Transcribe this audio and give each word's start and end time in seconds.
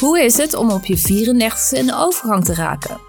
Hoe 0.00 0.24
is 0.24 0.36
het 0.36 0.54
om 0.54 0.70
op 0.70 0.84
je 0.84 0.98
34e 0.98 1.78
in 1.78 1.86
de 1.86 1.94
overgang 1.96 2.44
te 2.44 2.54
raken? 2.54 3.00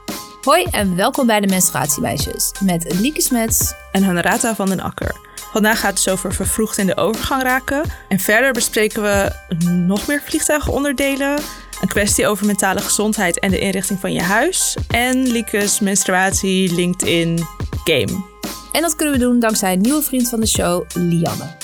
Hoi 0.41 0.63
en 0.63 0.95
welkom 0.95 1.25
bij 1.25 1.39
de 1.39 1.47
Menstruatiemeisjes 1.47 2.51
met 2.63 2.99
Lieke 2.99 3.21
Smets 3.21 3.73
en 3.91 4.03
Honorata 4.03 4.55
van 4.55 4.69
den 4.69 4.79
Akker. 4.79 5.15
Vandaag 5.51 5.79
gaat 5.79 5.97
het 5.97 6.09
over 6.09 6.33
vervroegd 6.33 6.77
in 6.77 6.85
de 6.85 6.97
overgang 6.97 7.43
raken. 7.43 7.83
En 8.07 8.19
verder 8.19 8.51
bespreken 8.51 9.01
we 9.01 9.31
nog 9.65 10.07
meer 10.07 10.21
vliegtuigenonderdelen. 10.25 11.39
Een 11.81 11.87
kwestie 11.87 12.27
over 12.27 12.45
mentale 12.45 12.81
gezondheid 12.81 13.39
en 13.39 13.51
de 13.51 13.59
inrichting 13.59 13.99
van 13.99 14.13
je 14.13 14.21
huis. 14.21 14.77
En 14.87 15.27
Lieke's 15.27 15.79
menstruatie, 15.79 16.73
LinkedIn, 16.73 17.45
game. 17.83 18.23
En 18.71 18.81
dat 18.81 18.95
kunnen 18.95 19.13
we 19.13 19.19
doen 19.19 19.39
dankzij 19.39 19.73
een 19.73 19.81
nieuwe 19.81 20.01
vriend 20.01 20.29
van 20.29 20.39
de 20.39 20.47
show, 20.47 20.85
Lianne. 20.93 21.57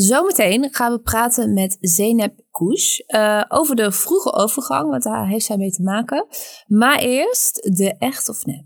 Zometeen 0.00 0.68
gaan 0.74 0.92
we 0.92 1.00
praten 1.00 1.54
met 1.54 1.76
Zeynep 1.80 2.40
Koes 2.50 3.02
uh, 3.06 3.44
over 3.48 3.76
de 3.76 3.92
vroege 3.92 4.32
overgang, 4.32 4.90
want 4.90 5.02
daar 5.02 5.28
heeft 5.28 5.44
zij 5.44 5.56
mee 5.56 5.70
te 5.70 5.82
maken. 5.82 6.26
Maar 6.66 6.98
eerst 6.98 7.62
de 7.76 7.94
echt 7.98 8.28
of 8.28 8.44
nep. 8.44 8.64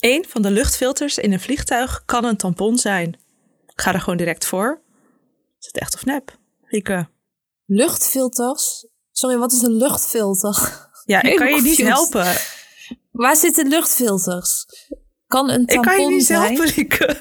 Een 0.00 0.24
van 0.28 0.42
de 0.42 0.50
luchtfilters 0.50 1.18
in 1.18 1.32
een 1.32 1.40
vliegtuig 1.40 2.02
kan 2.04 2.24
een 2.24 2.36
tampon 2.36 2.78
zijn. 2.78 3.08
Ik 3.66 3.80
ga 3.80 3.92
er 3.94 4.00
gewoon 4.00 4.16
direct 4.18 4.46
voor. 4.46 4.82
Is 5.58 5.66
het 5.66 5.78
echt 5.78 5.94
of 5.94 6.04
nep, 6.04 6.38
Rieke? 6.62 7.08
Luchtfilters? 7.64 8.86
Sorry, 9.12 9.36
wat 9.36 9.52
is 9.52 9.62
een 9.62 9.76
luchtfilter? 9.76 10.88
Ja, 11.04 11.22
ik 11.22 11.36
kan 11.40 11.54
je 11.54 11.62
niet 11.62 11.82
helpen. 11.82 12.34
Waar 13.10 13.36
zitten 13.36 13.68
luchtfilters? 13.68 14.66
Kan 15.26 15.50
een 15.50 15.66
tampon 15.66 15.92
Ik 15.92 15.98
kan 15.98 16.00
je 16.00 16.16
niet 16.16 16.26
zijn? 16.26 16.40
helpen, 16.42 16.74
Rieke. 16.74 17.20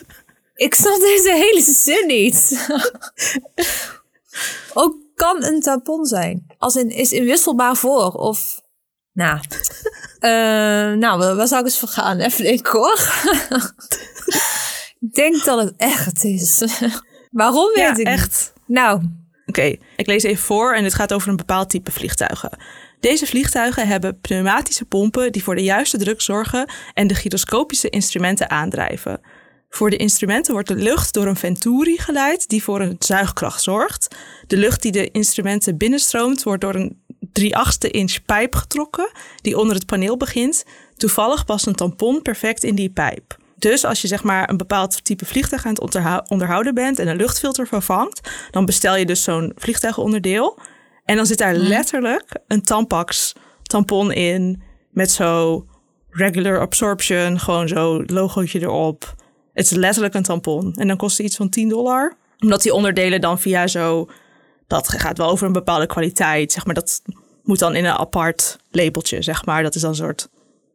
Ik 0.58 0.74
snap 0.74 1.00
deze 1.00 1.32
hele 1.34 1.62
zin 1.62 2.08
niet. 2.08 2.68
Ook 4.74 4.96
kan 5.16 5.44
een 5.44 5.62
tampon 5.62 6.06
zijn. 6.06 6.46
Als 6.58 6.76
in, 6.76 6.90
is 6.90 7.12
inwisselbaar 7.12 7.76
voor 7.76 8.12
of... 8.12 8.66
Nou, 9.14 9.40
uh, 10.20 11.00
nou, 11.00 11.36
waar 11.36 11.48
zou 11.48 11.60
ik 11.60 11.68
eens 11.68 11.80
voor 11.80 11.88
gaan? 11.88 12.20
Even 12.20 12.60
hoor. 12.72 13.00
ik 15.00 15.14
denk 15.14 15.44
dat 15.44 15.60
het 15.60 15.74
echt 15.78 16.24
is. 16.24 16.64
Waarom 17.32 17.68
weet 17.68 17.78
ja, 17.78 17.98
ik 17.98 18.08
echt. 18.08 18.54
Niet. 18.66 18.78
Nou. 18.78 18.96
Oké, 18.96 19.10
okay, 19.46 19.80
ik 19.96 20.08
lees 20.08 20.24
even 20.24 20.44
voor 20.44 20.74
en 20.74 20.84
het 20.84 20.94
gaat 20.94 21.14
over 21.14 21.30
een 21.30 21.36
bepaald 21.36 21.70
type 21.70 21.92
vliegtuigen. 21.92 22.58
Deze 23.00 23.26
vliegtuigen 23.26 23.88
hebben 23.88 24.20
pneumatische 24.20 24.86
pompen 24.86 25.32
die 25.32 25.44
voor 25.44 25.56
de 25.56 25.64
juiste 25.64 25.98
druk 25.98 26.22
zorgen 26.22 26.70
en 26.94 27.08
de 27.08 27.16
gyroscopische 27.16 27.90
instrumenten 27.90 28.50
aandrijven. 28.50 29.22
Voor 29.70 29.90
de 29.90 29.98
instrumenten 29.98 30.54
wordt 30.54 30.68
de 30.68 30.76
lucht 30.76 31.14
door 31.14 31.26
een 31.28 31.36
venturi 31.36 31.98
geleid 31.98 32.50
die 32.50 32.64
voor 32.64 32.82
een 32.82 32.96
zuigkracht 33.00 33.64
zorgt. 33.64 34.16
De 34.48 34.58
lucht 34.58 34.82
die 34.82 34.92
de 34.92 35.12
instrumenten 35.12 35.78
binnenstroomt 35.78 36.44
wordt 36.44 36.62
door 36.62 36.76
een 36.76 37.02
3 37.32 37.56
achtste 37.56 37.90
inch 37.90 38.26
pijp 38.26 38.56
getrokken 38.56 39.12
die 39.42 39.58
onder 39.58 39.76
het 39.76 39.86
paneel 39.86 40.18
begint. 40.18 40.66
Toevallig 40.96 41.46
past 41.46 41.68
een 41.68 41.76
tampon 41.76 42.22
perfect 42.22 42.64
in 42.64 42.76
die 42.76 42.90
pijp. 42.90 43.38
Dus 43.56 43.86
als 43.86 44.02
je 44.02 44.08
zeg 44.08 44.24
maar 44.24 44.50
een 44.50 44.58
bepaald 44.58 45.04
type 45.04 45.26
vliegtuig 45.26 45.66
aan 45.66 45.74
het 45.74 46.30
onderhouden 46.30 46.74
bent 46.74 47.00
en 47.00 47.08
een 47.08 47.16
luchtfilter 47.16 47.68
vervangt, 47.68 48.30
dan 48.52 48.66
bestel 48.66 48.96
je 48.96 49.06
dus 49.06 49.24
zo'n 49.24 49.52
vliegtuigononderdeel. 49.56 50.60
En 51.06 51.16
dan 51.16 51.26
zit 51.26 51.38
daar 51.38 51.54
letterlijk 51.54 52.38
een 52.48 52.62
Tampax 52.62 53.34
tampon 53.64 54.12
in 54.12 54.62
met 54.92 55.12
zo 55.12 55.66
regular 56.10 56.60
absorption, 56.60 57.40
gewoon 57.40 57.68
zo 57.68 58.04
logootje 58.06 58.62
erop. 58.62 59.16
Het 59.58 59.72
is 59.72 59.78
letterlijk 59.78 60.14
een 60.14 60.24
tampon. 60.24 60.74
En 60.76 60.88
dan 60.88 60.98
kost 60.98 61.18
het 61.18 61.26
iets 61.26 61.36
van 61.36 61.50
10 61.50 61.70
dollar. 61.70 62.18
Omdat 62.40 62.62
die 62.62 62.74
onderdelen 62.74 63.22
dan 63.22 63.40
via 63.40 63.68
zo... 63.68 64.10
Dat 64.68 64.88
gaat 64.88 65.18
wel 65.18 65.30
over 65.30 65.48
een 65.48 65.54
bepaalde 65.54 65.86
kwaliteit. 65.86 66.52
Zeg 66.52 66.66
maar, 66.66 66.74
dat 66.74 67.02
moet 67.44 67.60
dan 67.60 67.76
in 67.76 67.86
een 67.86 67.98
apart 67.98 68.58
labeltje, 68.72 69.22
zeg 69.22 69.46
maar. 69.46 69.64
Dat 69.64 69.76
is 69.76 69.82
dan 69.82 69.90
een 69.90 69.96
soort... 69.96 70.30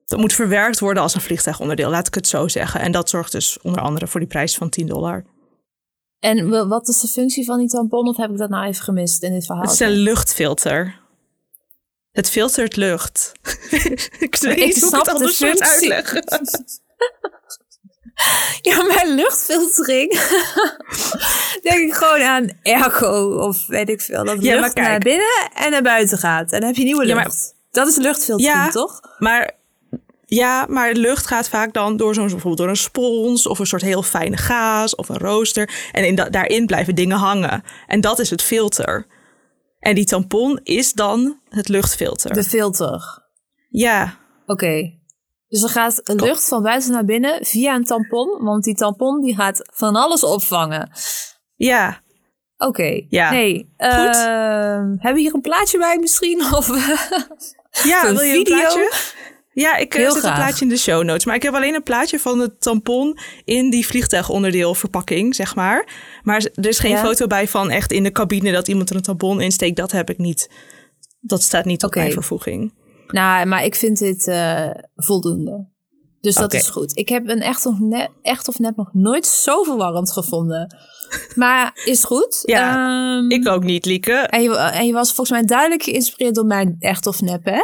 Dat 0.07 0.19
moet 0.19 0.33
verwerkt 0.33 0.79
worden 0.79 1.03
als 1.03 1.15
een 1.15 1.21
vliegtuigonderdeel, 1.21 1.91
laat 1.91 2.07
ik 2.07 2.15
het 2.15 2.27
zo 2.27 2.49
zeggen. 2.49 2.81
En 2.81 2.93
dat 2.93 3.09
zorgt 3.09 3.33
dus 3.33 3.59
onder 3.61 3.81
andere 3.81 4.07
voor 4.07 4.21
die 4.21 4.29
prijs 4.29 4.55
van 4.55 4.69
10 4.69 4.87
dollar. 4.87 5.25
En 6.19 6.69
wat 6.69 6.89
is 6.89 7.01
de 7.01 7.09
functie 7.09 7.45
van 7.45 7.59
die 7.59 7.69
tampon? 7.69 8.09
Of 8.09 8.17
heb 8.17 8.31
ik 8.31 8.39
dat 8.39 8.51
nou 8.51 8.67
even 8.67 8.85
gemist 8.85 9.23
in 9.23 9.33
dit 9.33 9.47
verhaal? 9.47 9.65
Het 9.65 9.73
is 9.73 9.81
een 9.81 9.91
luchtfilter. 9.91 11.01
Het 12.13 12.31
filtert 12.31 12.77
lucht. 12.77 13.33
ik 14.19 14.37
weet 14.41 14.59
ik 14.59 14.65
niet 14.65 14.81
hoe 14.81 14.91
ik 14.91 14.97
het 14.97 15.09
anders 15.09 15.37
soort 15.37 15.61
uitleggen. 15.61 16.25
Ja, 18.63 18.83
mijn 18.83 19.15
luchtfiltering. 19.15 20.11
denk 21.69 21.81
ik 21.81 21.95
gewoon 21.95 22.23
aan 22.23 22.49
airco 22.63 23.35
of 23.39 23.67
weet 23.67 23.89
ik 23.89 24.01
veel. 24.01 24.25
Dat 24.25 24.43
Ja, 24.43 24.61
lucht 24.61 24.75
naar 24.75 24.99
binnen 24.99 25.49
en 25.55 25.71
naar 25.71 25.83
buiten 25.83 26.19
gaat. 26.19 26.53
En 26.53 26.59
dan 26.61 26.69
heb 26.69 26.77
je 26.79 26.85
nieuwe 26.85 27.07
Ja, 27.07 27.15
lucht. 27.15 27.27
maar- 27.27 27.61
Dat 27.71 27.89
is 27.89 27.97
luchtfiltering, 27.97 28.55
Ja. 28.57 28.71
toch? 28.71 29.01
Maar 29.19 29.51
ja, 30.27 30.67
maar 30.69 30.93
lucht 30.93 31.27
gaat 31.27 31.49
vaak 31.49 31.73
dan 31.73 31.97
door 31.97 32.15
zo'n 32.15 32.23
bijvoorbeeld 32.27 32.59
door 32.59 32.69
een 32.69 32.77
spons 32.77 33.47
of 33.47 33.59
een 33.59 33.67
soort 33.67 33.83
heel 33.83 34.03
fijne 34.03 34.37
gaas 34.37 34.95
of 34.95 35.09
een 35.09 35.19
rooster. 35.19 35.71
En 35.93 36.07
in 36.07 36.15
da- 36.15 36.29
daarin 36.31 36.67
blijven 36.67 36.95
dingen 36.95 37.17
hangen. 37.17 37.63
En 37.87 38.01
dat 38.01 38.19
is 38.19 38.31
het 38.31 38.43
filter. 38.43 39.07
En 39.79 39.95
die 39.95 40.05
tampon 40.05 40.61
is 40.63 40.93
dan 40.93 41.39
het 41.49 41.69
luchtfilter. 41.69 42.33
De 42.35 42.45
filter. 42.45 43.23
Ja, 43.69 44.19
Oké. 44.47 44.93
Dus 45.53 45.63
er 45.63 45.69
gaat 45.69 46.01
lucht 46.05 46.49
van 46.49 46.63
buiten 46.63 46.91
naar 46.93 47.05
binnen 47.05 47.45
via 47.47 47.75
een 47.75 47.85
tampon. 47.85 48.45
Want 48.45 48.65
die 48.65 48.75
tampon 48.75 49.21
die 49.21 49.35
gaat 49.35 49.69
van 49.73 49.97
alles 49.97 50.25
opvangen. 50.25 50.91
ja. 51.57 52.01
Oké. 52.57 53.05
Ja. 53.09 53.31
Nee. 53.31 53.73
ehm, 53.77 54.87
hebben 54.89 55.15
we 55.15 55.21
hier 55.21 55.35
een 55.35 55.41
plaatje 55.41 55.79
bij 55.79 55.99
misschien? 55.99 56.41
Of, 56.57 56.67
Ja, 57.85 58.09
Een 58.09 58.15
wil 58.17 58.25
je 58.25 58.37
een 58.37 58.43
plaatje? 58.43 58.93
Ja, 59.53 59.77
ik 59.77 59.95
eh, 59.95 60.01
Heel 60.01 60.11
zet 60.13 60.21
graag. 60.21 60.37
een 60.39 60.43
plaatje 60.45 60.65
in 60.65 60.71
de 60.71 60.77
show 60.79 61.03
notes. 61.05 61.25
Maar 61.25 61.35
ik 61.35 61.43
heb 61.43 61.55
alleen 61.55 61.75
een 61.75 61.83
plaatje 61.83 62.19
van 62.19 62.39
het 62.39 62.61
tampon 62.61 63.19
in 63.45 63.71
die 63.71 63.87
vliegtuigonderdeelverpakking, 63.87 65.35
zeg 65.35 65.55
maar. 65.55 65.87
Maar 66.23 66.47
er 66.55 66.67
is 66.69 66.79
geen 66.79 66.91
Ja. 66.91 67.05
foto 67.05 67.27
bij 67.27 67.49
van 67.49 67.71
echt 67.71 67.93
in 67.93 68.03
de 68.03 68.13
cabine 68.13 68.53
dat 68.53 68.69
iemand 68.69 68.91
er 68.91 68.97
een 68.97 69.03
tampon 69.03 69.41
insteekt. 69.41 69.77
Dat 69.77 69.93
heb 69.93 70.11
ik 70.11 70.19
niet. 70.19 70.51
Dat 71.21 71.43
staat 71.43 71.65
niet 71.65 71.83
op 71.83 71.89
Oké. 71.89 71.99
mijn 71.99 72.13
vervoeging. 72.13 72.73
Nou, 73.13 73.47
maar 73.47 73.65
ik 73.65 73.75
vind 73.75 73.99
dit 73.99 74.27
eh, 74.29 74.71
voldoende. 74.97 75.71
Dus 76.21 76.35
dat 76.35 76.53
is 76.53 76.69
goed. 76.69 76.97
Ik 76.97 77.09
heb 77.09 77.29
een 77.29 77.41
echt 77.41 77.67
of, 77.67 77.79
net, 77.79 78.11
echt 78.23 78.49
of 78.49 78.59
net 78.59 78.77
nog 78.77 78.89
nooit 78.93 79.27
zo 79.27 79.63
verwarrend 79.63 80.13
gevonden. 80.13 80.77
Maar 81.35 81.81
is 81.85 82.05
goed. 82.05 82.41
Ja, 82.43 82.71
Ehm, 83.19 83.31
Ik 83.31 83.49
ook 83.49 83.65
niet, 83.65 83.85
Lieke. 83.87 84.13
en, 84.13 84.43
je, 84.43 84.57
en 84.57 84.87
je 84.87 84.93
was 84.93 85.07
volgens 85.09 85.31
mij 85.31 85.43
duidelijk 85.47 85.83
geïnspireerd 85.83 86.35
door 86.35 86.47
mijn 86.47 86.77
echt 86.79 87.07
of 87.07 87.21
nep, 87.21 87.45
hè? 87.45 87.63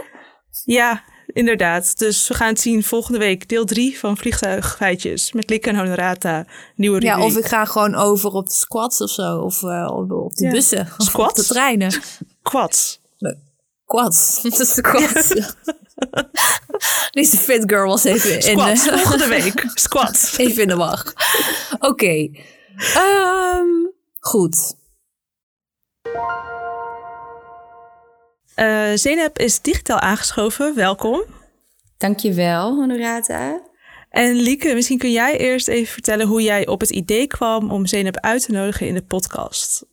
Ja, 0.64 1.03
inderdaad. 1.26 1.98
Dus 1.98 2.28
we 2.28 2.34
gaan 2.34 2.48
het 2.48 2.60
zien 2.60 2.82
volgende 2.82 3.19
week. 3.19 3.48
Deel 3.48 3.65
3 3.65 3.98
van 3.98 4.16
Vliegtuigfeitjes. 4.16 5.32
Met 5.32 5.50
Lieke 5.50 5.69
en 5.69 5.76
Honorata. 5.76 6.44
Nieuwe 6.76 6.98
rubriek. 6.98 7.19
Ja, 7.19 7.25
of 7.25 7.36
ik 7.36 7.44
ga 7.47 7.65
gewoon 7.65 7.94
over 7.94 8.30
op 8.30 8.47
de 8.47 8.53
squats 8.54 9.00
of 9.00 9.10
zo. 9.10 9.38
Of 9.38 9.62
eh, 9.62 9.91
op, 9.94 10.34
de 10.34 10.44
Ja. 10.44 10.50
bussen. 10.50 10.88
Of 10.98 11.06
Squats? 11.06 11.30
op 11.30 11.36
de 11.36 11.44
treinen. 11.54 11.92
Quads. 12.42 12.97
Quads. 13.88 14.43
Dat 14.43 14.60
is 14.60 14.75
de 14.75 14.81
quads. 14.81 15.28
Deze 17.10 17.37
fit 17.37 17.62
girl 17.66 17.87
was 17.88 18.04
even 18.04 18.31
in, 18.41 18.56
de, 18.56 18.76
Volgende 18.76 19.28
week. 19.37 19.71
Squats. 19.75 20.38
even 20.38 20.62
in 20.62 20.69
de 20.69 20.76
wacht. 20.76 21.12
Oké. 21.78 22.28
Ehm, 22.94 23.66
goed. 24.21 24.75
Eh 28.54 28.91
Zeynep 28.94 29.38
is 29.38 29.60
digitaal 29.60 29.98
aangeschoven. 30.00 30.75
Welkom. 30.75 31.24
Dankjewel, 31.97 32.74
Honorata. 32.74 33.60
En 34.10 34.34
Lieke, 34.34 34.74
misschien 34.74 34.98
kun 34.98 35.13
jij 35.13 35.39
eerst 35.39 35.68
even 35.68 35.92
vertellen 35.92 36.27
hoe 36.27 36.42
jij 36.42 36.66
op 36.66 36.80
het 36.80 36.91
idee 36.91 37.27
kwam 37.27 37.71
om 37.71 37.86
Zeynep 37.86 38.16
uit 38.16 38.45
te 38.45 38.53
nodigen 38.53 38.86
in 38.86 38.95
de 38.95 39.03
podcast. 39.03 39.84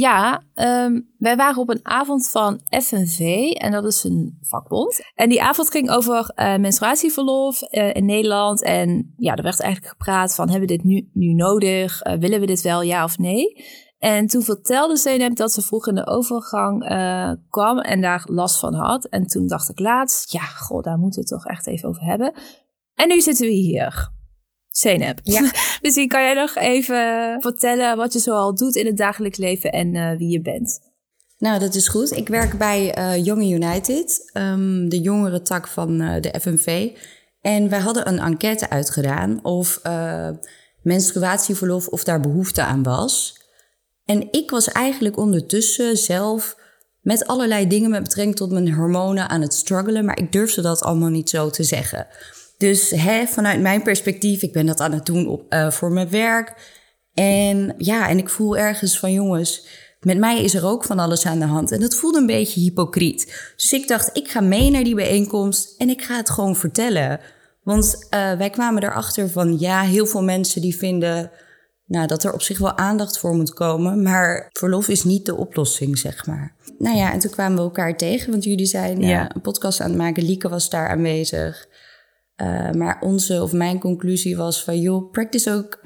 Ja, 0.00 0.42
ehm, 0.54 1.00
wij 1.18 1.36
waren 1.36 1.60
op 1.60 1.68
een 1.68 1.80
avond 1.82 2.28
van 2.28 2.60
FNV 2.68 3.18
en 3.50 3.72
dat 3.72 3.84
is 3.84 4.04
een 4.04 4.38
vakbond. 4.40 5.00
En 5.14 5.28
die 5.28 5.42
avond 5.42 5.70
ging 5.70 5.90
over 5.90 6.32
eh, 6.34 6.56
menstruatieverlof 6.56 7.62
eh, 7.62 7.94
in 7.94 8.04
Nederland. 8.04 8.62
En 8.62 9.14
ja, 9.16 9.34
er 9.34 9.42
werd 9.42 9.60
eigenlijk 9.60 9.92
gepraat 9.92 10.34
van, 10.34 10.48
hebben 10.48 10.68
we 10.68 10.76
dit 10.76 10.84
nu, 10.84 11.10
nu 11.12 11.32
nodig? 11.32 12.00
Eh, 12.00 12.18
willen 12.18 12.40
we 12.40 12.46
dit 12.46 12.60
wel, 12.60 12.82
ja 12.82 13.04
of 13.04 13.18
nee? 13.18 13.64
En 13.98 14.26
toen 14.26 14.42
vertelde 14.42 14.96
Zeynep 14.96 15.36
dat 15.36 15.52
ze 15.52 15.62
vroeg 15.62 15.88
in 15.88 15.94
de 15.94 16.06
overgang 16.06 16.84
kwam 17.48 17.78
en 17.78 18.00
daar 18.00 18.22
last 18.24 18.58
van 18.58 18.74
had. 18.74 19.04
En 19.04 19.26
toen 19.26 19.46
dacht 19.46 19.68
ik 19.68 19.78
laatst, 19.78 20.32
ja, 20.32 20.40
god, 20.40 20.84
daar 20.84 20.98
moeten 20.98 21.22
we 21.22 21.28
het 21.28 21.42
toch 21.42 21.52
echt 21.52 21.66
even 21.66 21.88
over 21.88 22.02
hebben. 22.02 22.32
En 22.94 23.08
nu 23.08 23.20
zitten 23.20 23.46
we 23.46 23.52
hier. 23.52 24.18
Zeynep. 24.70 25.20
Ja. 25.22 25.40
Misschien 25.82 26.08
kan 26.08 26.22
jij 26.22 26.34
nog 26.34 26.56
even 26.56 27.36
vertellen 27.40 27.96
wat 27.96 28.12
je 28.12 28.18
zoal 28.18 28.54
doet 28.54 28.74
in 28.74 28.86
het 28.86 28.96
dagelijks 28.96 29.38
leven 29.38 29.72
en 29.72 29.94
eh, 29.94 30.16
wie 30.16 30.28
je 30.28 30.40
bent. 30.40 30.80
Nou, 31.38 31.58
dat 31.58 31.74
is 31.74 31.88
goed. 31.88 32.16
Ik 32.16 32.28
werk 32.28 32.58
bij 32.58 32.94
eh 32.94 33.24
Young 33.24 33.42
United, 33.42 34.30
ehm, 34.32 34.88
de 34.88 35.00
jongere 35.00 35.42
tak 35.42 35.68
van 35.68 36.00
eh, 36.00 36.20
de 36.20 36.40
FNV. 36.40 36.90
En 37.40 37.68
wij 37.68 37.78
hadden 37.78 38.08
een 38.08 38.18
enquête 38.18 38.70
uitgedaan 38.70 39.44
of 39.44 39.80
uh, 39.86 40.28
menstruatieverlof, 40.82 41.86
of 41.86 42.04
daar 42.04 42.20
behoefte 42.20 42.62
aan 42.62 42.82
was. 42.82 43.40
En 44.04 44.28
ik 44.30 44.50
was 44.50 44.68
eigenlijk 44.68 45.16
ondertussen 45.16 45.96
zelf 45.96 46.56
met 47.00 47.26
allerlei 47.26 47.66
dingen 47.66 47.90
met 47.90 48.02
betrekking 48.02 48.36
tot 48.36 48.50
mijn 48.50 48.74
hormonen 48.74 49.28
aan 49.28 49.40
het 49.40 49.54
struggelen, 49.54 50.04
maar 50.04 50.18
ik 50.18 50.32
durfde 50.32 50.62
dat 50.62 50.82
allemaal 50.82 51.08
niet 51.08 51.30
zo 51.30 51.50
te 51.50 51.62
zeggen. 51.62 52.06
Dus 52.60 52.90
hè, 52.90 53.26
vanuit 53.26 53.60
mijn 53.60 53.82
perspectief, 53.82 54.42
ik 54.42 54.52
ben 54.52 54.66
dat 54.66 54.80
aan 54.80 54.92
het 54.92 55.06
doen 55.06 55.26
op, 55.26 55.52
uh, 55.52 55.70
voor 55.70 55.92
mijn 55.92 56.10
werk. 56.10 56.54
En 57.14 57.74
ja, 57.78 58.08
en 58.08 58.18
ik 58.18 58.28
voel 58.28 58.56
ergens 58.56 58.98
van 58.98 59.12
jongens, 59.12 59.66
met 60.00 60.18
mij 60.18 60.42
is 60.42 60.54
er 60.54 60.66
ook 60.66 60.84
van 60.84 60.98
alles 60.98 61.26
aan 61.26 61.38
de 61.38 61.44
hand. 61.44 61.72
En 61.72 61.80
dat 61.80 61.94
voelde 61.94 62.18
een 62.18 62.26
beetje 62.26 62.60
hypocriet. 62.60 63.52
Dus 63.56 63.72
ik 63.72 63.88
dacht, 63.88 64.16
ik 64.16 64.28
ga 64.28 64.40
mee 64.40 64.70
naar 64.70 64.84
die 64.84 64.94
bijeenkomst 64.94 65.74
en 65.78 65.88
ik 65.88 66.02
ga 66.02 66.16
het 66.16 66.30
gewoon 66.30 66.56
vertellen. 66.56 67.20
Want 67.62 68.06
uh, 68.10 68.32
wij 68.32 68.50
kwamen 68.50 68.82
erachter 68.82 69.30
van 69.30 69.58
ja, 69.58 69.80
heel 69.82 70.06
veel 70.06 70.22
mensen 70.22 70.60
die 70.60 70.76
vinden 70.76 71.30
nou, 71.86 72.06
dat 72.06 72.24
er 72.24 72.32
op 72.32 72.42
zich 72.42 72.58
wel 72.58 72.76
aandacht 72.76 73.18
voor 73.18 73.34
moet 73.34 73.52
komen. 73.52 74.02
Maar 74.02 74.48
verlof 74.52 74.88
is 74.88 75.04
niet 75.04 75.26
de 75.26 75.36
oplossing, 75.36 75.98
zeg 75.98 76.26
maar. 76.26 76.54
Nou 76.78 76.96
ja, 76.96 77.12
en 77.12 77.18
toen 77.18 77.30
kwamen 77.30 77.56
we 77.56 77.62
elkaar 77.62 77.96
tegen, 77.96 78.30
want 78.30 78.44
jullie 78.44 78.66
zijn 78.66 79.00
ja. 79.00 79.22
uh, 79.22 79.30
een 79.34 79.40
podcast 79.40 79.80
aan 79.80 79.88
het 79.88 79.98
maken. 79.98 80.22
Lieke 80.22 80.48
was 80.48 80.70
daar 80.70 80.88
aanwezig. 80.88 81.68
Uh, 82.42 82.70
maar 82.70 83.00
onze 83.00 83.42
of 83.42 83.52
mijn 83.52 83.78
conclusie 83.78 84.36
was 84.36 84.64
van 84.64 84.80
joh, 84.80 85.10
practice 85.10 85.52
ook 85.52 85.78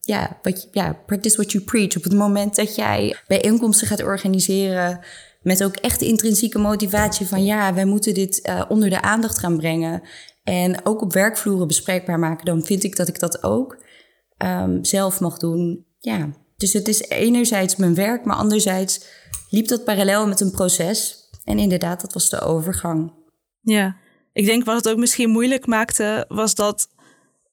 ja, 0.00 0.38
wat, 0.42 0.68
practice 1.06 1.36
what 1.36 1.52
you 1.52 1.64
preach. 1.64 1.96
Op 1.96 2.02
het 2.02 2.14
moment 2.14 2.56
dat 2.56 2.74
jij 2.74 3.16
bijeenkomsten 3.26 3.86
gaat 3.86 4.02
organiseren 4.02 5.00
met 5.42 5.64
ook 5.64 5.76
echt 5.76 6.00
de 6.00 6.06
intrinsieke 6.06 6.58
motivatie 6.58 7.26
van 7.26 7.44
ja, 7.44 7.74
wij 7.74 7.84
moeten 7.84 8.14
dit 8.14 8.46
uh, 8.48 8.62
onder 8.68 8.90
de 8.90 9.02
aandacht 9.02 9.38
gaan 9.38 9.56
brengen 9.56 10.02
en 10.44 10.86
ook 10.86 11.02
op 11.02 11.12
werkvloeren 11.12 11.66
bespreekbaar 11.66 12.18
maken, 12.18 12.44
dan 12.44 12.64
vind 12.64 12.84
ik 12.84 12.96
dat 12.96 13.08
ik 13.08 13.18
dat 13.18 13.42
ook 13.42 13.82
um, 14.44 14.84
zelf 14.84 15.20
mag 15.20 15.38
doen. 15.38 15.86
Ja, 15.98 16.30
dus 16.56 16.72
het 16.72 16.88
is 16.88 17.08
enerzijds 17.08 17.76
mijn 17.76 17.94
werk, 17.94 18.24
maar 18.24 18.36
anderzijds 18.36 19.04
liep 19.50 19.68
dat 19.68 19.84
parallel 19.84 20.26
met 20.26 20.40
een 20.40 20.50
proces. 20.50 21.28
En 21.44 21.58
inderdaad, 21.58 22.00
dat 22.00 22.12
was 22.12 22.30
de 22.30 22.40
overgang. 22.40 23.12
Ja, 23.60 23.96
ik 24.32 24.46
denk 24.46 24.64
wat 24.64 24.76
het 24.76 24.88
ook 24.88 24.98
misschien 24.98 25.30
moeilijk 25.30 25.66
maakte, 25.66 26.24
was 26.28 26.54
dat 26.54 26.88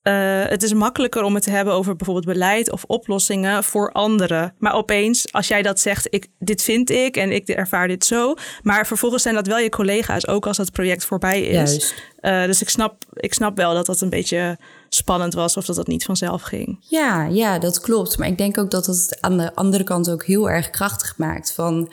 uh, 0.07 0.44
het 0.45 0.63
is 0.63 0.74
makkelijker 0.74 1.24
om 1.24 1.33
het 1.33 1.44
te 1.44 1.50
hebben 1.50 1.74
over 1.74 1.95
bijvoorbeeld 1.95 2.33
beleid 2.33 2.71
of 2.71 2.83
oplossingen 2.83 3.63
voor 3.63 3.91
anderen. 3.91 4.56
Maar 4.57 4.74
opeens, 4.74 5.33
als 5.33 5.47
jij 5.47 5.62
dat 5.62 5.79
zegt, 5.79 6.07
ik, 6.09 6.27
dit 6.39 6.62
vind 6.62 6.89
ik 6.89 7.18
en 7.18 7.31
ik 7.31 7.47
ervaar 7.47 7.88
dit 7.88 8.06
zo. 8.06 8.33
Maar 8.63 8.88
vervolgens 8.88 9.24
zijn 9.24 9.35
dat 9.35 9.47
wel 9.47 9.57
je 9.59 9.69
collega's, 9.69 10.27
ook 10.27 10.47
als 10.47 10.57
het 10.57 10.71
project 10.71 11.06
voorbij 11.06 11.41
is. 11.41 11.94
Uh, 12.21 12.45
dus 12.45 12.62
ik 12.62 12.69
snap, 12.69 13.03
ik 13.13 13.33
snap 13.33 13.57
wel 13.57 13.74
dat 13.74 13.85
dat 13.85 14.01
een 14.01 14.09
beetje 14.09 14.57
spannend 14.89 15.33
was 15.33 15.57
of 15.57 15.65
dat 15.65 15.75
dat 15.75 15.88
niet 15.88 16.06
vanzelf 16.06 16.41
ging. 16.41 16.77
Ja, 16.79 17.25
ja, 17.25 17.59
dat 17.59 17.79
klopt. 17.79 18.18
Maar 18.18 18.27
ik 18.27 18.38
denk 18.38 18.57
ook 18.57 18.71
dat 18.71 18.85
het 18.85 19.18
aan 19.21 19.38
de 19.38 19.56
andere 19.56 19.83
kant 19.83 20.09
ook 20.09 20.25
heel 20.25 20.50
erg 20.50 20.69
krachtig 20.69 21.18
maakt. 21.18 21.53
Van 21.53 21.91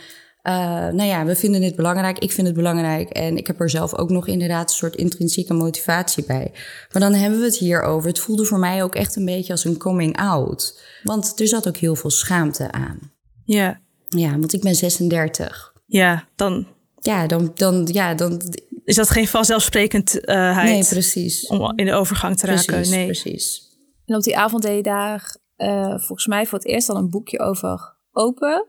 uh, 0.49 0.53
nou 0.89 1.03
ja, 1.03 1.25
we 1.25 1.37
vinden 1.37 1.61
dit 1.61 1.77
belangrijk. 1.77 2.19
Ik 2.19 2.33
vind 2.33 2.47
het 2.47 2.57
belangrijk. 2.57 3.11
En 3.11 3.37
ik 3.37 3.47
heb 3.47 3.61
er 3.61 3.71
zelf 3.71 3.95
ook 3.95 4.11
nog 4.11 4.27
inderdaad 4.27 4.71
een 4.71 4.77
soort 4.77 4.97
intrinsieke 4.97 5.55
motivatie 5.55 6.25
bij. 6.25 6.51
Maar 6.93 7.03
dan 7.03 7.13
hebben 7.15 7.39
we 7.39 7.45
het 7.45 7.57
hier 7.57 7.83
over. 7.83 8.09
Het 8.09 8.19
voelde 8.19 8.45
voor 8.45 8.59
mij 8.59 8.83
ook 8.83 8.95
echt 8.95 9.17
een 9.17 9.25
beetje 9.25 9.53
als 9.53 9.65
een 9.65 9.77
coming 9.77 10.17
out. 10.17 10.81
Want 11.03 11.41
er 11.41 11.49
zat 11.49 11.69
ook 11.69 11.77
heel 11.77 11.97
veel 11.97 12.11
schaamte 12.11 12.73
aan. 12.73 13.13
Ja. 13.45 13.81
Ja, 14.09 14.31
want 14.31 14.53
ik 14.53 14.61
ben 14.61 14.75
36. 14.75 15.73
Ja, 15.87 16.29
dan. 16.37 16.67
Ja, 17.01 17.27
dan. 17.27 17.51
dan, 17.55 17.89
ja, 17.93 18.15
dan 18.15 18.41
is 18.85 18.97
dat 18.97 19.11
geen 19.11 19.29
vanzelfsprekendheid? 19.29 20.65
nee, 20.65 20.85
precies. 20.85 21.47
Om 21.47 21.73
in 21.77 21.87
de 21.87 21.93
overgang 21.93 22.37
te 22.37 22.47
raken. 22.47 22.65
Precies, 22.65 22.95
nee, 22.95 23.07
precies. 23.07 23.63
En 24.05 24.17
op 24.17 24.23
die 24.23 24.37
avond 24.37 24.63
deed 24.63 24.77
je 24.77 24.83
daar 24.83 25.37
uh, 25.57 25.99
volgens 25.99 26.27
mij 26.27 26.47
voor 26.47 26.59
het 26.59 26.67
eerst 26.67 26.89
al 26.89 26.97
een 26.97 27.11
boekje 27.11 27.39
over 27.39 27.97
open. 28.13 28.67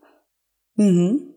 Mm 0.74 1.35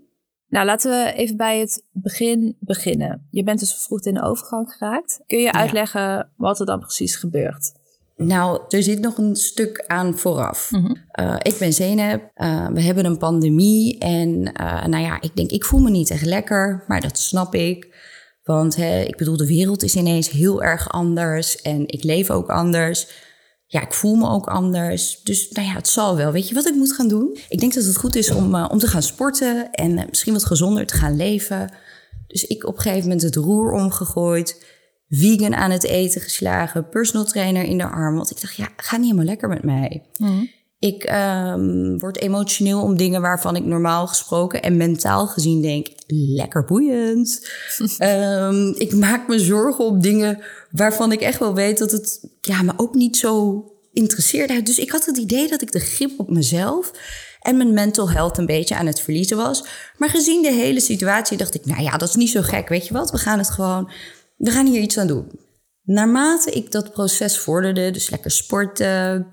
nou, 0.48 0.66
laten 0.66 0.90
we 0.90 1.12
even 1.12 1.36
bij 1.36 1.58
het 1.60 1.84
begin 1.92 2.56
beginnen. 2.60 3.26
Je 3.30 3.42
bent 3.42 3.58
dus 3.58 3.72
vervroegd 3.72 4.06
in 4.06 4.14
de 4.14 4.22
overgang 4.22 4.70
geraakt. 4.70 5.20
Kun 5.26 5.38
je 5.38 5.52
uitleggen 5.52 6.30
wat 6.36 6.60
er 6.60 6.66
dan 6.66 6.80
precies 6.80 7.16
gebeurt? 7.16 7.72
Nou, 8.16 8.60
er 8.68 8.82
zit 8.82 9.00
nog 9.00 9.18
een 9.18 9.36
stuk 9.36 9.84
aan 9.86 10.18
vooraf. 10.18 10.70
Mm 10.70 10.84
-hmm. 10.84 10.96
uh, 11.20 11.36
ik 11.42 11.56
ben 11.58 11.72
Zeynep, 11.72 12.30
uh, 12.36 12.66
we 12.66 12.80
hebben 12.80 13.04
een 13.04 13.18
pandemie 13.18 13.98
en 13.98 14.30
uh, 14.30 14.86
nou 14.86 15.02
ja, 15.02 15.20
ik 15.20 15.36
denk, 15.36 15.50
ik 15.50 15.64
voel 15.64 15.80
me 15.80 15.90
niet 15.90 16.10
echt 16.10 16.24
lekker, 16.24 16.84
maar 16.86 17.00
dat 17.00 17.18
snap 17.18 17.54
ik. 17.54 17.96
Want 18.42 18.76
hè, 18.76 19.00
ik 19.00 19.16
bedoel, 19.16 19.36
de 19.36 19.46
wereld 19.46 19.82
is 19.82 19.96
ineens 19.96 20.30
heel 20.30 20.62
erg 20.62 20.88
anders 20.88 21.62
en 21.62 21.88
ik 21.88 22.04
leef 22.04 22.30
ook 22.30 22.48
anders 22.48 23.08
ja, 23.70 23.80
ik 23.80 23.92
voel 23.92 24.14
me 24.14 24.28
ook 24.28 24.46
anders. 24.46 25.20
Dus 25.22 25.50
nou 25.50 25.66
ja, 25.66 25.74
het 25.74 25.88
zal 25.88 26.16
wel. 26.16 26.32
Weet 26.32 26.48
je 26.48 26.54
wat 26.54 26.66
ik 26.66 26.74
moet 26.74 26.92
gaan 26.92 27.08
doen? 27.08 27.38
Ik 27.48 27.60
denk 27.60 27.74
dat 27.74 27.84
het 27.84 27.96
goed 27.96 28.16
is 28.16 28.30
om, 28.30 28.54
uh, 28.54 28.68
om 28.70 28.78
te 28.78 28.86
gaan 28.86 29.02
sporten 29.02 29.70
en 29.70 29.98
uh, 29.98 30.04
misschien 30.08 30.32
wat 30.32 30.44
gezonder 30.44 30.86
te 30.86 30.94
gaan 30.94 31.16
leven. 31.16 31.72
Dus 32.26 32.44
ik 32.44 32.66
op 32.66 32.76
een 32.76 32.80
gegeven 32.80 33.02
moment 33.02 33.22
het 33.22 33.36
roer 33.36 33.72
omgegooid, 33.72 34.64
vegan 35.08 35.54
aan 35.54 35.70
het 35.70 35.84
eten 35.84 36.20
geslagen, 36.20 36.88
personal 36.88 37.26
trainer 37.26 37.62
in 37.62 37.78
de 37.78 37.88
arm. 37.88 38.16
Want 38.16 38.30
ik 38.30 38.40
dacht, 38.40 38.56
ja, 38.56 38.68
gaat 38.76 38.98
niet 38.98 39.10
helemaal 39.10 39.28
lekker 39.28 39.48
met 39.48 39.62
mij. 39.62 40.02
Mm. 40.16 40.50
Ik 40.78 41.10
um, 41.10 41.98
word 41.98 42.20
emotioneel 42.20 42.82
om 42.82 42.96
dingen 42.96 43.20
waarvan 43.20 43.56
ik 43.56 43.64
normaal 43.64 44.06
gesproken 44.06 44.62
en 44.62 44.76
mentaal 44.76 45.26
gezien 45.26 45.62
denk, 45.62 45.86
lekker 46.06 46.64
boeiend. 46.64 47.48
um, 47.98 48.74
ik 48.86 48.94
maak 48.94 49.28
me 49.28 49.38
zorgen 49.38 49.84
op 49.84 50.02
dingen 50.02 50.42
waarvan 50.70 51.12
ik 51.12 51.20
echt 51.20 51.38
wel 51.38 51.54
weet 51.54 51.78
dat 51.78 51.90
het 51.90 52.28
ja, 52.40 52.62
me 52.62 52.72
ook 52.76 52.94
niet 52.94 53.16
zo 53.16 53.64
interesseert. 53.92 54.66
Dus 54.66 54.78
ik 54.78 54.90
had 54.90 55.06
het 55.06 55.16
idee 55.16 55.48
dat 55.48 55.62
ik 55.62 55.72
de 55.72 55.80
grip 55.80 56.10
op 56.16 56.30
mezelf 56.30 56.90
en 57.40 57.56
mijn 57.56 57.74
mental 57.74 58.10
health 58.10 58.38
een 58.38 58.46
beetje 58.46 58.76
aan 58.76 58.86
het 58.86 59.00
verliezen 59.00 59.36
was. 59.36 59.64
Maar 59.96 60.08
gezien 60.08 60.42
de 60.42 60.52
hele 60.52 60.80
situatie 60.80 61.36
dacht 61.36 61.54
ik, 61.54 61.64
nou 61.64 61.82
ja, 61.82 61.96
dat 61.96 62.08
is 62.08 62.14
niet 62.14 62.30
zo 62.30 62.42
gek. 62.42 62.68
Weet 62.68 62.86
je 62.86 62.92
wat, 62.92 63.10
we 63.10 63.18
gaan 63.18 63.38
het 63.38 63.50
gewoon, 63.50 63.90
we 64.36 64.50
gaan 64.50 64.66
hier 64.66 64.80
iets 64.80 64.98
aan 64.98 65.06
doen. 65.06 65.30
Naarmate 65.82 66.50
ik 66.50 66.72
dat 66.72 66.92
proces 66.92 67.38
vorderde, 67.38 67.90
dus 67.90 68.10
lekker 68.10 68.30
sporten 68.30 69.26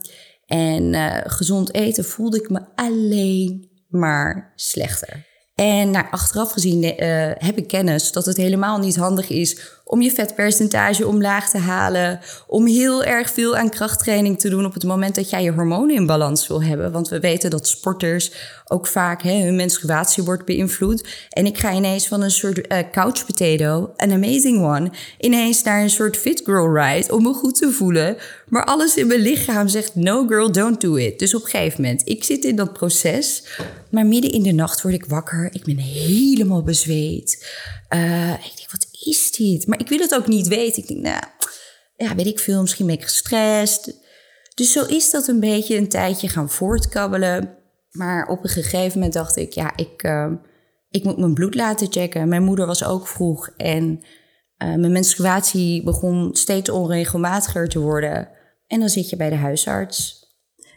en 0.46 0.94
uh, 0.94 1.18
gezond 1.24 1.74
eten, 1.74 2.06
voelde 2.06 2.38
ik 2.38 2.50
me 2.50 2.62
alleen 2.76 3.70
maar 3.88 4.54
slechter. 4.56 5.26
En 5.56 5.92
nou, 5.92 6.06
achteraf 6.12 6.52
gezien 6.52 6.84
uh, 6.84 6.92
heb 7.34 7.58
ik 7.58 7.68
kennis 7.68 8.12
dat 8.12 8.26
het 8.26 8.38
helemaal 8.38 8.80
niet 8.80 8.96
handig 8.96 9.30
is 9.30 9.75
om 9.88 10.02
je 10.02 10.12
vetpercentage 10.12 11.08
omlaag 11.08 11.50
te 11.50 11.58
halen. 11.58 12.20
Om 12.48 12.68
heel 12.68 13.04
erg 13.04 13.30
veel 13.30 13.58
aan 13.58 13.70
krachttraining 13.70 14.40
te 14.40 14.50
doen 14.50 14.66
op 14.66 14.74
het 14.74 14.84
moment 14.84 15.16
dat 15.16 15.30
jij 15.30 15.44
je 15.44 15.52
hormonen 15.52 15.96
in 15.96 16.06
balans 16.06 16.48
wil 16.48 16.64
hebben. 16.64 16.92
Want 16.92 17.10
we 17.10 17.20
weten 17.20 17.50
dat 17.50 17.68
sporters 17.68 18.32
ook 18.68 18.88
vaak 18.88 19.22
hè, 19.22 19.44
hun 19.44 19.56
menstruatie 19.56 20.24
wordt 20.24 20.46
beïnvloed. 20.46 21.08
En 21.30 21.46
ik 21.46 21.58
ga 21.58 21.74
ineens 21.74 22.08
van 22.08 22.22
een 22.22 22.32
soort 22.32 22.72
uh, 22.72 22.80
couch 22.92 23.26
potato, 23.26 23.94
an 23.96 24.12
amazing 24.12 24.64
one, 24.64 24.92
ineens 25.20 25.64
naar 25.64 25.82
een 25.82 25.90
soort 25.90 26.18
fit 26.18 26.42
girl 26.46 26.78
ride 26.78 27.14
om 27.14 27.24
me 27.24 27.34
goed 27.34 27.56
te 27.56 27.72
voelen. 27.72 28.18
Maar 28.48 28.66
alles 28.66 28.96
in 28.96 29.08
mijn 29.08 29.20
lichaam 29.20 29.68
zegt 29.68 29.96
no 29.96 30.28
girl, 30.28 30.52
don't 30.52 30.82
do 30.82 30.96
it. 30.96 31.20
Dus 31.20 31.36
op 31.36 31.44
een 31.44 31.50
gegeven 31.50 31.82
moment, 31.82 32.02
ik 32.06 32.24
zit 32.24 32.44
in 32.44 32.56
dat 32.56 32.74
proces. 32.74 33.44
Maar 33.90 34.06
midden 34.06 34.32
in 34.32 34.44
de 34.44 34.52
nacht 34.52 34.82
word 34.82 34.94
ik 34.94 35.06
wakker. 35.06 35.50
Ik 35.52 35.64
ben 35.64 35.78
helemaal 35.78 36.64
bezweet. 36.64 37.46
Uh, 37.90 38.32
ik 38.32 38.52
denk, 38.56 38.72
wat 38.72 38.85
is 39.06 39.32
dit? 39.32 39.68
Maar 39.68 39.80
ik 39.80 39.90
wil 39.90 40.00
het 40.00 40.16
ook 40.16 40.28
niet 40.28 40.48
weten. 40.48 40.82
Ik 40.82 40.88
denk, 40.88 41.02
nou, 41.02 41.24
ja, 41.96 42.16
weet 42.16 42.26
ik 42.26 42.40
veel, 42.40 42.62
misschien 42.62 42.86
ben 42.86 42.96
ik 42.96 43.04
gestrest. 43.04 44.04
Dus 44.54 44.72
zo 44.72 44.86
is 44.86 45.12
dat 45.12 45.28
een 45.28 45.40
beetje 45.40 45.78
een 45.78 45.90
tijdje 45.90 46.30
gaan 46.30 46.50
voortkabbelen. 46.50 47.58
Maar 47.92 48.28
op 48.28 48.44
een 48.44 48.50
gegeven 48.50 48.94
moment 48.94 49.14
dacht 49.14 49.36
ik, 49.36 49.54
ja, 49.54 49.74
ik, 49.76 50.04
uh, 50.04 50.32
ik 50.90 51.04
moet 51.04 51.18
mijn 51.18 51.34
bloed 51.34 51.56
laten 51.56 51.92
checken. 51.92 52.28
Mijn 52.28 52.44
moeder 52.44 52.66
was 52.66 52.84
ook 52.84 53.08
vroeg 53.08 53.50
en 53.58 54.00
uh, 54.64 54.76
mijn 54.76 54.92
menstruatie 54.92 55.84
begon 55.84 56.30
steeds 56.36 56.70
onregelmatiger 56.70 57.70
te 57.70 57.80
worden. 57.80 58.30
En 58.68 58.80
dan 58.80 58.90
zit 58.90 59.10
je 59.10 59.16
bij 59.16 59.30
de 59.30 59.36
huisarts. 59.36 60.24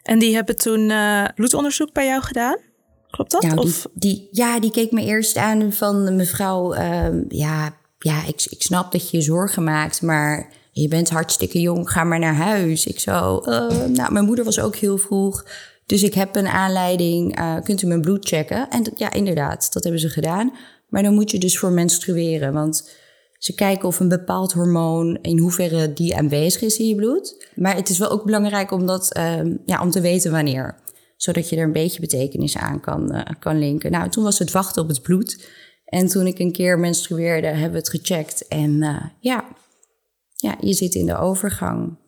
En 0.02 0.18
die 0.18 0.34
hebben 0.34 0.56
toen 0.56 0.90
uh, 0.90 1.24
bloedonderzoek 1.34 1.92
bij 1.92 2.06
jou 2.06 2.22
gedaan? 2.22 2.56
Klopt 3.10 3.30
dat? 3.30 3.42
Nou, 3.42 3.56
of? 3.58 3.86
Die, 3.94 4.14
die, 4.14 4.28
ja, 4.30 4.60
die 4.60 4.70
keek 4.70 4.92
me 4.92 5.02
eerst 5.02 5.36
aan 5.36 5.72
van 5.72 6.16
mevrouw, 6.16 6.72
ehm, 6.72 7.24
ja, 7.28 7.76
ja 7.98 8.26
ik, 8.26 8.46
ik 8.48 8.62
snap 8.62 8.92
dat 8.92 9.10
je 9.10 9.16
je 9.16 9.22
zorgen 9.22 9.64
maakt, 9.64 10.02
maar 10.02 10.52
je 10.72 10.88
bent 10.88 11.10
hartstikke 11.10 11.60
jong, 11.60 11.90
ga 11.90 12.04
maar 12.04 12.18
naar 12.18 12.34
huis. 12.34 12.86
Ik 12.86 13.00
zo, 13.00 13.42
uh, 13.44 13.68
nou, 13.86 14.12
mijn 14.12 14.24
moeder 14.24 14.44
was 14.44 14.60
ook 14.60 14.76
heel 14.76 14.98
vroeg. 14.98 15.44
Dus 15.86 16.02
ik 16.02 16.14
heb 16.14 16.36
een 16.36 16.46
aanleiding, 16.46 17.38
uh, 17.38 17.56
kunt 17.62 17.82
u 17.82 17.86
mijn 17.86 18.00
bloed 18.00 18.28
checken? 18.28 18.70
En 18.70 18.92
ja, 18.96 19.12
inderdaad, 19.12 19.72
dat 19.72 19.82
hebben 19.82 20.00
ze 20.00 20.08
gedaan. 20.08 20.52
Maar 20.88 21.02
dan 21.02 21.14
moet 21.14 21.30
je 21.30 21.38
dus 21.38 21.58
voor 21.58 21.72
menstrueren, 21.72 22.52
want 22.52 22.90
ze 23.38 23.54
kijken 23.54 23.88
of 23.88 24.00
een 24.00 24.08
bepaald 24.08 24.52
hormoon, 24.52 25.18
in 25.22 25.38
hoeverre 25.38 25.92
die 25.92 26.16
aanwezig 26.16 26.62
is 26.62 26.78
in 26.78 26.88
je 26.88 26.94
bloed. 26.94 27.50
Maar 27.54 27.76
het 27.76 27.88
is 27.88 27.98
wel 27.98 28.10
ook 28.10 28.24
belangrijk 28.24 28.70
om, 28.70 28.86
dat, 28.86 29.16
uh, 29.16 29.40
ja, 29.64 29.82
om 29.82 29.90
te 29.90 30.00
weten 30.00 30.30
wanneer. 30.30 30.76
Zodat 31.16 31.48
je 31.48 31.56
er 31.56 31.64
een 31.64 31.72
beetje 31.72 32.00
betekenis 32.00 32.56
aan 32.56 32.80
kan, 32.80 33.14
uh, 33.14 33.22
kan 33.38 33.58
linken. 33.58 33.90
Nou, 33.90 34.08
toen 34.08 34.24
was 34.24 34.38
het 34.38 34.50
wachten 34.50 34.82
op 34.82 34.88
het 34.88 35.02
bloed. 35.02 35.48
En 35.88 36.06
toen 36.06 36.26
ik 36.26 36.38
een 36.38 36.52
keer 36.52 36.78
menstrueerde, 36.78 37.46
hebben 37.46 37.70
we 37.70 37.78
het 37.78 37.88
gecheckt. 37.88 38.48
En 38.48 38.70
uh, 38.70 39.04
ja, 39.20 39.44
ja, 40.34 40.56
je 40.60 40.72
zit 40.72 40.94
in 40.94 41.06
de 41.06 41.18
overgang. 41.18 41.98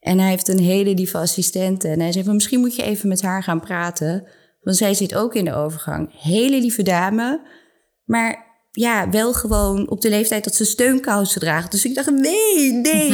En 0.00 0.18
hij 0.18 0.28
heeft 0.28 0.48
een 0.48 0.58
hele 0.58 0.94
lieve 0.94 1.18
assistente. 1.18 1.88
En 1.88 2.00
hij 2.00 2.12
zei 2.12 2.24
van, 2.24 2.34
misschien 2.34 2.60
moet 2.60 2.76
je 2.76 2.82
even 2.82 3.08
met 3.08 3.22
haar 3.22 3.42
gaan 3.42 3.60
praten. 3.60 4.26
Want 4.60 4.76
zij 4.76 4.94
zit 4.94 5.14
ook 5.14 5.34
in 5.34 5.44
de 5.44 5.54
overgang. 5.54 6.20
Hele 6.22 6.60
lieve 6.60 6.82
dame. 6.82 7.40
Maar 8.04 8.44
ja, 8.70 9.10
wel 9.10 9.32
gewoon 9.32 9.90
op 9.90 10.00
de 10.00 10.08
leeftijd 10.08 10.44
dat 10.44 10.54
ze 10.54 10.64
steunkousen 10.64 11.40
draagt. 11.40 11.70
Dus 11.70 11.84
ik 11.84 11.94
dacht, 11.94 12.10
nee, 12.10 12.72
nee. 12.72 13.08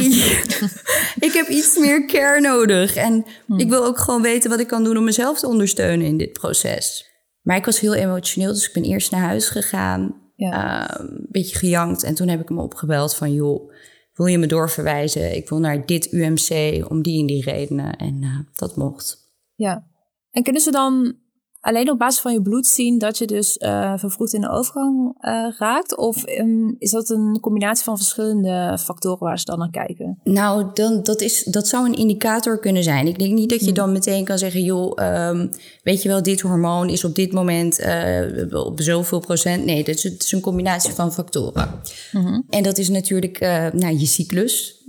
ik 1.27 1.33
heb 1.33 1.47
iets 1.47 1.77
meer 1.77 2.05
care 2.05 2.41
nodig. 2.41 2.95
En 2.95 3.25
hmm. 3.45 3.59
ik 3.59 3.69
wil 3.69 3.85
ook 3.85 3.99
gewoon 3.99 4.21
weten 4.21 4.49
wat 4.49 4.59
ik 4.59 4.67
kan 4.67 4.83
doen 4.83 4.97
om 4.97 5.03
mezelf 5.03 5.39
te 5.39 5.47
ondersteunen 5.47 6.05
in 6.05 6.17
dit 6.17 6.33
proces. 6.33 7.12
Maar 7.43 7.57
ik 7.57 7.65
was 7.65 7.79
heel 7.79 7.93
emotioneel, 7.93 8.53
dus 8.53 8.67
ik 8.67 8.73
ben 8.73 8.83
eerst 8.83 9.11
naar 9.11 9.21
huis 9.21 9.49
gegaan. 9.49 10.21
Ja. 10.35 10.89
Uh, 10.89 11.05
een 11.07 11.27
beetje 11.29 11.57
gejankt. 11.57 12.03
En 12.03 12.15
toen 12.15 12.27
heb 12.27 12.41
ik 12.41 12.47
hem 12.47 12.59
opgebeld 12.59 13.15
van, 13.15 13.33
joh, 13.33 13.71
wil 14.13 14.25
je 14.25 14.37
me 14.37 14.47
doorverwijzen? 14.47 15.35
Ik 15.35 15.49
wil 15.49 15.59
naar 15.59 15.85
dit 15.85 16.11
UMC 16.11 16.49
om 16.89 17.01
die 17.01 17.19
en 17.19 17.25
die 17.25 17.43
redenen. 17.43 17.95
En 17.95 18.21
uh, 18.21 18.39
dat 18.55 18.75
mocht. 18.75 19.17
Ja. 19.55 19.87
En 20.31 20.43
kunnen 20.43 20.61
ze 20.61 20.71
dan 20.71 21.15
alleen 21.63 21.91
op 21.91 21.97
basis 21.97 22.21
van 22.21 22.33
je 22.33 22.41
bloed 22.41 22.67
zien 22.67 22.97
dat 22.97 23.17
je 23.17 23.27
dus 23.27 23.57
uh, 23.57 23.93
vervroegd 23.97 24.33
in 24.33 24.41
de 24.41 24.49
overgang 24.49 25.15
uh, 25.21 25.47
raakt? 25.57 25.97
Of 25.97 26.27
um, 26.27 26.75
is 26.79 26.91
dat 26.91 27.09
een 27.09 27.37
combinatie 27.41 27.83
van 27.83 27.97
verschillende 27.97 28.77
factoren 28.79 29.19
waar 29.19 29.39
ze 29.39 29.45
dan 29.45 29.59
naar 29.59 29.69
kijken? 29.69 30.19
Nou, 30.23 30.65
dan, 30.73 31.03
dat, 31.03 31.21
is, 31.21 31.43
dat 31.43 31.67
zou 31.67 31.85
een 31.85 31.93
indicator 31.93 32.59
kunnen 32.59 32.83
zijn. 32.83 33.07
Ik 33.07 33.19
denk 33.19 33.33
niet 33.33 33.49
dat 33.49 33.59
je 33.59 33.65
hmm. 33.65 33.73
dan 33.73 33.91
meteen 33.91 34.25
kan 34.25 34.37
zeggen, 34.37 34.63
joh, 34.63 35.27
um, 35.29 35.49
weet 35.83 36.01
je 36.01 36.09
wel, 36.09 36.23
dit 36.23 36.41
hormoon 36.41 36.89
is 36.89 37.03
op 37.03 37.15
dit 37.15 37.31
moment 37.31 37.79
uh, 37.79 38.65
op 38.65 38.81
zoveel 38.81 39.19
procent. 39.19 39.65
Nee, 39.65 39.83
dat 39.83 39.95
is, 39.95 40.03
het 40.03 40.23
is 40.23 40.31
een 40.31 40.41
combinatie 40.41 40.93
van 40.93 41.13
factoren. 41.13 41.81
-hmm. 42.11 42.45
En 42.49 42.63
dat 42.63 42.77
is 42.77 42.89
natuurlijk 42.89 43.39
nou, 43.73 43.97
je 43.97 44.05
cyclus. 44.05 44.83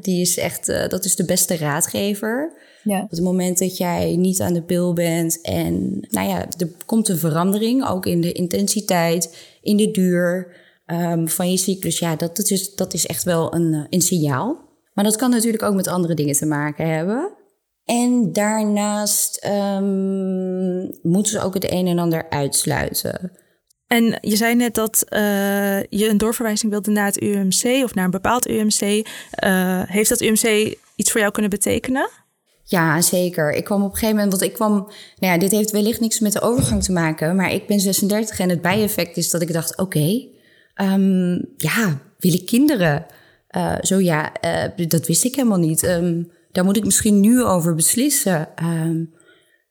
die 0.00 0.20
is 0.20 0.38
echt, 0.38 0.66
dat 0.66 1.04
is 1.04 1.16
de 1.16 1.24
beste 1.24 1.56
raadgever. 1.56 2.64
Ja. 2.86 3.02
Op 3.02 3.10
het 3.10 3.20
moment 3.20 3.58
dat 3.58 3.76
jij 3.76 4.16
niet 4.16 4.40
aan 4.40 4.52
de 4.52 4.62
pil 4.62 4.92
bent 4.92 5.40
en 5.40 6.06
nou 6.10 6.28
ja, 6.28 6.46
er 6.58 6.68
komt 6.86 7.08
een 7.08 7.18
verandering, 7.18 7.88
ook 7.88 8.06
in 8.06 8.20
de 8.20 8.32
intensiteit, 8.32 9.36
in 9.62 9.76
de 9.76 9.90
duur 9.90 10.56
um, 10.86 11.28
van 11.28 11.50
je 11.50 11.56
cyclus. 11.56 11.98
Ja, 11.98 12.16
dat, 12.16 12.36
dat, 12.36 12.50
is, 12.50 12.74
dat 12.74 12.94
is 12.94 13.06
echt 13.06 13.22
wel 13.22 13.54
een, 13.54 13.74
eh, 13.74 13.84
een 13.90 14.00
signaal. 14.00 14.58
Maar 14.94 15.04
dat 15.04 15.16
kan 15.16 15.30
natuurlijk 15.30 15.62
ook 15.62 15.74
met 15.74 15.88
andere 15.88 16.14
dingen 16.14 16.34
te 16.34 16.46
maken 16.46 16.88
hebben. 16.88 17.32
En 17.84 18.32
daarnaast 18.32 19.46
um, 19.78 20.98
moeten 21.02 21.32
ze 21.32 21.42
ook 21.42 21.54
het 21.54 21.70
een 21.70 21.86
en 21.86 21.98
ander 21.98 22.30
uitsluiten. 22.30 23.32
En 23.86 24.18
je 24.20 24.36
zei 24.36 24.54
net 24.54 24.74
dat 24.74 25.06
uh, 25.10 25.82
je 25.82 26.08
een 26.08 26.18
doorverwijzing 26.18 26.72
wilde 26.72 26.90
naar 26.90 27.06
het 27.06 27.22
UMC 27.22 27.84
of 27.84 27.94
naar 27.94 28.04
een 28.04 28.10
bepaald 28.10 28.48
UMC. 28.48 28.80
Uh, 28.80 29.02
eh, 29.30 29.88
heeft 29.88 30.08
dat 30.08 30.20
UMC 30.20 30.76
iets 30.96 31.10
voor 31.10 31.20
jou 31.20 31.32
kunnen 31.32 31.50
betekenen? 31.50 32.08
Ja, 32.68 33.00
zeker. 33.00 33.52
Ik 33.52 33.64
kwam 33.64 33.82
op 33.82 33.90
een 33.90 33.96
gegeven 33.96 34.14
moment, 34.14 34.32
want 34.32 34.44
ik 34.44 34.52
kwam, 34.52 34.72
nou 35.18 35.32
ja, 35.32 35.38
dit 35.38 35.50
heeft 35.50 35.70
wellicht 35.70 36.00
niks 36.00 36.20
met 36.20 36.32
de 36.32 36.40
overgang 36.40 36.82
te 36.82 36.92
maken, 36.92 37.36
maar 37.36 37.52
ik 37.52 37.66
ben 37.66 37.80
36 37.80 38.38
en 38.38 38.48
het 38.48 38.62
bijeffect 38.62 39.16
is 39.16 39.30
dat 39.30 39.42
ik 39.42 39.52
dacht, 39.52 39.78
oké, 39.78 40.26
um, 40.82 41.48
ja, 41.56 42.00
wil 42.18 42.32
ik 42.32 42.46
kinderen? 42.46 43.06
Uh, 43.56 43.74
zo 43.80 44.00
ja, 44.00 44.32
uh, 44.44 44.88
dat 44.88 45.06
wist 45.06 45.24
ik 45.24 45.34
helemaal 45.34 45.58
niet. 45.58 45.82
Um, 45.82 46.30
daar 46.52 46.64
moet 46.64 46.76
ik 46.76 46.84
misschien 46.84 47.20
nu 47.20 47.44
over 47.44 47.74
beslissen. 47.74 48.48
Um, 48.62 49.14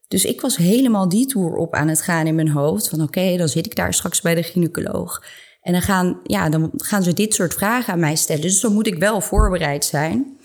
dus 0.08 0.26
ik 0.26 0.42
was 0.42 0.58
helemaal 0.58 1.10
die 1.10 1.26
tour 1.26 1.56
op 1.56 1.74
aan 1.74 1.88
het 1.88 2.02
gaan 2.02 2.28
in 2.28 2.36
mijn 2.36 2.50
hoofd. 2.50 2.90
Van 2.90 3.02
oké, 3.02 3.38
dan 3.38 3.48
zit 3.48 3.66
ik 3.66 3.76
daar 3.76 3.94
straks 3.94 4.22
bij 4.22 4.36
de 4.36 4.44
gynaecoloog. 4.44 5.24
En 5.62 5.72
dan 5.72 5.82
gaan, 5.82 6.20
ja, 6.24 6.50
dan 6.50 6.72
gaan 6.78 7.04
ze 7.04 7.14
dit 7.14 7.34
soort 7.34 7.54
vragen 7.54 7.94
aan 7.94 8.00
mij 8.00 8.16
stellen. 8.16 8.42
Dus 8.42 8.60
dan 8.60 8.74
moet 8.74 8.88
ik 8.88 9.00
wel 9.00 9.22
voorbereid 9.22 9.86
zijn. 9.86 10.38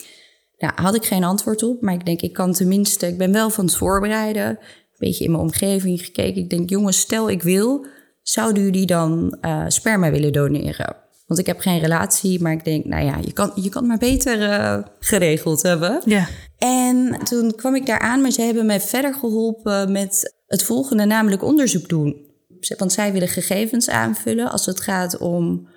Nou, 0.61 0.73
had 0.77 0.95
ik 0.95 1.05
geen 1.05 1.25
antwoord 1.25 1.63
op, 1.63 1.83
maar 1.83 1.95
ik 1.95 2.05
denk, 2.05 2.21
ik 2.21 2.33
kan 2.33 2.53
tenminste, 2.53 3.07
ik 3.07 3.19
ben 3.19 3.33
wel 3.33 3.51
van 3.51 3.65
het 3.65 3.75
voorbereiden. 3.75 4.49
Een 4.49 4.59
beetje 4.99 5.25
in 5.25 5.31
mijn 5.31 5.43
omgeving 5.43 6.05
gekeken. 6.05 6.43
Ik 6.43 6.51
denk, 6.51 6.71
jongens, 6.71 6.99
stel 6.99 7.31
ik 7.31 7.43
wil, 7.43 7.87
zouden 8.23 8.63
jullie 8.63 8.87
dan 8.87 9.39
uh, 9.41 9.65
sperma 9.69 10.11
willen 10.11 10.33
doneren? 10.33 10.97
Want 11.27 11.41
ik 11.41 11.47
heb 11.47 11.61
geen 11.61 11.81
relatie, 11.81 12.43
maar 12.43 12.53
ik 12.53 12.65
denk, 12.65 12.85
nou 12.85 13.05
ja, 13.05 13.19
je 13.25 13.33
kan, 13.33 13.53
je 13.55 13.69
kan 13.69 13.81
het 13.83 13.91
maar 13.91 14.11
beter 14.11 14.39
uh, 14.39 14.79
geregeld 14.99 15.63
hebben. 15.63 16.01
Ja. 16.05 16.27
En 16.59 17.19
toen 17.25 17.55
kwam 17.55 17.75
ik 17.75 17.87
daar 17.87 17.99
aan, 17.99 18.21
maar 18.21 18.31
ze 18.31 18.43
hebben 18.43 18.67
mij 18.67 18.81
verder 18.81 19.15
geholpen 19.15 19.93
met 19.93 20.35
het 20.47 20.63
volgende, 20.63 21.05
namelijk 21.05 21.43
onderzoek 21.43 21.89
doen. 21.89 22.29
Want 22.77 22.93
zij 22.93 23.13
willen 23.13 23.29
gegevens 23.29 23.89
aanvullen 23.89 24.51
als 24.51 24.67
het 24.67 24.81
gaat 24.81 25.19
om 25.19 25.69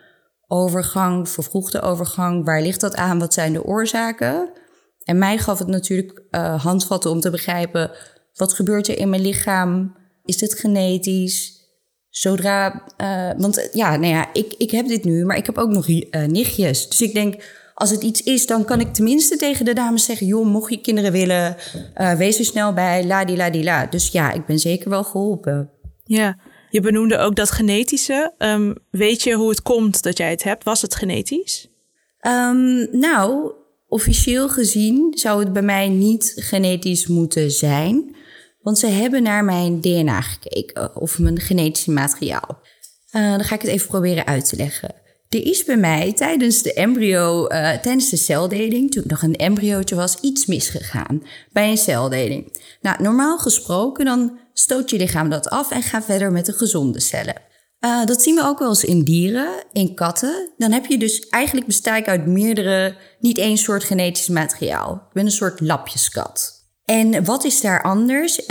overgang, 0.48 1.30
vervroegde 1.30 1.82
overgang. 1.82 2.46
Waar 2.46 2.62
ligt 2.62 2.82
dat 2.82 2.96
aan? 2.96 3.20
Wat 3.20 3.34
zijn 3.34 3.54
de 3.54 3.66
oorzaken? 3.66 4.50
En 5.04 5.18
mij 5.18 5.38
gaf 5.38 5.60
het 5.60 5.68
natuurlijk 5.68 6.24
uh, 6.32 6.64
handvatten 6.64 7.12
om 7.12 7.20
te 7.20 7.30
begrijpen... 7.30 7.92
wat 8.34 8.54
gebeurt 8.54 8.88
er 8.88 8.98
in 8.98 9.10
mijn 9.10 9.22
lichaam? 9.22 9.96
Is 10.26 10.38
dit 10.38 10.60
genetisch? 10.60 11.62
Zodra... 12.10 12.84
Uh, 13.02 13.32
want 13.38 13.70
ja, 13.74 13.96
nou 13.96 14.14
ja, 14.14 14.34
ik, 14.34 14.54
ik 14.58 14.72
heb 14.72 14.88
dit 14.88 15.04
nu, 15.04 15.26
maar 15.26 15.38
ik 15.38 15.46
heb 15.46 15.58
ook 15.58 15.70
nog 15.70 15.88
uh, 15.88 16.26
nichtjes. 16.26 16.90
Dus 16.90 17.02
ik 17.02 17.14
denk, 17.14 17.44
als 17.74 17.90
het 17.90 18.04
iets 18.04 18.24
is, 18.24 18.46
dan 18.46 18.66
kan 18.66 18.80
ik 18.80 18.94
tenminste 18.94 19.38
tegen 19.38 19.66
de 19.66 19.74
dames 19.74 20.06
zeggen... 20.06 20.28
joh, 20.28 20.46
mocht 20.46 20.72
je 20.72 20.82
kinderen 20.82 21.12
willen, 21.12 21.56
wees 22.18 22.40
er 22.40 22.46
snel 22.46 22.74
bij, 22.74 23.06
la 23.06 23.26
di 23.26 23.36
la 23.36 23.50
di 23.50 23.64
la. 23.64 23.86
Dus 23.86 24.08
ja, 24.08 24.32
ik 24.32 24.46
ben 24.46 24.60
zeker 24.60 24.90
wel 24.90 25.04
geholpen. 25.04 25.70
Ja, 26.04 26.38
je 26.70 26.82
benoemde 26.82 27.18
ook 27.18 27.36
dat 27.36 27.52
genetische. 27.52 28.34
Um, 28.38 28.76
weet 28.90 29.24
je 29.24 29.34
hoe 29.34 29.50
het 29.50 29.62
komt 29.62 30.04
dat 30.04 30.18
jij 30.18 30.30
het 30.30 30.44
hebt? 30.44 30.64
Was 30.64 30.82
het 30.82 30.96
genetisch? 30.96 31.70
Um, 32.28 32.88
nou, 33.00 33.54
officieel 33.94 34.50
gezien 34.50 35.12
zou 35.18 35.40
het 35.40 35.54
bij 35.54 35.62
mij 35.62 35.90
niet 35.90 36.34
genetisch 36.36 37.08
moeten 37.08 37.52
zijn. 37.52 38.16
Want 38.62 38.80
ze 38.80 38.88
hebben 38.88 39.24
naar 39.24 39.44
mijn 39.44 39.82
DNA 39.82 40.22
gekeken 40.22 40.96
of 40.96 41.20
mijn 41.20 41.40
genetische 41.40 41.92
materiaal. 41.92 42.60
Uh, 43.12 43.32
dan 43.32 43.44
ga 43.44 43.56
ik 43.56 43.62
het 43.62 43.72
even 43.72 43.88
proberen 43.88 44.26
uit 44.26 44.50
te 44.50 44.56
leggen. 44.56 44.96
Er 45.30 45.46
is 45.46 45.64
bij 45.64 45.78
mij 45.78 46.14
tijdens 46.14 46.62
de 46.62 46.74
embryo, 46.74 47.44
uh, 47.44 47.72
tijdens 47.72 48.10
de 48.10 48.18
celdeling, 48.18 48.92
toen 48.92 49.04
ik 49.04 49.10
nog 49.10 49.22
een 49.22 49.36
embryootje 49.36 49.96
was, 49.96 50.20
iets 50.22 50.46
misgegaan 50.46 51.24
bij 51.52 51.70
een 51.70 51.78
celdeling. 51.78 52.58
Nou, 52.82 53.04
normaal 53.04 53.38
gesproken 53.38 54.06
dan 54.06 54.40
stoot 54.54 54.90
je 54.90 54.98
lichaam 54.98 55.30
dat 55.30 55.50
af 55.50 55.72
en 55.72 55.82
ga 55.82 56.02
verder 56.02 56.32
met 56.32 56.46
de 56.46 56.54
gezonde 56.54 57.00
cellen. 57.00 57.42
Uh, 57.86 58.06
dat 58.06 58.22
zien 58.22 58.36
we 58.36 58.44
ook 58.44 58.60
wel 58.60 58.70
eens 58.70 58.84
in 58.84 59.04
dieren, 59.04 59.64
in 59.72 59.96
katten. 59.96 60.50
Dan 60.58 60.72
heb 60.72 60.86
je 60.86 60.98
dus 60.98 61.30
eigenlijk 61.30 61.68
besta 61.68 61.96
ik 61.96 62.08
uit 62.08 62.26
meerdere, 62.26 62.96
niet 63.20 63.38
één 63.38 63.58
soort 63.58 63.84
genetisch 63.84 64.28
materiaal. 64.28 64.94
Ik 64.94 65.14
ben 65.14 65.26
een 65.26 65.32
soort 65.32 65.60
lapjeskat. 65.60 66.62
En 66.86 67.24
wat 67.24 67.44
is 67.44 67.62
daar 67.62 67.84
anders? 67.84 68.40
Uh, 68.40 68.48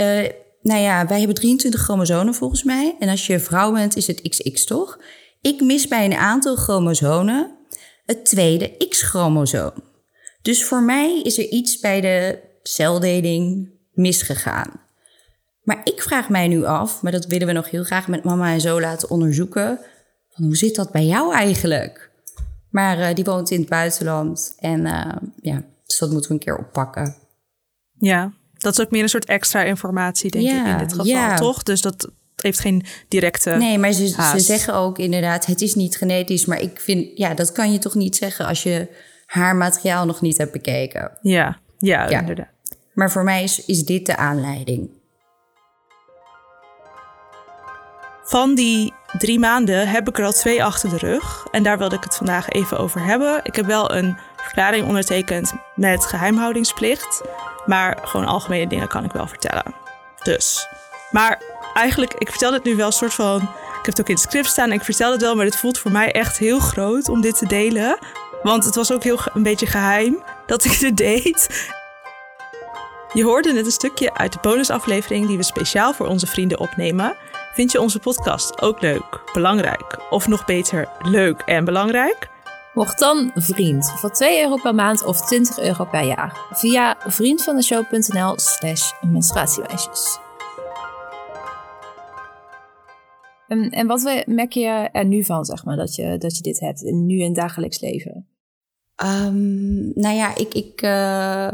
nou 0.61 0.81
ja, 0.81 1.07
wij 1.07 1.17
hebben 1.17 1.35
23 1.35 1.81
chromosomen 1.81 2.33
volgens 2.33 2.63
mij. 2.63 2.95
En 2.99 3.09
als 3.09 3.27
je 3.27 3.39
vrouw 3.39 3.71
bent, 3.71 3.95
is 3.95 4.07
het 4.07 4.21
XX 4.29 4.65
toch? 4.65 4.99
Ik 5.41 5.61
mis 5.61 5.87
bij 5.87 6.05
een 6.05 6.13
aantal 6.13 6.55
chromosomen 6.55 7.57
het 8.05 8.25
tweede 8.25 8.87
X-chromosoom. 8.89 9.73
Dus 10.41 10.65
voor 10.65 10.83
mij 10.83 11.21
is 11.21 11.37
er 11.37 11.49
iets 11.49 11.79
bij 11.79 12.01
de 12.01 12.39
celdeling 12.63 13.71
misgegaan. 13.91 14.82
Maar 15.63 15.81
ik 15.83 16.01
vraag 16.01 16.29
mij 16.29 16.47
nu 16.47 16.65
af, 16.65 17.01
maar 17.01 17.11
dat 17.11 17.25
willen 17.25 17.47
we 17.47 17.53
nog 17.53 17.69
heel 17.69 17.83
graag 17.83 18.07
met 18.07 18.23
mama 18.23 18.51
en 18.51 18.61
zo 18.61 18.81
laten 18.81 19.09
onderzoeken. 19.09 19.79
Van 20.29 20.43
hoe 20.43 20.55
zit 20.55 20.75
dat 20.75 20.91
bij 20.91 21.05
jou 21.05 21.33
eigenlijk? 21.33 22.11
Maar 22.69 22.99
uh, 22.99 23.15
die 23.15 23.23
woont 23.23 23.51
in 23.51 23.59
het 23.59 23.69
buitenland 23.69 24.55
en 24.59 24.79
uh, 24.79 25.11
ja, 25.41 25.63
dus 25.85 25.97
dat 25.97 26.11
moeten 26.11 26.29
we 26.29 26.35
een 26.35 26.43
keer 26.43 26.57
oppakken. 26.57 27.15
Ja, 27.97 28.33
dat 28.53 28.73
is 28.77 28.85
ook 28.85 28.91
meer 28.91 29.03
een 29.03 29.09
soort 29.09 29.25
extra 29.25 29.63
informatie, 29.63 30.31
denk 30.31 30.49
ik, 30.49 30.65
in 30.65 30.77
dit 30.77 30.89
geval, 30.89 31.05
ja. 31.05 31.35
toch? 31.35 31.63
Dus 31.63 31.81
dat 31.81 32.11
heeft 32.35 32.59
geen 32.59 32.85
directe. 33.07 33.49
Nee, 33.49 33.77
maar 33.77 33.91
ze, 33.91 34.07
ze, 34.07 34.39
zeggen 34.39 34.73
ook 34.73 34.97
inderdaad: 34.97 35.45
het 35.45 35.61
is 35.61 35.75
niet 35.75 35.97
genetisch. 35.97 36.45
Maar 36.45 36.61
ik 36.61 36.79
vind, 36.79 37.17
ja, 37.17 37.33
dat 37.33 37.51
kan 37.51 37.71
je 37.71 37.79
toch 37.79 37.95
niet 37.95 38.15
zeggen 38.15 38.45
als 38.45 38.63
je 38.63 38.87
haar 39.25 39.55
materiaal 39.55 40.05
nog 40.05 40.21
niet 40.21 40.37
hebt 40.37 40.51
bekeken. 40.51 41.17
Ja, 41.21 41.59
ja, 41.77 42.09
ja. 42.09 42.19
inderdaad. 42.19 42.47
Maar 42.93 43.11
voor 43.11 43.23
mij 43.23 43.43
is, 43.43 43.65
is 43.65 43.85
dit 43.85 44.05
de 44.05 44.17
aanleiding. 44.17 44.89
Van 48.23 48.55
die 48.55 48.93
drie 49.17 49.39
maanden 49.39 49.87
heb 49.87 50.07
ik 50.07 50.17
er 50.17 50.25
al 50.25 50.31
twee 50.31 50.63
achter 50.63 50.89
de 50.89 50.97
rug. 50.97 51.47
En 51.51 51.63
daar 51.63 51.77
wilde 51.77 51.95
ik 51.95 52.03
het 52.03 52.15
vandaag 52.15 52.49
even 52.49 52.77
over 52.77 53.03
hebben. 53.03 53.39
Ik 53.43 53.55
heb 53.55 53.65
wel 53.65 53.93
een 53.93 54.17
verklaring 54.35 54.87
ondertekend 54.87 55.53
met 55.75 56.05
geheimhoudingsplicht. 56.05 57.21
Maar 57.65 57.97
gewoon 58.03 58.25
algemene 58.25 58.67
dingen 58.67 58.87
kan 58.87 59.03
ik 59.03 59.11
wel 59.11 59.27
vertellen. 59.27 59.75
Dus. 60.23 60.67
Maar 61.11 61.41
eigenlijk, 61.73 62.13
ik 62.13 62.29
vertel 62.29 62.53
het 62.53 62.63
nu 62.63 62.75
wel 62.75 62.85
een 62.85 62.91
soort 62.91 63.13
van. 63.13 63.41
Ik 63.79 63.89
heb 63.89 63.97
het 63.97 63.99
ook 63.99 64.07
in 64.07 64.15
het 64.15 64.23
script 64.23 64.47
staan. 64.47 64.71
Ik 64.71 64.83
vertel 64.83 65.11
het 65.11 65.21
wel, 65.21 65.35
maar 65.35 65.45
het 65.45 65.57
voelt 65.57 65.79
voor 65.79 65.91
mij 65.91 66.11
echt 66.11 66.37
heel 66.37 66.59
groot 66.59 67.09
om 67.09 67.21
dit 67.21 67.37
te 67.37 67.47
delen. 67.47 67.97
Want 68.43 68.65
het 68.65 68.75
was 68.75 68.91
ook 68.91 69.03
heel 69.03 69.19
een 69.33 69.43
beetje 69.43 69.65
geheim 69.65 70.23
dat 70.45 70.65
ik 70.65 70.79
dit 70.79 70.97
deed. 70.97 71.71
Je 73.13 73.23
hoorde 73.23 73.53
net 73.53 73.65
een 73.65 73.71
stukje 73.71 74.13
uit 74.13 74.33
de 74.33 74.39
bonusaflevering 74.41 75.27
die 75.27 75.37
we 75.37 75.43
speciaal 75.43 75.93
voor 75.93 76.07
onze 76.07 76.27
vrienden 76.27 76.59
opnemen. 76.59 77.15
Vind 77.53 77.71
je 77.71 77.81
onze 77.81 77.99
podcast 77.99 78.61
ook 78.61 78.81
leuk, 78.81 79.23
belangrijk 79.33 80.11
of 80.11 80.27
nog 80.27 80.45
beter 80.45 80.89
leuk 81.01 81.41
en 81.41 81.65
belangrijk? 81.65 82.29
Word 82.73 82.99
dan 82.99 83.31
vriend 83.33 83.91
voor 83.91 84.11
2 84.11 84.41
euro 84.41 84.55
per 84.55 84.75
maand 84.75 85.05
of 85.05 85.25
20 85.25 85.59
euro 85.59 85.85
per 85.85 86.05
jaar 86.05 86.47
via 86.51 86.97
vriendvandeshow.nl 86.99 88.33
slash 88.39 88.91
menstruatiemeisjes. 89.01 90.19
En, 93.47 93.69
en 93.69 93.87
wat 93.87 94.23
merk 94.25 94.51
je 94.51 94.89
er 94.91 95.05
nu 95.05 95.23
van, 95.23 95.45
zeg 95.45 95.65
maar, 95.65 95.75
dat 95.77 95.95
je, 95.95 96.17
dat 96.17 96.37
je 96.37 96.43
dit 96.43 96.59
hebt, 96.59 96.81
nu 96.81 97.19
in 97.19 97.25
het 97.25 97.35
dagelijks 97.35 97.79
leven? 97.79 98.27
Um, 99.03 99.91
nou 99.93 100.15
ja, 100.15 100.35
ik, 100.35 100.53
ik 100.53 100.81
uh, 100.81 101.51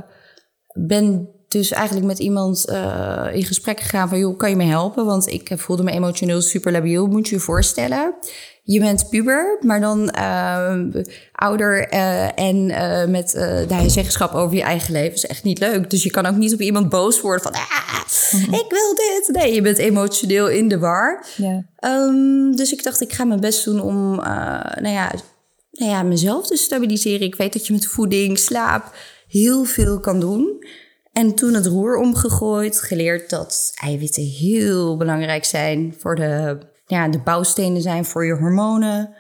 ben 0.74 1.39
dus 1.50 1.72
eigenlijk 1.72 2.06
met 2.06 2.20
iemand 2.20 2.66
uh, 2.70 3.26
in 3.32 3.44
gesprek 3.44 3.80
gegaan 3.80 4.10
van... 4.10 4.20
joh, 4.20 4.38
kan 4.38 4.50
je 4.50 4.56
me 4.56 4.64
helpen? 4.64 5.06
Want 5.06 5.28
ik 5.28 5.52
voelde 5.56 5.84
me 5.84 5.92
emotioneel 5.92 6.42
super 6.42 6.72
labiel, 6.72 7.08
moet 7.08 7.28
je 7.28 7.36
je 7.36 7.42
voorstellen. 7.42 8.14
Je 8.64 8.80
bent 8.80 9.10
puber, 9.10 9.58
maar 9.62 9.80
dan 9.80 10.16
uh, 10.18 11.04
ouder 11.32 11.94
uh, 11.94 12.40
en 12.40 12.66
met 13.12 13.36
uh, 13.36 13.88
zeggenschap 13.88 14.34
over 14.34 14.56
je 14.56 14.62
eigen 14.62 14.94
leven 14.94 15.14
is 15.14 15.26
echt 15.26 15.44
niet 15.44 15.60
leuk. 15.60 15.90
Dus 15.90 16.04
je 16.04 16.10
kan 16.10 16.26
ook 16.26 16.36
niet 16.36 16.54
op 16.54 16.62
iemand 16.62 16.90
boos 16.90 17.22
worden 17.22 17.44
van, 17.44 17.54
ah, 17.54 18.04
mm-hmm. 18.32 18.54
ik 18.54 18.66
wil 18.70 18.96
dit. 18.96 19.30
Nee, 19.32 19.54
je 19.54 19.62
bent 19.62 19.78
emotioneel 19.78 20.50
in 20.50 20.68
de 20.68 20.80
war. 20.80 21.26
Yeah. 21.36 21.64
Um, 22.08 22.56
dus 22.56 22.72
ik 22.72 22.84
dacht, 22.84 23.02
ik 23.02 23.14
ga 23.14 23.24
mijn 23.24 23.40
best 23.40 23.66
doen 23.66 23.82
om, 23.82 24.16
nou 24.16 24.90
ja, 24.90 25.12
nou 25.72 25.92
ja, 25.92 26.04
mezelf 26.04 26.48
te 26.48 26.58
stabiliseren. 26.58 27.28
Ik 27.28 27.36
weet 27.36 27.54
dat 27.54 27.68
je 27.68 27.74
met 27.74 27.86
voeding, 27.86 28.38
slaap 28.38 28.96
heel 29.28 29.64
veel 29.64 30.00
kan 30.00 30.20
doen. 30.20 30.66
En 31.12 31.36
toen 31.36 31.54
het 31.54 31.66
roer 31.66 31.98
omgegooid, 31.98 32.82
geleerd 32.82 33.30
dat 33.30 33.72
eiwitten 33.82 34.24
heel 34.24 34.98
belangrijk 34.98 35.46
zijn 35.46 35.96
voor 35.98 36.16
de, 36.16 36.58
ja, 36.86 37.08
de 37.08 37.20
bouwstenen 37.20 37.82
zijn 37.82 38.06
voor 38.06 38.26
je 38.26 38.34
hormonen. 38.34 39.16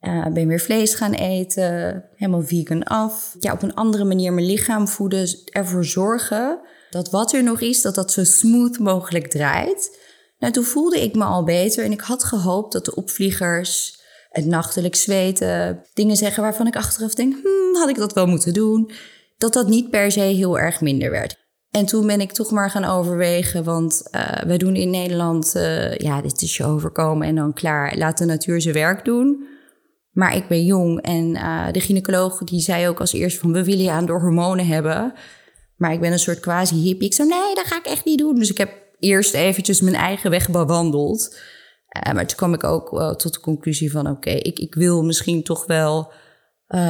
Uh, 0.00 0.26
ben 0.26 0.48
weer 0.48 0.60
vlees 0.60 0.94
gaan 0.94 1.12
eten, 1.12 2.04
helemaal 2.14 2.42
vegan 2.42 2.82
af. 2.82 3.36
Ja, 3.40 3.52
op 3.52 3.62
een 3.62 3.74
andere 3.74 4.04
manier 4.04 4.32
mijn 4.32 4.46
lichaam 4.46 4.88
voeden, 4.88 5.28
ervoor 5.44 5.84
zorgen 5.84 6.60
dat 6.90 7.10
wat 7.10 7.32
er 7.32 7.42
nog 7.42 7.60
is, 7.60 7.82
dat 7.82 7.94
dat 7.94 8.12
zo 8.12 8.24
smooth 8.24 8.78
mogelijk 8.78 9.26
draait. 9.26 9.98
Nou, 10.38 10.52
toen 10.52 10.64
voelde 10.64 11.02
ik 11.02 11.14
me 11.14 11.24
al 11.24 11.44
beter 11.44 11.84
en 11.84 11.92
ik 11.92 12.00
had 12.00 12.24
gehoopt 12.24 12.72
dat 12.72 12.84
de 12.84 12.94
opvliegers, 12.94 14.02
het 14.28 14.46
nachtelijk 14.46 14.94
zweten, 14.94 15.84
dingen 15.94 16.16
zeggen 16.16 16.42
waarvan 16.42 16.66
ik 16.66 16.76
achteraf 16.76 17.14
denk, 17.14 17.32
hmm, 17.42 17.74
had 17.74 17.88
ik 17.88 17.96
dat 17.96 18.12
wel 18.12 18.26
moeten 18.26 18.54
doen 18.54 18.90
dat 19.36 19.52
dat 19.52 19.68
niet 19.68 19.90
per 19.90 20.10
se 20.12 20.20
heel 20.20 20.58
erg 20.58 20.80
minder 20.80 21.10
werd. 21.10 21.42
En 21.74 21.86
toen 21.86 22.06
ben 22.06 22.20
ik 22.20 22.32
toch 22.32 22.50
maar 22.50 22.70
gaan 22.70 22.84
overwegen, 22.84 23.64
want 23.64 24.02
uh, 24.10 24.42
wij 24.46 24.58
doen 24.58 24.76
in 24.76 24.90
Nederland, 24.90 25.52
uh, 25.56 25.96
ja, 25.96 26.22
dit 26.22 26.42
is 26.42 26.56
je 26.56 26.64
overkomen 26.64 27.26
en 27.26 27.34
dan 27.34 27.52
klaar, 27.52 27.96
laat 27.96 28.18
de 28.18 28.24
natuur 28.24 28.60
zijn 28.60 28.74
werk 28.74 29.04
doen. 29.04 29.46
Maar 30.10 30.36
ik 30.36 30.48
ben 30.48 30.64
jong 30.64 31.00
en 31.00 31.30
uh, 31.30 31.66
de 31.72 31.80
gynaecoloog 31.80 32.38
die 32.38 32.60
zei 32.60 32.88
ook 32.88 33.00
als 33.00 33.12
eerste 33.12 33.40
van, 33.40 33.52
we 33.52 33.64
willen 33.64 33.84
je 33.84 33.90
aan 33.90 34.06
door 34.06 34.20
hormonen 34.20 34.66
hebben. 34.66 35.12
Maar 35.76 35.92
ik 35.92 36.00
ben 36.00 36.12
een 36.12 36.18
soort 36.18 36.40
quasi-hippie. 36.40 37.06
Ik 37.06 37.14
zei, 37.14 37.28
nee, 37.28 37.54
dat 37.54 37.66
ga 37.66 37.78
ik 37.78 37.86
echt 37.86 38.04
niet 38.04 38.18
doen. 38.18 38.34
Dus 38.34 38.50
ik 38.50 38.58
heb 38.58 38.72
eerst 38.98 39.34
eventjes 39.34 39.80
mijn 39.80 39.96
eigen 39.96 40.30
weg 40.30 40.50
bewandeld. 40.50 41.38
maar 42.12 42.26
toen 42.26 42.36
kwam 42.36 42.54
ik 42.54 42.64
ook 42.64 43.18
tot 43.18 43.32
de 43.32 43.40
conclusie 43.40 43.90
van, 43.90 44.08
oké, 44.08 44.30
ik, 44.30 44.58
ik 44.58 44.74
wil 44.74 45.02
misschien 45.02 45.42
toch 45.42 45.66
wel 45.66 46.12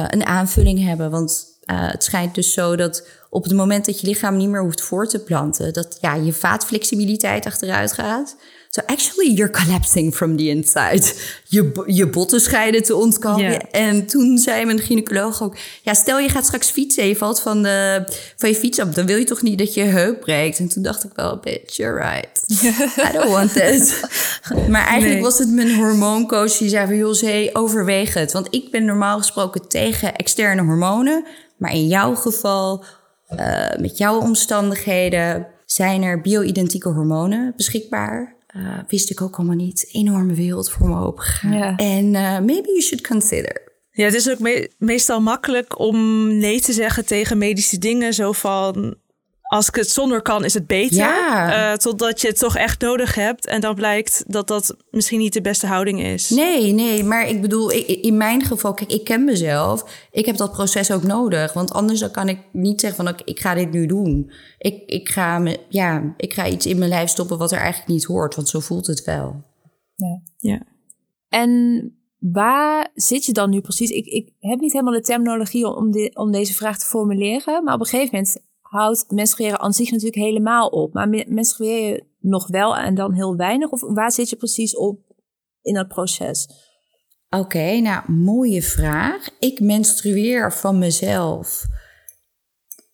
een 0.07 0.25
aanvulling 0.25 0.83
hebben, 0.83 1.11
want 1.11 1.54
uh, 1.65 1.91
het 1.91 2.03
schijnt 2.03 2.35
dus 2.35 2.53
zo 2.53 2.75
dat 2.75 3.07
op 3.29 3.43
het 3.43 3.53
moment 3.53 3.85
dat 3.85 3.99
je 3.99 4.07
lichaam 4.07 4.37
niet 4.37 4.49
meer 4.49 4.61
hoeft 4.61 4.81
voor 4.81 5.07
te 5.07 5.19
planten, 5.19 5.73
dat 5.73 5.97
ja, 6.01 6.15
je 6.15 6.33
vaatflexibiliteit 6.33 7.45
achteruit 7.45 7.93
gaat. 7.93 8.35
So 8.75 8.81
actually 8.85 9.33
you're 9.33 9.51
collapsing 9.51 10.13
from 10.13 10.37
the 10.37 10.47
inside. 10.47 11.13
Je, 11.43 11.83
je 11.85 12.07
botten 12.07 12.39
scheiden 12.39 12.83
te 12.83 12.95
ontkomen. 12.95 13.71
En 13.71 14.05
toen 14.05 14.37
zei 14.37 14.65
mijn 14.65 14.79
gynaecoloog 14.79 15.43
ook... 15.43 15.55
Ja, 15.81 15.93
stel 15.93 16.19
je 16.19 16.29
gaat 16.29 16.45
straks 16.45 16.69
fietsen 16.69 17.03
en 17.03 17.09
je 17.09 17.15
valt 17.15 17.41
van, 17.41 17.63
de, 17.63 18.03
van 18.37 18.49
je 18.49 18.55
fiets 18.55 18.79
op... 18.79 18.95
dan 18.95 19.05
wil 19.05 19.17
je 19.17 19.23
toch 19.23 19.41
niet 19.41 19.57
dat 19.57 19.73
je 19.73 19.81
heup 19.81 20.19
breekt? 20.19 20.59
En 20.59 20.69
toen 20.69 20.83
dacht 20.83 21.03
ik 21.03 21.11
wel, 21.15 21.39
bitch, 21.39 21.75
you're 21.75 21.99
right. 21.99 22.43
I 23.09 23.11
don't 23.11 23.31
want 23.31 23.53
this. 23.53 23.99
maar 24.69 24.87
eigenlijk 24.87 25.21
was 25.21 25.37
het 25.37 25.49
mijn 25.49 25.75
hormooncoach 25.75 26.57
die 26.57 26.69
zei 26.69 26.85
van... 26.87 26.97
joh, 26.97 27.49
overweeg 27.53 28.13
het. 28.13 28.31
Want 28.31 28.47
ik 28.49 28.71
ben 28.71 28.85
normaal 28.85 29.17
gesproken 29.17 29.67
tegen 29.67 30.15
externe 30.15 30.61
hormonen... 30.61 31.25
Maar 31.57 31.73
in 31.73 31.87
jouw 31.87 32.15
geval, 32.15 32.83
uh, 33.29 33.75
met 33.79 33.97
jouw 33.97 34.19
omstandigheden, 34.19 35.47
zijn 35.65 36.03
er 36.03 36.21
bio-identieke 36.21 36.89
hormonen 36.89 37.53
beschikbaar. 37.55 38.35
Uh, 38.55 38.77
wist 38.87 39.09
ik 39.09 39.21
ook 39.21 39.35
allemaal 39.35 39.55
niet. 39.55 39.89
Enorme 39.91 40.33
wereld 40.33 40.71
voor 40.71 40.89
me 40.89 40.99
opengegaan. 40.99 41.53
Ja. 41.53 41.75
En 41.75 42.05
uh, 42.05 42.31
maybe 42.31 42.67
you 42.67 42.81
should 42.81 43.07
consider. 43.07 43.61
Ja, 43.91 44.05
het 44.05 44.13
is 44.13 44.29
ook 44.29 44.39
me 44.39 44.71
meestal 44.77 45.21
makkelijk 45.21 45.79
om 45.79 46.27
nee 46.37 46.61
te 46.61 46.73
zeggen 46.73 47.05
tegen 47.05 47.37
medische 47.37 47.77
dingen. 47.77 48.13
Zo 48.13 48.31
van, 48.31 48.95
als 49.45 49.67
ik 49.67 49.75
het 49.75 49.89
zonder 49.89 50.21
kan, 50.21 50.43
is 50.43 50.53
het 50.53 50.67
beter. 50.67 50.97
Ja. 50.97 51.71
Uh, 51.71 51.77
totdat 51.77 52.21
je 52.21 52.27
het 52.27 52.39
toch 52.39 52.55
echt 52.55 52.81
nodig 52.81 53.15
hebt. 53.15 53.47
En 53.47 53.61
dan 53.61 53.75
blijkt 53.75 54.23
dat 54.27 54.47
dat 54.47 54.77
misschien 54.91 55.19
niet 55.19 55.33
de 55.33 55.41
beste 55.41 55.67
houding 55.67 56.03
is. 56.03 56.29
Nee, 56.29 56.71
nee. 56.71 57.03
Maar 57.03 57.27
ik 57.27 57.41
bedoel, 57.41 57.71
in 57.71 58.17
mijn 58.17 58.43
geval, 58.43 58.73
kijk, 58.73 58.91
ik 58.91 59.03
ken 59.03 59.23
mezelf. 59.23 60.07
Ik 60.11 60.25
heb 60.25 60.37
dat 60.37 60.51
proces 60.51 60.91
ook 60.91 61.03
nodig. 61.03 61.53
Want 61.53 61.73
anders 61.73 61.99
dan 61.99 62.11
kan 62.11 62.29
ik 62.29 62.39
niet 62.51 62.81
zeggen 62.81 63.05
van, 63.05 63.15
ik 63.25 63.39
ga 63.39 63.53
dit 63.53 63.71
nu 63.71 63.85
doen. 63.85 64.31
Ik, 64.57 64.83
ik, 64.85 65.09
ga 65.09 65.39
me, 65.39 65.59
ja, 65.69 66.13
ik 66.17 66.33
ga 66.33 66.47
iets 66.47 66.65
in 66.65 66.77
mijn 66.77 66.89
lijf 66.89 67.09
stoppen 67.09 67.37
wat 67.37 67.51
er 67.51 67.59
eigenlijk 67.59 67.89
niet 67.89 68.05
hoort. 68.05 68.35
Want 68.35 68.49
zo 68.49 68.59
voelt 68.59 68.87
het 68.87 69.03
wel. 69.03 69.43
Ja. 69.95 70.21
ja. 70.37 70.61
En 71.29 71.91
waar 72.19 72.91
zit 72.93 73.25
je 73.25 73.33
dan 73.33 73.49
nu 73.49 73.61
precies? 73.61 73.89
Ik, 73.89 74.05
ik 74.05 74.29
heb 74.39 74.59
niet 74.59 74.73
helemaal 74.73 74.93
de 74.93 75.01
terminologie 75.01 75.67
om, 75.67 75.91
de, 75.91 76.11
om 76.13 76.31
deze 76.31 76.53
vraag 76.53 76.79
te 76.79 76.85
formuleren. 76.85 77.63
Maar 77.63 77.73
op 77.73 77.79
een 77.79 77.85
gegeven 77.85 78.09
moment 78.11 78.43
houdt 78.75 79.05
menstrueren 79.09 79.59
aan 79.59 79.73
zich 79.73 79.91
natuurlijk 79.91 80.21
helemaal 80.21 80.67
op. 80.67 80.93
Maar 80.93 81.09
menstrueer 81.27 81.87
je 81.87 82.03
nog 82.19 82.47
wel 82.47 82.75
en 82.77 82.95
dan 82.95 83.13
heel 83.13 83.35
weinig? 83.35 83.69
Of 83.69 83.81
waar 83.81 84.11
zit 84.11 84.29
je 84.29 84.35
precies 84.35 84.75
op 84.75 84.99
in 85.61 85.73
dat 85.73 85.87
proces? 85.87 86.47
Oké, 87.29 87.79
nou, 87.79 88.11
mooie 88.11 88.61
vraag. 88.61 89.29
Ik 89.39 89.59
menstrueer 89.59 90.53
van 90.53 90.79
mezelf 90.79 91.65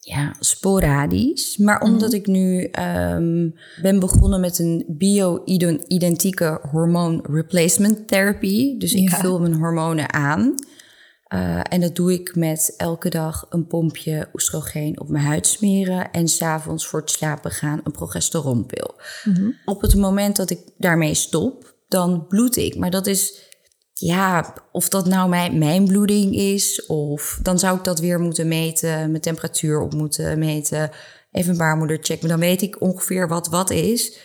ja, 0.01 0.35
sporadisch. 0.39 1.57
Maar 1.57 1.77
mhm. 1.77 1.91
omdat 1.91 2.13
ik 2.13 2.27
nu 2.27 2.69
um, 2.79 3.53
ben 3.81 3.99
begonnen 3.99 4.39
met 4.39 4.59
een 4.59 4.85
bio-identieke 4.87 6.59
hormoon 6.71 7.25
replacement 7.29 8.07
therapy. 8.07 8.77
Dus 8.77 8.93
ik 8.93 9.09
vul 9.09 9.39
mijn 9.39 9.53
hormonen 9.53 10.13
aan. 10.13 10.55
Uh, 11.33 11.59
en 11.69 11.81
dat 11.81 11.95
doe 11.95 12.13
ik 12.13 12.35
met 12.35 12.73
elke 12.77 13.09
dag 13.09 13.45
een 13.49 13.67
pompje 13.67 14.29
oestrogeen 14.33 14.99
op 14.99 15.09
mijn 15.09 15.25
huid 15.25 15.47
smeren. 15.47 16.11
En 16.11 16.27
s'avonds 16.27 16.87
voor 16.87 16.99
het 16.99 17.09
slapen 17.09 17.51
gaan 17.51 17.81
een 17.83 17.91
progesteronpil. 17.91 18.95
Mm 19.23 19.55
Op 19.65 19.81
het 19.81 19.95
moment 19.95 20.35
dat 20.35 20.49
ik 20.49 20.59
daarmee 20.77 21.13
stop, 21.13 21.75
dan 21.87 22.27
bloed 22.27 22.55
ik. 22.55 22.75
Maar 22.75 22.89
dat 22.89 23.07
is, 23.07 23.49
ja, 23.93 24.53
of 24.71 24.89
dat 24.89 25.05
nou 25.05 25.29
mijn, 25.29 25.57
mijn 25.57 25.85
bloeding 25.85 26.35
is. 26.35 26.85
Of 26.85 27.39
dan 27.41 27.59
zou 27.59 27.77
ik 27.77 27.83
dat 27.83 27.99
weer 27.99 28.19
moeten 28.19 28.47
meten. 28.47 29.09
Mijn 29.09 29.21
temperatuur 29.21 29.81
op 29.81 29.93
moeten 29.93 30.39
meten. 30.39 30.89
Even 31.31 31.51
een 31.51 31.57
baarmoeder 31.57 31.97
checken. 32.01 32.29
Dan 32.29 32.39
weet 32.39 32.61
ik 32.61 32.81
ongeveer 32.81 33.27
wat 33.27 33.47
wat 33.47 33.69
is. 33.69 34.17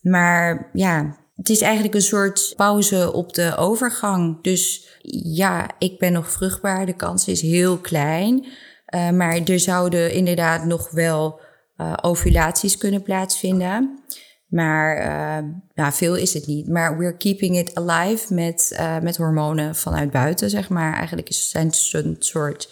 Maar 0.00 0.70
ja, 0.72 1.16
het 1.40 1.48
is 1.48 1.60
eigenlijk 1.60 1.94
een 1.94 2.02
soort 2.02 2.52
pauze 2.56 3.12
op 3.12 3.32
de 3.32 3.56
overgang. 3.56 4.42
Dus 4.42 4.88
ja, 5.12 5.70
ik 5.78 5.98
ben 5.98 6.12
nog 6.12 6.30
vruchtbaar. 6.30 6.86
De 6.86 6.96
kans 6.96 7.28
is 7.28 7.40
heel 7.40 7.78
klein. 7.78 8.46
Uh, 8.94 9.10
maar 9.10 9.36
er 9.36 9.60
zouden 9.60 10.12
inderdaad 10.12 10.64
nog 10.64 10.90
wel 10.90 11.40
uh, 11.76 11.92
ovulaties 12.00 12.76
kunnen 12.76 13.02
plaatsvinden. 13.02 14.02
Maar 14.46 14.98
uh, 14.98 15.50
nou, 15.74 15.92
veel 15.92 16.16
is 16.16 16.34
het 16.34 16.46
niet. 16.46 16.68
Maar 16.68 16.98
we're 16.98 17.16
keeping 17.16 17.58
it 17.58 17.74
alive 17.74 18.34
met, 18.34 18.80
met 19.02 19.16
hormonen 19.16 19.74
vanuit 19.74 20.10
buiten, 20.10 20.50
zeg 20.50 20.68
maar. 20.68 20.94
Eigenlijk 20.94 21.28
zijn 21.32 21.66
het 21.66 21.90
een 21.92 22.16
soort, 22.18 22.68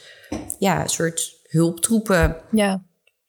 ja, 0.58 0.86
soort 0.86 1.40
hulptroepen. 1.42 2.36
Ja. 2.50 2.82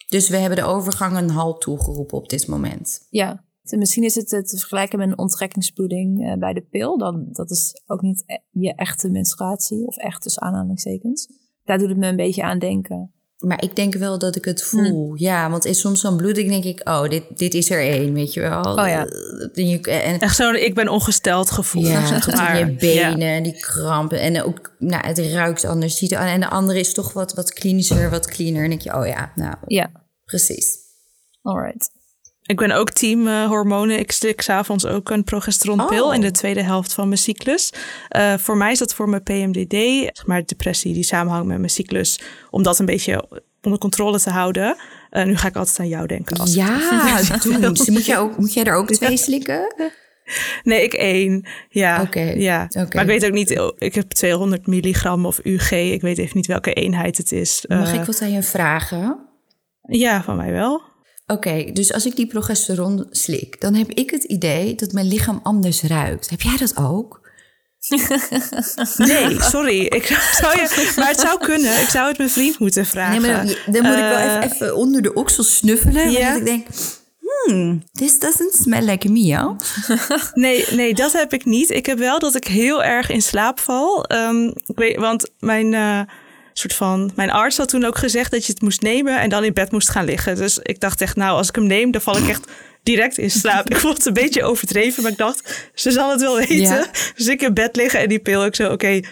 Dus 0.07 0.29
we 0.29 0.37
hebben 0.37 0.57
de 0.57 0.65
overgang 0.65 1.17
een 1.17 1.29
halt 1.29 1.61
toegeroepen 1.61 2.17
op 2.17 2.29
dit 2.29 2.47
moment. 2.47 3.07
Ja, 3.09 3.43
Misschien 3.77 4.03
is 4.03 4.15
het 4.15 4.27
te 4.27 4.57
vergelijken 4.57 4.99
met 4.99 5.07
een 5.07 5.17
onttrekkingsbloeding 5.17 6.21
uh, 6.21 6.33
bij 6.33 6.53
de 6.53 6.61
pil. 6.61 6.97
Dan, 6.97 7.27
dat 7.31 7.51
is 7.51 7.81
ook 7.85 8.01
niet 8.01 8.23
e-, 8.25 8.37
je 8.51 8.75
echte 8.75 9.09
menstruatie 9.09 9.87
of 9.87 9.97
echt 9.97 10.21
tussen 10.21 10.41
aanhalingstekens. 10.41 11.27
Daar 11.63 11.77
doet 11.77 11.89
het 11.89 11.97
me 11.97 12.07
een 12.07 12.15
beetje 12.15 12.43
aan 12.43 12.59
denken. 12.59 13.13
Maar 13.39 13.63
ik 13.63 13.75
denk 13.75 13.95
wel 13.95 14.19
dat 14.19 14.35
ik 14.35 14.45
het 14.45 14.63
voel. 14.63 15.09
Hm. 15.09 15.23
Ja, 15.23 15.49
want 15.49 15.65
is 15.65 15.79
soms 15.79 16.01
zo'n 16.01 16.17
bloeding 16.17 16.49
denk 16.49 16.63
ik, 16.63 16.89
oh, 16.89 17.09
dit, 17.09 17.23
dit 17.37 17.53
is 17.53 17.69
er 17.69 17.81
één, 17.81 18.13
weet 18.13 18.33
je 18.33 18.41
wel. 18.41 18.61
Oh 18.61 18.87
ja. 18.87 19.05
En, 19.83 20.19
Echt 20.19 20.35
zo, 20.35 20.51
ik 20.51 20.75
ben 20.75 20.89
ongesteld 20.89 21.51
gevoel. 21.51 21.85
Ja, 21.85 22.19
tot 22.19 22.33
in 22.33 22.57
je 22.57 22.75
benen, 22.75 23.35
ja. 23.35 23.41
die 23.41 23.59
krampen. 23.59 24.19
En 24.19 24.43
ook, 24.43 24.75
nou, 24.79 25.07
het 25.07 25.17
ruikt 25.17 25.65
anders. 25.65 25.97
Ziet 25.97 26.11
er, 26.11 26.19
en 26.19 26.39
de 26.39 26.49
andere 26.49 26.79
is 26.79 26.93
toch 26.93 27.13
wat, 27.13 27.33
wat 27.33 27.53
klinischer, 27.53 28.09
wat 28.09 28.27
cleaner. 28.27 28.63
En 28.63 28.69
denk 28.69 28.81
je, 28.81 28.95
oh 28.95 29.07
ja, 29.07 29.31
nou, 29.35 29.55
ja. 29.67 29.91
precies. 30.25 30.77
All 31.41 31.61
right. 31.61 31.89
Ik 32.49 32.57
ben 32.57 32.71
ook 32.71 32.91
team 32.91 33.27
uh, 33.27 33.45
hormonen. 33.45 33.99
Ik 33.99 34.11
slik 34.11 34.41
s'avonds 34.41 34.85
ook 34.85 35.09
een 35.09 35.23
progesteronpil 35.23 36.07
Oh. 36.07 36.13
in 36.13 36.21
de 36.21 36.31
tweede 36.31 36.63
helft 36.63 36.93
van 36.93 37.07
mijn 37.07 37.19
cyclus. 37.19 37.73
Uh, 38.17 38.33
voor 38.37 38.57
mij 38.57 38.71
is 38.71 38.79
dat 38.79 38.93
voor 38.93 39.09
mijn 39.09 39.23
PMDD, 39.23 39.73
zeg 40.15 40.25
maar 40.25 40.45
depressie 40.45 40.93
die 40.93 41.03
samenhangt 41.03 41.47
met 41.47 41.57
mijn 41.57 41.69
cyclus, 41.69 42.19
om 42.49 42.63
dat 42.63 42.79
een 42.79 42.85
beetje 42.85 43.43
onder 43.61 43.79
controle 43.79 44.19
te 44.19 44.29
houden. 44.29 44.75
Uh, 45.11 45.25
nu 45.25 45.37
ga 45.37 45.47
ik 45.47 45.55
altijd 45.55 45.79
aan 45.79 45.87
jou 45.87 46.07
denken. 46.07 46.37
Als 46.37 46.53
ja, 46.53 46.77
doe. 47.43 47.73
Moet, 47.87 48.05
jij 48.05 48.17
ook, 48.17 48.37
moet 48.37 48.53
jij 48.53 48.63
er 48.63 48.75
ook 48.75 48.91
twee 48.91 49.17
slikken? 49.17 49.73
Nee, 50.63 50.83
ik 50.83 50.93
één. 50.93 51.47
Ja. 51.69 52.01
Oké. 52.01 52.33
ja. 52.35 52.65
Okay. 52.69 52.87
Maar 52.91 53.03
ik 53.03 53.09
weet 53.09 53.25
ook 53.25 53.31
niet, 53.31 53.71
ik 53.77 53.95
heb 53.95 54.09
200 54.11 54.67
milligram 54.67 55.25
of 55.25 55.39
UG. 55.43 55.71
Ik 55.71 56.01
weet 56.01 56.17
even 56.17 56.37
niet 56.37 56.47
welke 56.47 56.73
eenheid 56.73 57.17
het 57.17 57.31
is. 57.31 57.65
Mag 57.67 57.93
ik 57.93 58.03
wat 58.03 58.21
aan 58.21 58.31
je 58.31 58.43
vragen? 58.43 59.17
Ja, 59.81 60.23
van 60.23 60.35
mij 60.35 60.51
wel. 60.51 60.88
Oké, 61.31 61.47
okay, 61.47 61.71
dus 61.71 61.93
als 61.93 62.05
ik 62.05 62.15
die 62.15 62.27
progesteron 62.27 63.07
slik, 63.11 63.61
dan 63.61 63.73
heb 63.73 63.91
ik 63.91 64.09
het 64.09 64.23
idee 64.23 64.75
dat 64.75 64.91
mijn 64.91 65.07
lichaam 65.07 65.39
anders 65.43 65.81
ruikt. 65.81 66.29
Heb 66.29 66.41
jij 66.41 66.57
dat 66.57 66.77
ook? 66.77 67.19
nee, 68.97 69.41
sorry. 69.41 69.85
Ik 69.85 70.05
zou 70.31 70.59
je, 70.59 70.93
maar 70.97 71.07
het 71.07 71.19
zou 71.19 71.39
kunnen. 71.39 71.81
Ik 71.81 71.89
zou 71.89 72.07
het 72.07 72.17
mijn 72.17 72.29
vriend 72.29 72.59
moeten 72.59 72.85
vragen. 72.85 73.21
Nee, 73.21 73.31
maar 73.31 73.45
dan, 73.45 73.55
dan 73.73 73.83
moet 73.83 73.93
ik 73.93 73.99
wel 73.99 74.17
even, 74.17 74.41
even, 74.41 74.75
onder 74.75 75.01
de 75.01 75.13
oksels 75.13 75.55
snuffelen. 75.55 76.11
Ja. 76.11 76.35
ik 76.35 76.45
denk, 76.45 76.67
hmm, 77.19 77.83
this 77.91 78.19
doesn't 78.19 78.53
smell 78.61 78.83
like 78.83 79.09
me, 79.09 79.55
nee, 80.33 80.65
nee, 80.71 80.93
dat 80.93 81.11
heb 81.11 81.33
ik 81.33 81.45
niet. 81.45 81.69
Ik 81.69 81.85
heb 81.85 81.97
wel 81.97 82.19
dat 82.19 82.35
ik 82.35 82.47
heel 82.47 82.83
erg 82.83 83.09
in 83.09 83.21
slaap 83.21 83.59
val. 83.59 84.11
Um, 84.11 84.47
ik 84.47 84.77
weet, 84.77 84.97
want 84.97 85.29
mijn... 85.39 85.73
Uh, 85.73 86.01
soort 86.53 86.73
van, 86.73 87.11
mijn 87.15 87.31
arts 87.31 87.57
had 87.57 87.69
toen 87.69 87.85
ook 87.85 87.97
gezegd 87.97 88.31
dat 88.31 88.45
je 88.45 88.51
het 88.51 88.61
moest 88.61 88.81
nemen 88.81 89.19
en 89.19 89.29
dan 89.29 89.43
in 89.43 89.53
bed 89.53 89.71
moest 89.71 89.89
gaan 89.89 90.05
liggen. 90.05 90.35
Dus 90.35 90.57
ik 90.57 90.79
dacht 90.79 91.01
echt, 91.01 91.15
nou, 91.15 91.37
als 91.37 91.47
ik 91.47 91.55
hem 91.55 91.67
neem, 91.67 91.91
dan 91.91 92.01
val 92.01 92.17
ik 92.17 92.27
echt 92.27 92.47
direct 92.83 93.17
in 93.17 93.31
slaap. 93.31 93.69
Ik 93.69 93.77
vond 93.77 93.97
het 93.97 94.05
een 94.05 94.13
beetje 94.13 94.43
overdreven, 94.43 95.03
maar 95.03 95.11
ik 95.11 95.17
dacht, 95.17 95.69
ze 95.73 95.91
zal 95.91 96.11
het 96.11 96.21
wel 96.21 96.35
weten. 96.35 96.55
Ja. 96.55 96.87
Dus 97.15 97.27
ik 97.27 97.41
in 97.41 97.53
bed 97.53 97.75
liggen 97.75 97.99
en 97.99 98.09
die 98.09 98.19
pil, 98.19 98.45
ik 98.45 98.55
zo, 98.55 98.63
oké. 98.63 98.73
Okay. 98.73 99.05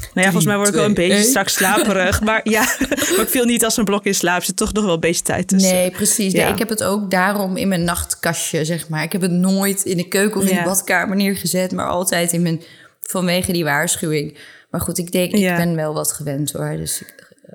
Nou 0.00 0.26
ja, 0.26 0.32
volgens 0.32 0.44
mij 0.44 0.56
word 0.56 0.68
ik 0.68 0.74
wel 0.74 0.84
een 0.84 0.94
beetje 0.94 1.22
straks 1.22 1.52
slaperig. 1.52 2.20
Maar 2.20 2.40
ja, 2.44 2.60
maar 2.88 3.20
ik 3.20 3.28
viel 3.28 3.44
niet 3.44 3.64
als 3.64 3.76
een 3.76 3.84
blok 3.84 4.04
in 4.04 4.14
slaap. 4.14 4.42
Zit 4.42 4.56
toch 4.56 4.72
nog 4.72 4.84
wel 4.84 4.94
een 4.94 5.00
beetje 5.00 5.22
tijd 5.22 5.48
tussen. 5.48 5.72
Nee, 5.72 5.90
precies. 5.90 6.32
Ja. 6.32 6.42
Nee, 6.42 6.52
ik 6.52 6.58
heb 6.58 6.68
het 6.68 6.82
ook 6.84 7.10
daarom 7.10 7.56
in 7.56 7.68
mijn 7.68 7.84
nachtkastje, 7.84 8.64
zeg 8.64 8.88
maar. 8.88 9.02
Ik 9.02 9.12
heb 9.12 9.20
het 9.20 9.30
nooit 9.30 9.84
in 9.84 9.96
de 9.96 10.08
keuken 10.08 10.40
of 10.40 10.46
in 10.46 10.54
ja. 10.54 10.62
de 10.62 10.68
badkamer 10.68 11.16
neergezet, 11.16 11.72
maar 11.72 11.86
altijd 11.86 12.32
in 12.32 12.42
mijn, 12.42 12.62
vanwege 13.02 13.52
die 13.52 13.64
waarschuwing. 13.64 14.38
Maar 14.70 14.80
goed, 14.80 14.98
ik 14.98 15.12
denk, 15.12 15.34
ja. 15.36 15.50
ik 15.50 15.64
ben 15.64 15.76
wel 15.76 15.94
wat 15.94 16.12
gewend 16.12 16.52
hoor. 16.52 16.76
Dus 16.76 17.00
ik, 17.00 17.34
uh, 17.44 17.54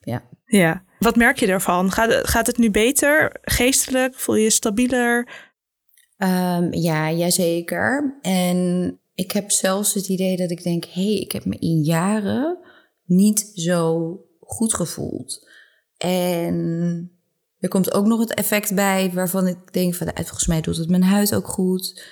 ja. 0.00 0.22
Ja. 0.44 0.84
Wat 0.98 1.16
merk 1.16 1.38
je 1.38 1.46
ervan? 1.46 1.92
Gaat, 1.92 2.28
gaat 2.28 2.46
het 2.46 2.58
nu 2.58 2.70
beter? 2.70 3.36
Geestelijk? 3.42 4.14
Voel 4.14 4.34
je 4.34 4.42
je 4.42 4.50
stabieler? 4.50 5.28
Um, 6.18 6.72
ja, 6.72 7.10
jazeker. 7.10 8.18
En 8.22 8.98
ik 9.14 9.32
heb 9.32 9.50
zelfs 9.50 9.94
het 9.94 10.08
idee 10.08 10.36
dat 10.36 10.50
ik 10.50 10.62
denk... 10.62 10.84
hé, 10.84 11.02
hey, 11.02 11.20
ik 11.20 11.32
heb 11.32 11.44
me 11.44 11.56
in 11.58 11.82
jaren 11.82 12.58
niet 13.04 13.50
zo 13.54 14.18
goed 14.40 14.74
gevoeld. 14.74 15.48
En 15.96 17.10
er 17.58 17.68
komt 17.68 17.94
ook 17.94 18.06
nog 18.06 18.20
het 18.20 18.34
effect 18.34 18.74
bij 18.74 19.10
waarvan 19.12 19.46
ik 19.46 19.72
denk... 19.72 19.94
van 19.94 20.10
volgens 20.14 20.46
mij 20.46 20.60
doet 20.60 20.76
het 20.76 20.88
mijn 20.88 21.02
huid 21.02 21.34
ook 21.34 21.48
goed. 21.48 22.02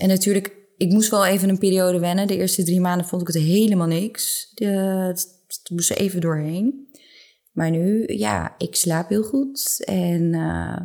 En 0.00 0.08
natuurlijk 0.08 0.65
ik 0.76 0.90
moest 0.90 1.10
wel 1.10 1.26
even 1.26 1.48
een 1.48 1.58
periode 1.58 1.98
wennen. 1.98 2.26
De 2.26 2.36
eerste 2.36 2.62
drie 2.62 2.80
maanden 2.80 3.06
vond 3.06 3.22
ik 3.22 3.28
het 3.28 3.42
helemaal 3.42 3.86
niks. 3.86 4.50
De, 4.54 4.66
het 5.46 5.70
moest 5.70 5.90
er 5.90 5.96
even 5.96 6.20
doorheen. 6.20 6.88
Maar 7.52 7.70
nu, 7.70 8.04
ja, 8.06 8.54
ik 8.58 8.76
slaap 8.76 9.08
heel 9.08 9.22
goed. 9.22 9.84
En 9.84 10.22
uh, 10.32 10.80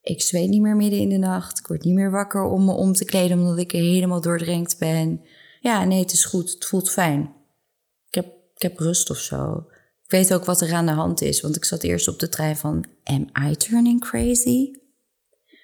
ik 0.00 0.22
zweet 0.22 0.48
niet 0.48 0.60
meer 0.60 0.76
midden 0.76 1.00
in 1.00 1.08
de 1.08 1.18
nacht. 1.18 1.58
Ik 1.58 1.66
word 1.66 1.84
niet 1.84 1.94
meer 1.94 2.10
wakker 2.10 2.44
om 2.44 2.64
me 2.64 2.72
om 2.72 2.92
te 2.92 3.04
kleden 3.04 3.38
omdat 3.38 3.58
ik 3.58 3.72
helemaal 3.72 4.20
doordrenkt 4.20 4.78
ben. 4.78 5.20
Ja, 5.60 5.84
nee, 5.84 6.00
het 6.00 6.12
is 6.12 6.24
goed. 6.24 6.50
Het 6.50 6.64
voelt 6.64 6.90
fijn. 6.90 7.34
Ik 8.08 8.14
heb, 8.14 8.26
ik 8.54 8.62
heb 8.62 8.78
rust 8.78 9.10
of 9.10 9.18
zo. 9.18 9.66
Ik 10.04 10.10
weet 10.10 10.34
ook 10.34 10.44
wat 10.44 10.60
er 10.60 10.72
aan 10.72 10.86
de 10.86 10.92
hand 10.92 11.22
is. 11.22 11.40
Want 11.40 11.56
ik 11.56 11.64
zat 11.64 11.82
eerst 11.82 12.08
op 12.08 12.18
de 12.18 12.28
trein 12.28 12.56
van... 12.56 12.84
Am 13.04 13.30
I 13.48 13.56
turning 13.56 14.00
crazy? 14.00 14.70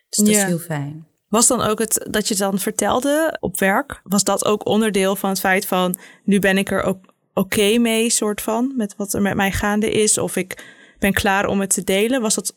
Dus 0.09 0.19
dat 0.19 0.27
ja. 0.27 0.41
is 0.41 0.43
heel 0.43 0.59
fijn. 0.59 1.07
Was 1.31 1.47
dan 1.47 1.61
ook 1.61 1.79
het 1.79 2.07
dat 2.11 2.29
je 2.29 2.35
dan 2.35 2.59
vertelde 2.59 3.37
op 3.41 3.59
werk, 3.59 4.01
was 4.05 4.25
dat 4.25 4.45
ook 4.45 4.67
onderdeel 4.67 5.17
van 5.17 5.31
het 5.31 5.41
feit 5.41 5.67
van 5.67 5.97
nu 6.25 6.39
ben 6.39 6.59
ik 6.59 6.71
er 6.71 6.83
ook 6.83 6.99
oké 7.35 7.41
okay 7.41 7.77
mee, 7.77 8.11
soort 8.11 8.41
van, 8.41 8.73
met 8.77 8.95
wat 8.97 9.13
er 9.13 9.23
met 9.23 9.35
mij 9.35 9.53
gaande 9.53 9.91
is, 9.91 10.19
of 10.19 10.37
ik 10.37 10.65
ben 10.99 11.13
klaar 11.13 11.47
om 11.47 11.61
het 11.61 11.71
te 11.71 11.85
delen? 11.85 12.21
Was 12.21 12.35
dat 12.35 12.57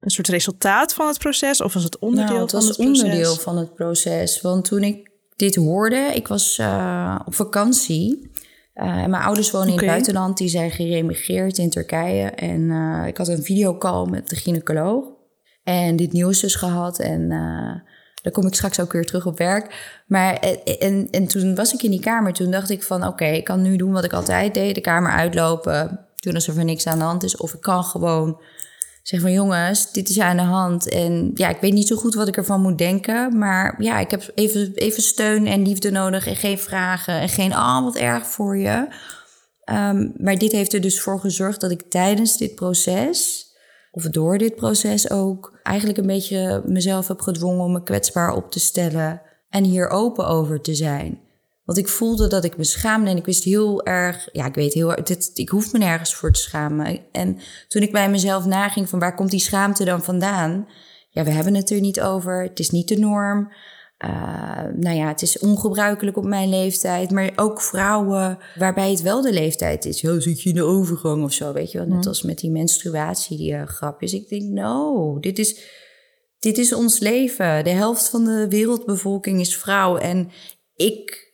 een 0.00 0.10
soort 0.10 0.28
resultaat 0.28 0.94
van 0.94 1.06
het 1.06 1.18
proces 1.18 1.60
of 1.60 1.74
was 1.74 1.84
het 1.84 1.98
onderdeel 1.98 2.32
nou, 2.32 2.40
het 2.40 2.50
van 2.50 2.60
was 2.60 2.68
het 2.68 2.76
proces? 2.76 3.02
onderdeel 3.02 3.34
van 3.34 3.56
het 3.56 3.74
proces. 3.74 4.40
Want 4.40 4.64
toen 4.64 4.82
ik 4.82 5.10
dit 5.36 5.54
hoorde, 5.54 6.10
ik 6.14 6.28
was 6.28 6.58
uh, 6.58 7.20
op 7.24 7.34
vakantie. 7.34 8.30
Uh, 8.74 8.84
en 8.84 9.10
mijn 9.10 9.22
ouders 9.22 9.50
wonen 9.50 9.72
okay. 9.72 9.82
in 9.82 9.88
het 9.88 9.94
buitenland, 9.94 10.38
die 10.38 10.48
zijn 10.48 10.70
geremigreerd 10.70 11.58
in 11.58 11.70
Turkije. 11.70 12.26
En 12.30 12.60
uh, 12.60 13.06
ik 13.06 13.16
had 13.16 13.28
een 13.28 13.42
videocall 13.42 14.06
met 14.06 14.28
de 14.28 14.36
gynaecoloog. 14.36 15.04
En 15.62 15.96
dit 15.96 16.12
nieuws 16.12 16.40
dus 16.40 16.54
gehad. 16.54 16.98
En 16.98 17.32
daar 18.24 18.32
kom 18.32 18.46
ik 18.46 18.54
straks 18.54 18.80
ook 18.80 18.92
weer 18.92 19.06
terug 19.06 19.26
op 19.26 19.38
werk. 19.38 19.74
Maar 20.06 20.34
en, 20.78 21.08
en 21.10 21.26
toen 21.26 21.54
was 21.54 21.74
ik 21.74 21.82
in 21.82 21.90
die 21.90 22.00
kamer. 22.00 22.32
Toen 22.32 22.50
dacht 22.50 22.70
ik 22.70 22.82
van 22.82 23.06
oké, 23.06 23.24
ik 23.24 23.44
kan 23.44 23.62
nu 23.62 23.76
doen 23.76 23.92
wat 23.92 24.04
ik 24.04 24.12
altijd 24.12 24.54
deed. 24.54 24.74
De 24.74 24.80
kamer 24.80 25.12
uitlopen. 25.12 26.06
Doen 26.16 26.34
alsof 26.34 26.56
er 26.56 26.64
niks 26.64 26.86
aan 26.86 26.98
de 26.98 27.04
hand 27.04 27.22
is. 27.22 27.36
Of 27.36 27.54
ik 27.54 27.60
kan 27.60 27.84
gewoon 27.84 28.40
zeggen 29.02 29.28
van 29.28 29.36
jongens, 29.36 29.92
dit 29.92 30.08
is 30.08 30.20
aan 30.20 30.36
de 30.36 30.42
hand. 30.42 30.88
En 30.88 31.30
ja, 31.34 31.48
ik 31.48 31.60
weet 31.60 31.72
niet 31.72 31.88
zo 31.88 31.96
goed 31.96 32.14
wat 32.14 32.28
ik 32.28 32.36
ervan 32.36 32.60
moet 32.60 32.78
denken. 32.78 33.38
Maar 33.38 33.74
ja, 33.78 33.98
ik 33.98 34.10
heb 34.10 34.30
even, 34.34 34.72
even 34.74 35.02
steun 35.02 35.46
en 35.46 35.66
liefde 35.66 35.90
nodig. 35.90 36.26
En 36.26 36.36
geen 36.36 36.58
vragen. 36.58 37.20
En 37.20 37.28
geen, 37.28 37.54
ah, 37.54 37.84
wat 37.84 37.96
erg 37.96 38.26
voor 38.26 38.56
je. 38.56 38.86
Um, 39.70 40.12
maar 40.16 40.38
dit 40.38 40.52
heeft 40.52 40.72
er 40.72 40.80
dus 40.80 41.00
voor 41.00 41.20
gezorgd 41.20 41.60
dat 41.60 41.70
ik 41.70 41.82
tijdens 41.88 42.36
dit 42.36 42.54
proces 42.54 43.43
of 43.94 44.02
door 44.02 44.38
dit 44.38 44.56
proces 44.56 45.10
ook 45.10 45.58
eigenlijk 45.62 45.98
een 45.98 46.06
beetje 46.06 46.62
mezelf 46.66 47.08
heb 47.08 47.20
gedwongen 47.20 47.64
om 47.64 47.72
me 47.72 47.82
kwetsbaar 47.82 48.34
op 48.34 48.50
te 48.50 48.60
stellen 48.60 49.22
en 49.48 49.64
hier 49.64 49.88
open 49.88 50.26
over 50.26 50.60
te 50.60 50.74
zijn. 50.74 51.20
Want 51.64 51.78
ik 51.78 51.88
voelde 51.88 52.28
dat 52.28 52.44
ik 52.44 52.56
me 52.56 52.64
schaamde 52.64 53.10
en 53.10 53.16
ik 53.16 53.24
wist 53.24 53.44
heel 53.44 53.84
erg, 53.84 54.28
ja, 54.32 54.46
ik 54.46 54.54
weet 54.54 54.74
heel 54.74 54.94
erg, 54.94 55.02
dit, 55.02 55.30
ik 55.34 55.48
hoef 55.48 55.72
me 55.72 55.78
nergens 55.78 56.14
voor 56.14 56.32
te 56.32 56.40
schamen. 56.40 56.98
En 57.12 57.38
toen 57.68 57.82
ik 57.82 57.92
bij 57.92 58.10
mezelf 58.10 58.44
naging 58.44 58.88
van 58.88 58.98
waar 58.98 59.14
komt 59.14 59.30
die 59.30 59.40
schaamte 59.40 59.84
dan 59.84 60.02
vandaan? 60.02 60.68
Ja, 61.10 61.24
we 61.24 61.30
hebben 61.30 61.54
het 61.54 61.70
er 61.70 61.80
niet 61.80 62.00
over, 62.00 62.42
het 62.42 62.58
is 62.58 62.70
niet 62.70 62.88
de 62.88 62.98
norm. 62.98 63.52
Uh, 64.04 64.62
nou 64.76 64.96
ja, 64.96 65.08
het 65.08 65.22
is 65.22 65.38
ongebruikelijk 65.38 66.16
op 66.16 66.24
mijn 66.24 66.48
leeftijd. 66.48 67.10
Maar 67.10 67.32
ook 67.36 67.62
vrouwen 67.62 68.38
waarbij 68.58 68.90
het 68.90 69.02
wel 69.02 69.22
de 69.22 69.32
leeftijd 69.32 69.84
is. 69.84 70.00
Ja, 70.00 70.20
zit 70.20 70.42
je 70.42 70.48
in 70.48 70.54
de 70.54 70.62
overgang 70.62 71.24
of 71.24 71.32
zo, 71.32 71.52
weet 71.52 71.72
je 71.72 71.78
wel. 71.78 71.86
Net 71.86 72.06
als 72.06 72.22
met 72.22 72.38
die 72.38 72.50
menstruatie, 72.50 73.36
die 73.36 73.52
uh, 73.52 73.66
grapjes. 73.66 74.12
Ik 74.12 74.28
denk, 74.28 74.42
no, 74.42 75.18
dit 75.20 75.38
is, 75.38 75.60
dit 76.38 76.58
is 76.58 76.74
ons 76.74 76.98
leven. 76.98 77.64
De 77.64 77.70
helft 77.70 78.08
van 78.08 78.24
de 78.24 78.48
wereldbevolking 78.48 79.40
is 79.40 79.56
vrouw. 79.56 79.96
En 79.96 80.30
ik, 80.74 81.32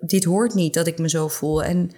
dit 0.00 0.24
hoort 0.24 0.54
niet 0.54 0.74
dat 0.74 0.86
ik 0.86 0.98
me 0.98 1.08
zo 1.08 1.28
voel. 1.28 1.62
En 1.62 1.90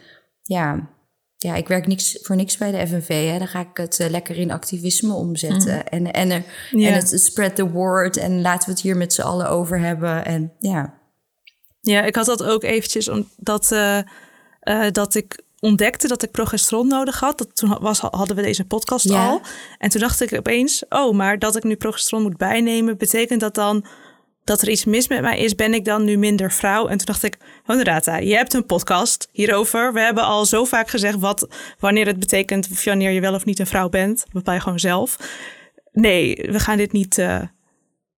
ja, 0.42 0.90
ja, 1.38 1.54
ik 1.54 1.68
werk 1.68 1.86
niks, 1.86 2.18
voor 2.22 2.36
niks 2.36 2.56
bij 2.56 2.70
de 2.70 2.86
FNV. 2.86 3.30
Hè. 3.30 3.38
Dan 3.38 3.48
ga 3.48 3.60
ik 3.60 3.76
het 3.76 3.98
uh, 3.98 4.08
lekker 4.08 4.36
in 4.36 4.50
activisme 4.50 5.12
omzetten. 5.12 5.74
Mm. 5.74 5.80
En, 5.80 6.12
en, 6.12 6.30
er, 6.30 6.44
ja. 6.70 6.88
en 6.88 6.94
het 6.94 7.20
spread 7.20 7.56
the 7.56 7.70
word. 7.70 8.16
En 8.16 8.40
laten 8.40 8.64
we 8.64 8.70
het 8.70 8.80
hier 8.80 8.96
met 8.96 9.12
z'n 9.12 9.20
allen 9.20 9.48
over 9.48 9.80
hebben. 9.80 10.24
En 10.24 10.52
ja. 10.58 10.94
Ja, 11.80 12.02
ik 12.02 12.16
had 12.16 12.26
dat 12.26 12.42
ook 12.42 12.62
eventjes 12.62 13.08
omdat 13.08 13.70
uh, 13.72 13.98
uh, 14.62 14.86
dat 14.90 15.14
ik 15.14 15.42
ontdekte 15.60 16.08
dat 16.08 16.22
ik 16.22 16.30
progesteron 16.30 16.88
nodig 16.88 17.20
had. 17.20 17.38
Dat 17.38 17.56
toen 17.56 17.78
was, 17.80 18.00
hadden 18.00 18.36
we 18.36 18.42
deze 18.42 18.64
podcast 18.64 19.08
ja. 19.08 19.28
al. 19.28 19.40
En 19.78 19.90
toen 19.90 20.00
dacht 20.00 20.20
ik 20.20 20.38
opeens, 20.38 20.84
oh, 20.88 21.14
maar 21.14 21.38
dat 21.38 21.56
ik 21.56 21.64
nu 21.64 21.76
progesteron 21.76 22.22
moet 22.22 22.36
bijnemen, 22.36 22.98
betekent 22.98 23.40
dat 23.40 23.54
dan 23.54 23.86
dat 24.48 24.62
er 24.62 24.68
iets 24.68 24.84
mis 24.84 25.08
met 25.08 25.20
mij 25.20 25.38
is, 25.38 25.54
ben 25.54 25.74
ik 25.74 25.84
dan 25.84 26.04
nu 26.04 26.16
minder 26.16 26.52
vrouw? 26.52 26.86
En 26.86 26.96
toen 26.96 27.06
dacht 27.06 27.22
ik, 27.22 27.38
Honorata, 27.64 28.16
je 28.16 28.34
hebt 28.34 28.54
een 28.54 28.66
podcast 28.66 29.28
hierover. 29.32 29.92
We 29.92 30.00
hebben 30.00 30.24
al 30.24 30.44
zo 30.44 30.64
vaak 30.64 30.88
gezegd 30.88 31.18
wat, 31.18 31.48
wanneer 31.78 32.06
het 32.06 32.18
betekent 32.18 32.68
of 32.70 32.84
wanneer 32.84 33.10
je 33.10 33.20
wel 33.20 33.34
of 33.34 33.44
niet 33.44 33.58
een 33.58 33.66
vrouw 33.66 33.88
bent. 33.88 34.26
Bepaal 34.32 34.54
je 34.54 34.60
gewoon 34.60 34.78
zelf. 34.78 35.16
Nee, 35.92 36.34
we 36.50 36.60
gaan 36.60 36.76
dit 36.76 36.92
niet, 36.92 37.18
uh, 37.18 37.40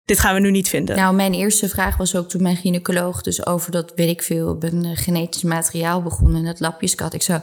dit 0.05 0.19
gaan 0.19 0.33
we 0.33 0.39
nu 0.39 0.51
niet 0.51 0.69
vinden. 0.69 0.95
Nou, 0.95 1.15
mijn 1.15 1.33
eerste 1.33 1.69
vraag 1.69 1.97
was 1.97 2.15
ook 2.15 2.29
toen 2.29 2.41
mijn 2.41 2.57
gynaecoloog 2.57 3.21
dus 3.21 3.45
over 3.45 3.71
dat, 3.71 3.91
weet 3.95 4.09
ik 4.09 4.21
veel, 4.21 4.49
op 4.49 4.63
een 4.63 4.85
uh, 4.85 4.91
genetisch 4.93 5.43
materiaal 5.43 6.01
begon 6.01 6.35
en 6.35 6.45
dat 6.45 6.59
lapjeskat. 6.59 7.13
Ik 7.13 7.21
zou, 7.21 7.41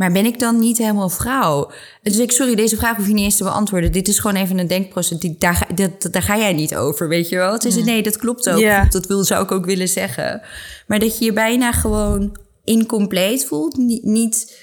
maar 0.00 0.12
ben 0.12 0.24
ik 0.24 0.38
dan 0.38 0.58
niet 0.58 0.78
helemaal 0.78 1.08
vrouw? 1.08 1.70
Dus 2.02 2.18
ik, 2.18 2.32
sorry, 2.32 2.54
deze 2.54 2.76
vraag 2.76 2.96
hoef 2.96 3.06
je 3.06 3.12
niet 3.12 3.24
eens 3.24 3.36
te 3.36 3.44
beantwoorden. 3.44 3.92
Dit 3.92 4.08
is 4.08 4.18
gewoon 4.18 4.36
even 4.36 4.58
een 4.58 4.66
denkproces. 4.66 5.18
Die, 5.18 5.36
daar, 5.38 5.68
dat, 5.74 6.08
daar 6.12 6.22
ga 6.22 6.38
jij 6.38 6.52
niet 6.52 6.76
over, 6.76 7.08
weet 7.08 7.28
je 7.28 7.36
wel? 7.36 7.52
Het 7.52 7.64
is, 7.64 7.84
nee, 7.84 8.02
dat 8.02 8.16
klopt 8.16 8.50
ook. 8.50 8.58
Yeah. 8.58 8.90
Dat 8.90 9.06
wil, 9.06 9.24
zou 9.24 9.44
ik 9.44 9.50
ook 9.50 9.64
willen 9.64 9.88
zeggen. 9.88 10.42
Maar 10.86 10.98
dat 10.98 11.18
je 11.18 11.24
je 11.24 11.32
bijna 11.32 11.72
gewoon 11.72 12.36
incompleet 12.64 13.44
voelt. 13.44 13.76
Niet, 13.76 14.04
niet, 14.04 14.58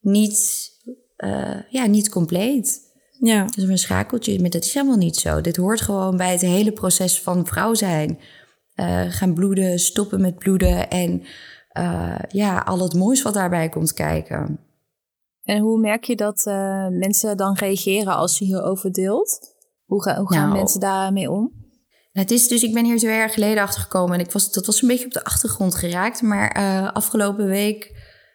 niet, 0.00 0.70
uh, 1.16 1.54
ja, 1.70 1.86
niet 1.86 2.08
compleet. 2.08 2.80
Ja. 3.20 3.44
Dat 3.44 3.56
is 3.56 3.68
een 3.68 3.78
schakeltje, 3.78 4.40
maar 4.40 4.50
dat 4.50 4.64
is 4.64 4.74
helemaal 4.74 4.96
niet 4.96 5.16
zo. 5.16 5.40
Dit 5.40 5.56
hoort 5.56 5.80
gewoon 5.80 6.16
bij 6.16 6.32
het 6.32 6.40
hele 6.40 6.72
proces 6.72 7.20
van 7.20 7.46
vrouw 7.46 7.74
zijn. 7.74 8.18
Uh, 8.76 9.02
gaan 9.08 9.34
bloeden, 9.34 9.78
stoppen 9.78 10.20
met 10.20 10.38
bloeden 10.38 10.90
en 10.90 11.22
uh, 11.78 12.18
ja, 12.28 12.58
al 12.58 12.80
het 12.80 12.94
moois 12.94 13.22
wat 13.22 13.34
daarbij 13.34 13.68
komt 13.68 13.92
kijken. 13.92 14.58
En 15.42 15.60
hoe 15.60 15.80
merk 15.80 16.04
je 16.04 16.16
dat 16.16 16.44
uh, 16.48 16.88
mensen 16.88 17.36
dan 17.36 17.54
reageren 17.54 18.16
als 18.16 18.38
je 18.38 18.44
hierover 18.44 18.92
deelt? 18.92 19.54
Hoe, 19.84 20.02
ga, 20.02 20.18
hoe 20.18 20.32
gaan 20.32 20.48
nou, 20.48 20.58
mensen 20.58 20.80
daarmee 20.80 21.30
om? 21.30 21.52
Het 22.12 22.30
is 22.30 22.48
dus, 22.48 22.62
ik 22.62 22.74
ben 22.74 22.84
hier 22.84 22.98
twee 22.98 23.16
jaar 23.16 23.30
geleden 23.30 23.62
achter 23.62 23.80
gekomen 23.80 24.14
en 24.14 24.24
ik 24.24 24.30
was, 24.30 24.52
dat 24.52 24.66
was 24.66 24.82
een 24.82 24.88
beetje 24.88 25.06
op 25.06 25.12
de 25.12 25.24
achtergrond 25.24 25.74
geraakt. 25.74 26.22
Maar 26.22 26.56
uh, 26.58 26.92
afgelopen 26.92 27.46
week 27.46 27.94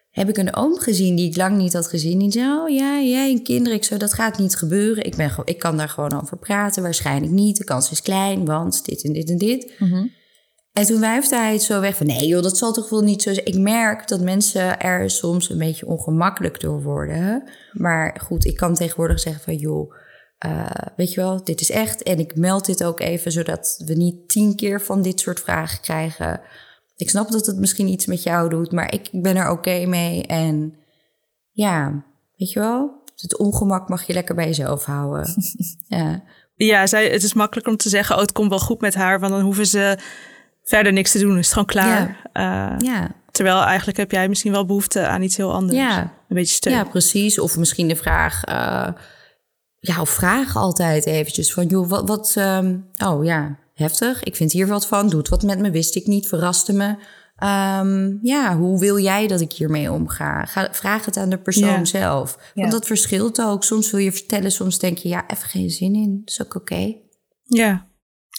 heb 0.10 0.30
ik 0.30 0.38
een 0.38 0.56
oom 0.56 0.77
gezien 0.77 1.15
die 1.15 1.30
ik 1.30 1.38
lang 1.38 1.58
niet 1.58 1.73
had 1.73 1.88
gezien. 1.88 2.19
Die 2.19 2.32
zei, 2.32 2.60
oh 2.60 2.69
ja, 2.69 3.01
jij 3.01 3.32
en 3.32 3.43
kinderen. 3.43 3.77
Ik 3.77 3.84
zo, 3.84 3.97
dat 3.97 4.13
gaat 4.13 4.38
niet 4.38 4.56
gebeuren. 4.56 5.06
Ik, 5.06 5.15
ben, 5.15 5.32
ik 5.45 5.60
kan 5.60 5.77
daar 5.77 5.89
gewoon 5.89 6.21
over 6.21 6.38
praten. 6.38 6.84
Waarschijnlijk 6.84 7.32
niet. 7.32 7.58
De 7.58 7.63
kans 7.63 7.91
is 7.91 8.01
klein, 8.01 8.45
want 8.45 8.86
dit 8.86 9.04
en 9.04 9.13
dit 9.13 9.30
en 9.30 9.38
dit. 9.38 9.73
Mm 9.80 9.89
-hmm. 9.89 10.12
En 10.73 10.86
toen 10.86 10.99
wuifde 10.99 11.36
hij 11.36 11.51
het 11.51 11.63
zo 11.63 11.79
weg 11.81 11.95
van... 11.95 12.05
nee 12.05 12.27
joh, 12.27 12.43
dat 12.43 12.57
zal 12.57 12.73
toch 12.73 12.89
wel 12.89 13.01
niet 13.01 13.21
zo 13.21 13.34
zijn. 13.34 13.45
Ik 13.45 13.57
merk 13.57 14.07
dat 14.07 14.21
mensen 14.21 14.79
er 14.79 15.10
soms 15.10 15.49
een 15.49 15.57
beetje 15.57 15.86
ongemakkelijk 15.86 16.60
door 16.60 16.81
worden. 16.81 17.49
Maar 17.73 18.19
goed, 18.23 18.45
ik 18.45 18.57
kan 18.57 18.75
tegenwoordig 18.75 19.19
zeggen 19.19 19.43
van... 19.43 19.55
joh, 19.55 19.93
uh, 20.45 20.65
weet 20.95 21.13
je 21.13 21.21
wel, 21.21 21.43
dit 21.43 21.62
is 21.62 21.71
echt. 21.71 22.03
En 22.03 22.19
ik 22.19 22.36
meld 22.36 22.65
dit 22.65 22.84
ook 22.84 22.99
even... 22.99 23.31
zodat 23.31 23.81
we 23.86 23.93
niet 23.93 24.29
tien 24.29 24.55
keer 24.55 24.81
van 24.81 25.01
dit 25.01 25.19
soort 25.19 25.39
vragen 25.39 25.81
krijgen. 25.81 26.41
Ik 26.95 27.10
snap 27.10 27.31
dat 27.31 27.45
het 27.45 27.57
misschien 27.57 27.88
iets 27.88 28.05
met 28.05 28.23
jou 28.23 28.49
doet... 28.49 28.71
maar 28.71 28.93
ik, 28.93 29.07
ik 29.12 29.21
ben 29.21 29.36
er 29.36 29.49
oké 29.49 29.69
okay 29.69 29.86
mee. 29.86 30.25
En 30.25 30.75
ja, 31.51 32.03
weet 32.36 32.51
je 32.51 32.60
wel... 32.60 33.03
het 33.15 33.38
ongemak 33.38 33.89
mag 33.89 34.03
je 34.03 34.13
lekker 34.13 34.36
bij 34.36 34.45
jezelf 34.45 34.84
houden. 34.84 35.34
ja. 35.88 36.23
Ja, 36.55 36.88
zij, 36.88 37.10
het 37.10 37.23
is 37.23 37.34
makkelijker 37.34 37.71
om 37.71 37.77
te 37.77 37.89
zeggen... 37.89 38.15
oh, 38.15 38.21
het 38.21 38.31
komt 38.31 38.49
wel 38.49 38.60
goed 38.60 38.81
met 38.81 38.93
haar... 38.93 39.19
want 39.19 39.31
dan 39.31 39.41
hoeven 39.41 39.67
ze 39.67 39.97
verder 40.71 40.93
niks 40.93 41.12
te 41.12 41.19
doen. 41.19 41.38
Is 41.38 41.45
het 41.45 41.53
gewoon 41.53 41.65
klaar. 41.65 42.29
Ja. 42.34 42.73
Uh, 42.73 42.88
ja. 42.88 43.12
Terwijl 43.31 43.62
eigenlijk 43.62 43.97
heb 43.97 44.12
jij 44.12 44.29
misschien 44.29 44.51
wel 44.51 44.65
behoefte 44.65 45.07
aan 45.07 45.21
iets 45.21 45.38
heel 45.38 45.53
anders. 45.53 45.77
Ja. 45.77 45.99
Een 46.01 46.36
beetje 46.36 46.53
steun. 46.53 46.73
Ja, 46.73 46.84
precies. 46.84 47.39
Of 47.39 47.57
misschien 47.57 47.88
de 47.88 47.95
vraag... 47.95 48.45
Uh, 48.49 48.88
ja, 49.79 50.01
of 50.01 50.10
vraag 50.10 50.55
altijd 50.55 51.05
eventjes 51.05 51.53
van... 51.53 51.65
joh, 51.67 51.89
wat... 51.89 52.07
wat 52.07 52.36
um, 52.38 52.89
oh 53.05 53.23
ja, 53.25 53.57
heftig. 53.73 54.23
Ik 54.23 54.36
vind 54.36 54.51
hier 54.51 54.67
wat 54.67 54.88
van. 54.88 55.10
Doet 55.10 55.29
wat 55.29 55.43
met 55.43 55.60
me. 55.60 55.71
Wist 55.71 55.95
ik 55.95 56.07
niet. 56.07 56.27
Verraste 56.27 56.73
me. 56.73 56.95
Um, 57.43 58.19
ja, 58.21 58.57
hoe 58.57 58.79
wil 58.79 58.99
jij 58.99 59.27
dat 59.27 59.41
ik 59.41 59.51
hiermee 59.51 59.91
omga? 59.91 60.45
Ga, 60.45 60.67
vraag 60.71 61.05
het 61.05 61.17
aan 61.17 61.29
de 61.29 61.38
persoon 61.38 61.69
ja. 61.69 61.86
zelf. 61.86 62.38
Want 62.53 62.71
dat 62.71 62.86
verschilt 62.86 63.41
ook. 63.41 63.63
Soms 63.63 63.91
wil 63.91 63.99
je 63.99 64.12
vertellen, 64.12 64.51
soms 64.51 64.79
denk 64.79 64.97
je, 64.97 65.10
ja, 65.10 65.23
even 65.27 65.49
geen 65.49 65.69
zin 65.69 65.95
in. 65.95 66.21
Dat 66.25 66.29
is 66.29 66.41
ook 66.41 66.55
oké. 66.55 66.73
Okay. 66.73 67.01
Ja. 67.43 67.88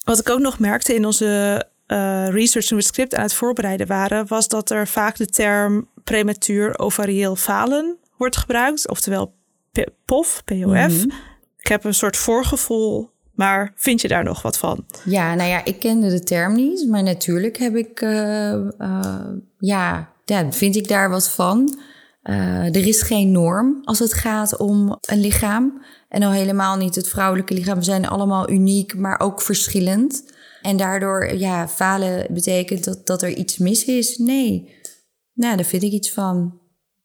Wat 0.05 0.19
ik 0.19 0.31
ook 0.31 0.41
nog 0.41 0.59
merkte 0.59 0.95
in 0.95 1.05
onze 1.05 1.65
uh, 1.93 2.29
research 2.29 2.67
toen 2.67 2.79
we 2.79 2.85
het 2.85 2.93
script 2.93 3.15
aan 3.15 3.23
het 3.23 3.35
voorbereiden 3.35 3.87
waren, 3.87 4.27
was 4.27 4.49
dat 4.49 4.71
er 4.71 4.89
vaak 4.89 5.17
de 5.17 5.27
term 5.27 5.89
prematuur 6.05 6.79
ovarieel 6.79 7.37
falen 7.37 7.97
wordt 8.17 8.37
gebruikt, 8.37 8.89
oftewel 8.89 9.35
POF, 10.05 10.43
POF. 10.45 10.67
Mm 10.67 10.75
-hmm. 10.75 11.13
Ik 11.59 11.69
heb 11.69 11.85
een 11.85 11.95
soort 11.95 12.17
voorgevoel, 12.17 13.11
maar 13.35 13.73
vind 13.75 14.01
je 14.01 14.09
daar 14.09 14.25
nog 14.25 14.43
wat 14.43 14.59
van? 14.59 14.87
Ja, 15.05 15.35
nou 15.35 15.49
ja, 15.49 15.65
ik 15.65 15.79
kende 15.79 16.09
de 16.09 16.23
term 16.23 16.55
niet, 16.55 16.89
maar 16.89 17.03
natuurlijk 17.03 17.59
heb 17.59 17.77
ik, 17.77 18.01
uh, 18.01 18.53
uh, 18.79 19.27
ja, 19.59 20.13
ja, 20.25 20.53
vind 20.53 20.77
ik 20.77 20.89
daar 20.89 21.11
wat 21.11 21.31
van. 21.31 21.79
er 22.23 22.87
is 22.87 23.03
geen 23.03 23.33
norm 23.33 23.81
als 23.85 23.99
het 23.99 24.13
gaat 24.13 24.57
om 24.57 24.99
een 25.01 25.21
lichaam. 25.21 25.83
En 26.09 26.23
al 26.23 26.31
helemaal 26.31 26.77
niet 26.77 26.95
het 26.95 27.09
vrouwelijke 27.09 27.55
lichaam. 27.55 27.79
We 27.79 27.85
zijn 27.85 28.09
allemaal 28.09 28.51
uniek, 28.51 28.97
maar 28.97 29.21
ook 29.21 29.43
verschillend. 29.43 30.32
En 30.63 30.77
daardoor, 30.77 31.35
ja, 31.35 31.69
falen 31.69 32.27
betekent 32.31 32.85
dat, 32.85 33.07
dat 33.07 33.23
er 33.23 33.37
iets 33.37 33.59
mis 33.59 33.85
is. 33.85 34.17
Nee, 34.17 34.81
nou, 35.35 35.57
daar 35.57 35.65
vind 35.65 35.83
ik 35.83 35.93
iets 35.93 36.11
van. 36.11 36.61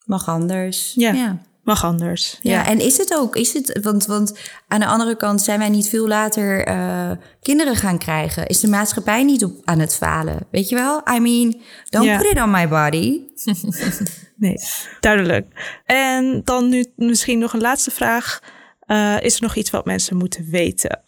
Mag 0.06 0.28
anders. 0.28 0.94
Ja, 0.96 1.12
ja. 1.12 1.42
mag 1.64 1.84
anders. 1.84 2.40
Ja. 2.42 2.52
ja. 2.52 2.68
en 2.68 2.80
is 2.80 2.98
het 2.98 3.16
ook? 3.16 3.36
Is 3.36 3.54
het, 3.54 3.80
want, 3.82 4.06
want 4.06 4.40
aan 4.68 4.80
de 4.80 4.86
andere 4.86 5.16
kant 5.16 5.42
zijn 5.42 5.60
wij 5.60 5.70
niet 5.70 5.90
veel 5.90 6.08
later 6.08 6.68
uh, 6.68 7.12
kinderen 7.42 7.76
gaan 7.76 7.98
krijgen. 7.98 8.48
Is 8.48 8.60
de 8.60 8.68
maatschappij 8.68 9.24
niet 9.24 9.44
op, 9.44 9.62
aan 9.64 9.80
het 9.80 9.96
falen? 9.96 10.48
Weet 10.52 10.70
je 10.70 10.76
wel? 10.76 11.02
I 11.16 11.20
mean, 11.20 11.62
don't 11.90 12.06
ja. 12.06 12.18
put 12.18 12.32
it 12.32 12.42
on 12.42 12.52
my 12.52 12.68
body. 12.68 13.22
nee, 14.36 14.56
duidelijk. 15.00 15.80
En 15.86 16.42
dan 16.44 16.70
nu 16.70 16.86
misschien 16.96 17.40
nog 17.40 17.54
een 17.54 17.62
laatste 17.62 17.92
vraag. 17.92 18.40
Uh, 18.88 19.22
is 19.22 19.36
er 19.36 19.42
nog 19.42 19.56
iets 19.56 19.70
wat 19.70 19.86
mensen 19.86 20.18
moeten 20.18 20.50
weten? 20.50 21.02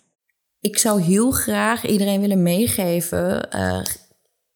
Ik 0.61 0.77
zou 0.77 1.01
heel 1.01 1.31
graag 1.31 1.87
iedereen 1.87 2.21
willen 2.21 2.43
meegeven. 2.43 3.47
Uh, 3.55 3.81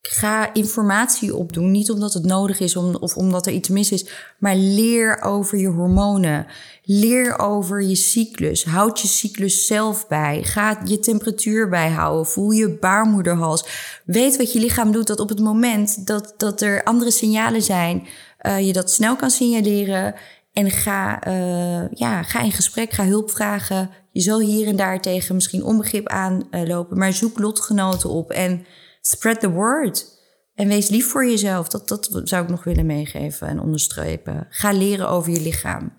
ga 0.08 0.54
informatie 0.54 1.36
opdoen. 1.36 1.72
Niet 1.72 1.92
omdat 1.92 2.13
het 2.13 2.26
nodig 2.26 2.60
is 2.60 2.76
om, 2.76 2.96
of 2.96 3.16
omdat 3.16 3.46
er 3.46 3.54
iets 3.54 3.70
mis 3.70 3.92
is. 3.92 4.10
Maar 4.39 4.56
leer 4.56 5.22
over 5.22 5.58
je 5.58 5.68
hormonen. 5.68 6.46
Leer 6.84 7.39
over 7.39 7.82
je 7.82 7.96
cyclus. 7.96 8.66
Houd 8.66 9.00
je 9.00 9.08
cyclus 9.08 9.66
zelf 9.66 10.08
bij. 10.08 10.44
Ga 10.44 10.82
je 10.86 11.00
temperatuur 11.00 11.70
bijhouden. 11.70 12.26
Voel 12.26 12.52
je 12.52 12.78
baarmoederhals. 12.80 13.66
Weet 14.06 14.38
wat 14.38 14.54
je 14.54 14.60
lichaam 14.60 14.92
doet. 14.92 15.08
Dat 15.08 15.20
op 15.20 15.30
het 15.30 15.39
moment 15.39 16.08
dat, 16.08 16.34
dat 16.38 16.62
er 16.62 16.84
andere 16.84 17.12
signalen 17.12 17.62
zijn. 17.62 18.08
Uh, 18.42 18.68
je 18.68 18.74
dat 18.74 18.92
snel 18.92 19.16
kan 19.16 19.30
signaleren. 19.30 20.16
En 20.54 20.72
ga, 20.72 21.28
uh, 21.28 21.89
ja, 21.92 22.24
ga 22.24 22.42
in 22.42 22.52
gesprek, 22.52 22.92
ga 22.92 23.06
hulp 23.06 23.32
vragen. 23.32 23.89
Je 24.13 24.21
zal 24.21 24.39
hier 24.39 24.67
en 24.67 24.76
daar 24.76 25.02
tegen 25.02 25.36
misschien 25.36 25.63
onbegrip 25.63 26.08
aanlopen, 26.08 26.97
maar 26.97 27.13
zoek 27.13 27.39
lotgenoten 27.39 28.10
op 28.10 28.32
en 28.32 28.65
spread 29.02 29.39
the 29.39 29.49
word. 29.49 30.21
En 30.54 30.67
wees 30.67 30.89
lief 30.89 31.10
voor 31.10 31.26
jezelf. 31.26 31.67
Dat, 31.67 31.88
dat 31.88 32.10
zou 32.23 32.43
ik 32.43 32.49
nog 32.49 32.63
willen 32.63 32.86
meegeven 32.86 33.47
en 33.47 33.60
onderstrepen. 33.60 34.47
Ga 34.49 34.71
leren 34.71 35.10
over 35.10 35.32
je 35.32 35.41
lichaam. 35.41 35.91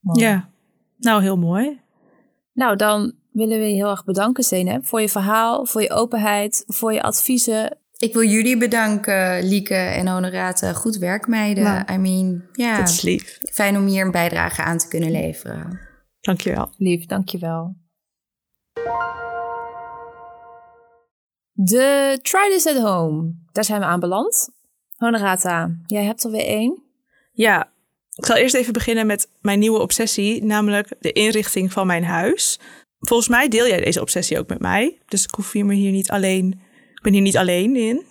Wow. 0.00 0.18
Ja, 0.18 0.48
nou 0.96 1.22
heel 1.22 1.36
mooi. 1.36 1.80
Nou, 2.52 2.76
dan 2.76 3.12
willen 3.32 3.58
we 3.58 3.64
je 3.64 3.74
heel 3.74 3.90
erg 3.90 4.04
bedanken, 4.04 4.44
Zeynep, 4.44 4.86
voor 4.86 5.00
je 5.00 5.08
verhaal, 5.08 5.66
voor 5.66 5.82
je 5.82 5.90
openheid, 5.90 6.64
voor 6.66 6.92
je 6.92 7.02
adviezen. 7.02 7.78
Ik 7.96 8.12
wil 8.12 8.24
jullie 8.24 8.56
bedanken, 8.56 9.48
Lieke 9.48 9.74
en 9.74 10.08
Honorate. 10.08 10.74
Goed 10.74 10.96
werk, 10.96 11.26
meiden. 11.26 11.64
Nou, 11.64 11.92
I 11.92 11.96
mean, 11.96 12.42
ja. 12.52 12.78
Dat 12.78 12.88
is 12.88 13.02
lief. 13.02 13.38
Fijn 13.52 13.76
om 13.76 13.86
hier 13.86 14.04
een 14.04 14.10
bijdrage 14.10 14.62
aan 14.62 14.78
te 14.78 14.88
kunnen 14.88 15.10
leveren. 15.10 15.87
Dankjewel. 16.28 16.70
Lief, 16.76 17.06
dankjewel. 17.06 17.76
De 21.52 22.18
Try 22.22 22.50
This 22.50 22.66
at 22.66 22.82
Home. 22.82 23.34
Daar 23.52 23.64
zijn 23.64 23.80
we 23.80 23.86
aanbeland. 23.86 24.50
Honorata, 24.96 25.76
jij 25.86 26.04
hebt 26.04 26.24
er 26.24 26.30
weer 26.30 26.46
één. 26.46 26.82
Ja, 27.32 27.72
ik 28.14 28.26
zal 28.26 28.36
eerst 28.36 28.54
even 28.54 28.72
beginnen 28.72 29.06
met 29.06 29.30
mijn 29.40 29.58
nieuwe 29.58 29.80
obsessie, 29.80 30.44
namelijk 30.44 30.96
de 31.00 31.12
inrichting 31.12 31.72
van 31.72 31.86
mijn 31.86 32.04
huis. 32.04 32.60
Volgens 32.98 33.28
mij 33.28 33.48
deel 33.48 33.66
jij 33.66 33.84
deze 33.84 34.00
obsessie 34.00 34.38
ook 34.38 34.48
met 34.48 34.60
mij, 34.60 34.98
dus 35.06 35.24
ik 35.24 35.34
hoef 35.34 35.52
hier 35.52 35.66
me 35.66 35.74
hier 35.74 35.92
niet 35.92 36.10
alleen, 36.10 36.60
ik 36.94 37.02
ben 37.02 37.12
hier 37.12 37.22
niet 37.22 37.36
alleen 37.36 37.76
in. 37.76 38.04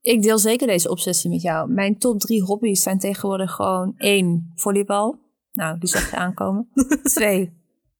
Ik 0.00 0.22
deel 0.22 0.38
zeker 0.38 0.66
deze 0.66 0.90
obsessie 0.90 1.30
met 1.30 1.42
jou. 1.42 1.70
Mijn 1.70 1.98
top 1.98 2.20
drie 2.20 2.42
hobby's 2.42 2.82
zijn 2.82 2.98
tegenwoordig 2.98 3.52
gewoon 3.52 3.94
één, 3.96 4.52
volleybal. 4.54 5.28
Nou, 5.52 5.78
die 5.78 5.88
zag 5.88 6.10
je 6.10 6.16
aankomen. 6.16 6.68
Twee, 7.02 7.52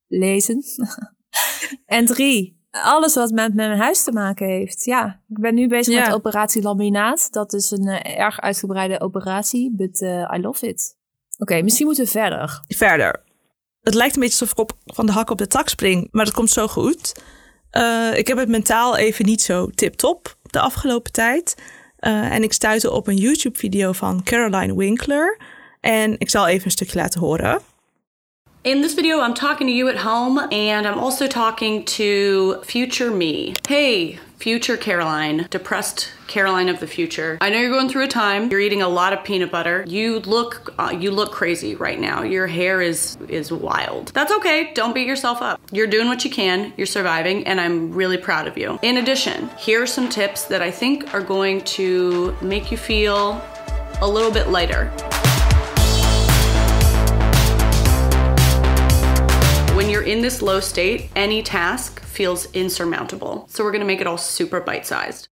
lezen. 0.06 0.62
en 1.86 2.06
drie, 2.06 2.60
alles 2.70 3.14
wat 3.14 3.30
met 3.30 3.54
mijn 3.54 3.78
huis 3.78 4.04
te 4.04 4.12
maken 4.12 4.46
heeft. 4.46 4.84
Ja, 4.84 5.22
ik 5.28 5.40
ben 5.40 5.54
nu 5.54 5.68
bezig 5.68 5.94
ja. 5.94 6.04
met 6.04 6.14
operatie 6.14 6.62
laminaat. 6.62 7.28
Dat 7.30 7.52
is 7.52 7.70
een 7.70 7.86
uh, 7.86 8.18
erg 8.18 8.40
uitgebreide 8.40 9.00
operatie, 9.00 9.74
but 9.76 10.00
uh, 10.00 10.32
I 10.36 10.40
love 10.40 10.68
it. 10.68 10.98
Oké, 11.32 11.42
okay, 11.42 11.62
misschien 11.62 11.86
moeten 11.86 12.04
we 12.04 12.10
verder. 12.10 12.62
Verder. 12.66 13.22
Het 13.80 13.94
lijkt 13.94 14.14
een 14.14 14.22
beetje 14.22 14.40
alsof 14.40 14.50
ik 14.50 14.58
op, 14.58 14.78
van 14.84 15.06
de 15.06 15.12
hak 15.12 15.30
op 15.30 15.38
de 15.38 15.46
tak 15.46 15.68
spring, 15.68 16.08
maar 16.10 16.24
dat 16.24 16.34
komt 16.34 16.50
zo 16.50 16.68
goed. 16.68 17.22
Uh, 17.72 18.16
ik 18.16 18.26
heb 18.26 18.38
het 18.38 18.48
mentaal 18.48 18.96
even 18.96 19.24
niet 19.24 19.42
zo 19.42 19.66
tip-top 19.66 20.36
de 20.42 20.60
afgelopen 20.60 21.12
tijd. 21.12 21.54
en 21.96 22.42
ik 22.42 22.52
stuitte 22.52 22.90
op 22.90 23.06
een 23.06 23.16
YouTube-video 23.16 23.92
van 23.92 24.22
Caroline 24.22 24.76
Winkler. 24.76 25.40
En 25.80 26.14
ik 26.18 26.30
zal 26.30 26.46
even 26.46 26.64
een 26.64 26.70
stukje 26.70 26.98
laten 26.98 27.20
horen. 27.20 27.60
In 28.62 28.82
this 28.82 28.94
video, 28.94 29.24
I'm 29.24 29.34
talking 29.34 29.68
to 29.68 29.74
you 29.74 29.88
at 29.88 29.96
home 29.96 30.38
and 30.38 30.86
I'm 30.86 30.98
also 30.98 31.26
talking 31.26 31.84
to 31.84 32.60
future 32.62 33.10
me. 33.10 33.54
Hey, 33.66 34.18
future 34.36 34.76
Caroline, 34.76 35.46
depressed 35.48 36.12
Caroline 36.26 36.68
of 36.68 36.78
the 36.78 36.86
future. 36.86 37.38
I 37.40 37.48
know 37.48 37.58
you're 37.58 37.70
going 37.70 37.88
through 37.88 38.04
a 38.04 38.08
time. 38.08 38.50
You're 38.50 38.60
eating 38.60 38.82
a 38.82 38.88
lot 38.88 39.14
of 39.14 39.24
peanut 39.24 39.50
butter. 39.50 39.84
You 39.88 40.20
look 40.26 40.74
uh, 40.78 40.90
you 41.00 41.10
look 41.10 41.32
crazy 41.32 41.74
right 41.74 41.98
now. 41.98 42.22
Your 42.22 42.46
hair 42.46 42.82
is 42.82 43.16
is 43.28 43.50
wild. 43.50 44.12
That's 44.12 44.32
okay. 44.32 44.72
Don't 44.74 44.92
beat 44.92 45.06
yourself 45.06 45.40
up. 45.40 45.58
You're 45.72 45.90
doing 45.90 46.08
what 46.08 46.22
you 46.22 46.30
can. 46.30 46.74
You're 46.76 46.86
surviving 46.86 47.46
and 47.46 47.58
I'm 47.58 47.94
really 47.94 48.18
proud 48.18 48.46
of 48.46 48.58
you. 48.58 48.78
In 48.82 48.98
addition, 48.98 49.48
here 49.56 49.80
are 49.80 49.86
some 49.86 50.10
tips 50.10 50.44
that 50.44 50.60
I 50.60 50.70
think 50.70 51.14
are 51.14 51.22
going 51.22 51.62
to 51.76 52.36
make 52.42 52.70
you 52.70 52.76
feel 52.76 53.40
a 54.02 54.06
little 54.06 54.30
bit 54.30 54.48
lighter. 54.48 54.92
When 59.80 59.92
you're 59.92 60.10
in 60.10 60.22
this 60.22 60.40
low 60.40 60.60
state, 60.60 61.08
any 61.12 61.42
task 61.42 62.00
feels 62.04 62.50
insurmountable. 62.50 63.44
So 63.48 63.64
we're 63.64 63.78
to 63.78 63.84
make 63.84 64.00
it 64.00 64.06
all 64.06 64.18
super 64.18 64.62
bite-sized. 64.62 65.30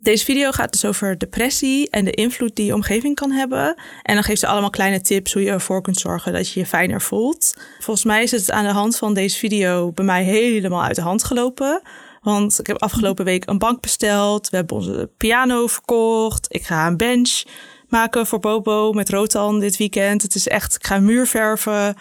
Deze 0.00 0.24
video 0.24 0.50
gaat 0.50 0.72
dus 0.72 0.84
over 0.84 1.18
depressie 1.18 1.90
en 1.90 2.04
de 2.04 2.10
invloed 2.10 2.56
die 2.56 2.66
je 2.66 2.74
omgeving 2.74 3.14
kan 3.14 3.30
hebben. 3.30 3.76
En 4.02 4.14
dan 4.14 4.22
geeft 4.22 4.40
ze 4.40 4.46
allemaal 4.46 4.70
kleine 4.70 5.00
tips 5.00 5.32
hoe 5.32 5.42
je 5.42 5.50
ervoor 5.50 5.82
kunt 5.82 5.96
zorgen 5.96 6.32
dat 6.32 6.50
je 6.50 6.60
je 6.60 6.66
fijner 6.66 7.00
voelt. 7.00 7.54
Volgens 7.78 8.06
mij 8.06 8.22
is 8.22 8.30
het 8.30 8.50
aan 8.50 8.64
de 8.64 8.72
hand 8.72 8.96
van 8.96 9.14
deze 9.14 9.38
video 9.38 9.92
bij 9.92 10.04
mij 10.04 10.24
helemaal 10.24 10.82
uit 10.82 10.96
de 10.96 11.02
hand 11.02 11.24
gelopen. 11.24 11.82
Want 12.20 12.58
ik 12.58 12.66
heb 12.66 12.82
afgelopen 12.82 13.24
week 13.24 13.48
een 13.48 13.58
bank 13.58 13.80
besteld. 13.80 14.50
We 14.50 14.56
hebben 14.56 14.76
onze 14.76 15.10
piano 15.16 15.66
verkocht. 15.66 16.46
Ik 16.48 16.66
ga 16.66 16.86
een 16.86 16.96
bench 16.96 17.42
maken 17.88 18.26
voor 18.26 18.40
Bobo 18.40 18.92
met 18.92 19.08
Rotan 19.08 19.60
dit 19.60 19.76
weekend. 19.76 20.22
Het 20.22 20.34
is 20.34 20.48
echt, 20.48 20.74
ik 20.74 20.86
ga 20.86 20.96
een 20.96 21.04
muur 21.04 21.26
verven. 21.26 21.96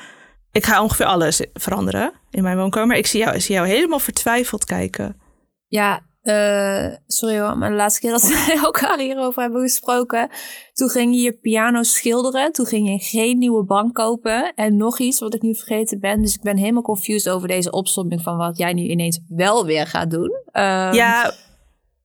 Ik 0.53 0.65
ga 0.65 0.81
ongeveer 0.81 1.05
alles 1.05 1.45
veranderen 1.53 2.13
in 2.31 2.43
mijn 2.43 2.57
woonkamer. 2.57 2.97
Ik 2.97 3.07
zie 3.07 3.19
jou, 3.19 3.35
ik 3.35 3.41
zie 3.41 3.55
jou 3.55 3.67
helemaal 3.67 3.99
vertwijfeld 3.99 4.65
kijken. 4.65 5.21
Ja, 5.67 6.01
uh, 6.23 6.95
sorry 7.07 7.39
hoor, 7.39 7.57
maar 7.57 7.69
de 7.69 7.75
laatste 7.75 7.99
keer 7.99 8.11
dat 8.11 8.27
wij 8.45 8.57
elkaar 8.63 8.99
hierover 8.99 9.41
hebben 9.41 9.61
gesproken, 9.61 10.29
toen 10.73 10.89
ging 10.89 11.15
je 11.15 11.21
je 11.21 11.33
piano 11.33 11.83
schilderen. 11.83 12.51
Toen 12.51 12.65
ging 12.65 12.89
je 12.89 12.99
geen 12.99 13.37
nieuwe 13.37 13.63
bank 13.63 13.93
kopen. 13.95 14.53
En 14.55 14.77
nog 14.77 14.99
iets 14.99 15.19
wat 15.19 15.33
ik 15.33 15.41
nu 15.41 15.55
vergeten 15.55 15.99
ben. 15.99 16.21
Dus 16.21 16.35
ik 16.35 16.41
ben 16.41 16.57
helemaal 16.57 16.81
confused 16.81 17.33
over 17.33 17.47
deze 17.47 17.71
opsomming 17.71 18.21
van 18.21 18.37
wat 18.37 18.57
jij 18.57 18.73
nu 18.73 18.81
ineens 18.81 19.19
wel 19.27 19.65
weer 19.65 19.87
gaat 19.87 20.11
doen. 20.11 20.31
Um, 20.53 20.93
ja, 20.93 21.33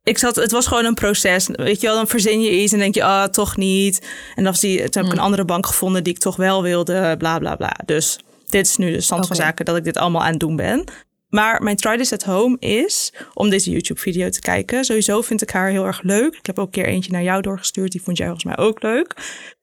ik 0.03 0.19
zat, 0.19 0.37
het 0.37 0.51
was 0.51 0.67
gewoon 0.67 0.85
een 0.85 0.95
proces. 0.95 1.49
Weet 1.53 1.81
je 1.81 1.87
wel, 1.87 1.97
dan 1.97 2.09
verzin 2.09 2.41
je 2.41 2.51
iets 2.51 2.73
en 2.73 2.79
denk 2.79 2.95
je, 2.95 3.05
ah, 3.05 3.25
oh, 3.25 3.25
toch 3.25 3.57
niet. 3.57 4.09
En 4.35 4.45
dan, 4.45 4.55
zie, 4.55 4.77
toen 4.77 4.85
heb 4.85 5.05
ik 5.05 5.05
een 5.05 5.11
hmm. 5.11 5.19
andere 5.19 5.45
bank 5.45 5.67
gevonden 5.67 6.05
die 6.05 6.13
ik 6.13 6.21
toch 6.21 6.37
wel 6.37 6.63
wilde, 6.63 7.15
bla 7.19 7.39
bla 7.39 7.57
bla. 7.57 7.77
Dus 7.85 8.19
dit 8.49 8.67
is 8.67 8.77
nu 8.77 8.93
de 8.93 9.01
stand 9.01 9.27
van 9.27 9.37
zaken 9.37 9.65
dat 9.65 9.77
ik 9.77 9.85
dit 9.85 9.97
allemaal 9.97 10.23
aan 10.23 10.31
het 10.31 10.41
doen 10.41 10.57
ben. 10.57 10.85
Maar 11.29 11.63
mijn 11.63 11.77
try 11.77 11.97
this 11.97 12.13
at 12.13 12.23
home 12.23 12.57
is 12.59 13.13
om 13.35 13.51
deze 13.51 13.71
YouTube-video 13.71 14.29
te 14.29 14.41
kijken. 14.41 14.85
Sowieso 14.85 15.23
vind 15.23 15.43
ik 15.43 15.51
haar 15.51 15.71
heel 15.71 15.85
erg 15.85 16.03
leuk. 16.03 16.35
Ik 16.35 16.47
heb 16.47 16.59
ook 16.59 16.67
een 16.67 16.73
keer 16.73 16.87
eentje 16.87 17.13
naar 17.13 17.23
jou 17.23 17.43
doorgestuurd. 17.43 17.93
Die 17.93 18.03
vond 18.03 18.17
jij 18.17 18.27
volgens 18.27 18.57
mij 18.57 18.67
ook 18.67 18.83
leuk. 18.83 19.15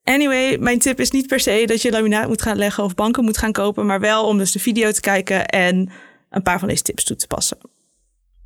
Anyway, 0.04 0.58
mijn 0.58 0.80
tip 0.80 1.00
is 1.00 1.12
niet 1.12 1.28
per 1.28 1.40
se 1.40 1.64
dat 1.66 1.82
je 1.82 1.92
laminaat 1.92 2.28
moet 2.28 2.42
gaan 2.42 2.58
leggen 2.58 2.84
of 2.84 2.96
banken 2.96 3.24
moet 3.24 3.38
gaan 3.38 3.52
kopen. 3.52 3.86
Maar 3.86 4.00
wel 4.00 4.26
om 4.26 4.38
dus 4.38 4.52
de 4.52 4.60
video 4.60 4.92
te 4.92 5.02
kijken 5.02 5.46
en 5.46 5.90
een 6.30 6.42
paar 6.42 6.60
van 6.60 6.68
deze 6.68 6.84
tips 6.84 7.04
toe 7.04 7.16
te 7.16 7.28
passen. 7.28 7.58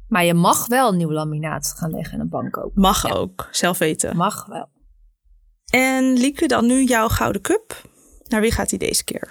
Maar 0.07 0.25
je 0.25 0.33
mag 0.33 0.67
wel 0.67 0.91
nieuw 0.91 1.11
laminaat 1.11 1.73
gaan 1.77 1.91
leggen 1.91 2.13
en 2.13 2.19
een 2.19 2.29
bank 2.29 2.51
kopen. 2.51 2.81
Mag 2.81 3.11
ook, 3.11 3.47
zelf 3.51 3.77
weten. 3.77 4.17
Mag 4.17 4.45
wel. 4.45 4.69
En 5.65 6.13
Lieke, 6.13 6.47
dan 6.47 6.65
nu 6.65 6.83
jouw 6.83 7.07
gouden 7.07 7.41
cup. 7.41 7.81
Naar 8.27 8.41
wie 8.41 8.51
gaat 8.51 8.69
hij 8.69 8.79
deze 8.79 9.03
keer? 9.03 9.29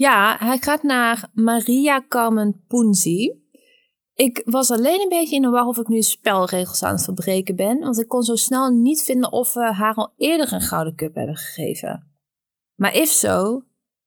Ja, 0.00 0.36
hij 0.38 0.58
gaat 0.58 0.82
naar 0.82 1.30
Maria 1.32 2.04
Carmen 2.08 2.64
Punzi. 2.68 3.40
Ik 4.14 4.42
was 4.44 4.70
alleen 4.70 5.00
een 5.00 5.08
beetje 5.08 5.36
in 5.36 5.42
de 5.42 5.48
war 5.48 5.64
of 5.64 5.78
ik 5.78 5.88
nu 5.88 6.02
spelregels 6.02 6.82
aan 6.82 6.92
het 6.94 7.04
verbreken 7.04 7.56
ben. 7.56 7.78
Want 7.78 7.98
ik 7.98 8.08
kon 8.08 8.22
zo 8.22 8.34
snel 8.34 8.70
niet 8.70 9.02
vinden 9.02 9.32
of 9.32 9.52
we 9.54 9.72
haar 9.72 9.94
al 9.94 10.12
eerder 10.16 10.52
een 10.52 10.60
gouden 10.60 10.94
cup 10.94 11.14
hebben 11.14 11.36
gegeven. 11.36 12.12
Maar 12.74 12.94
if 12.94 13.10
zo, 13.10 13.62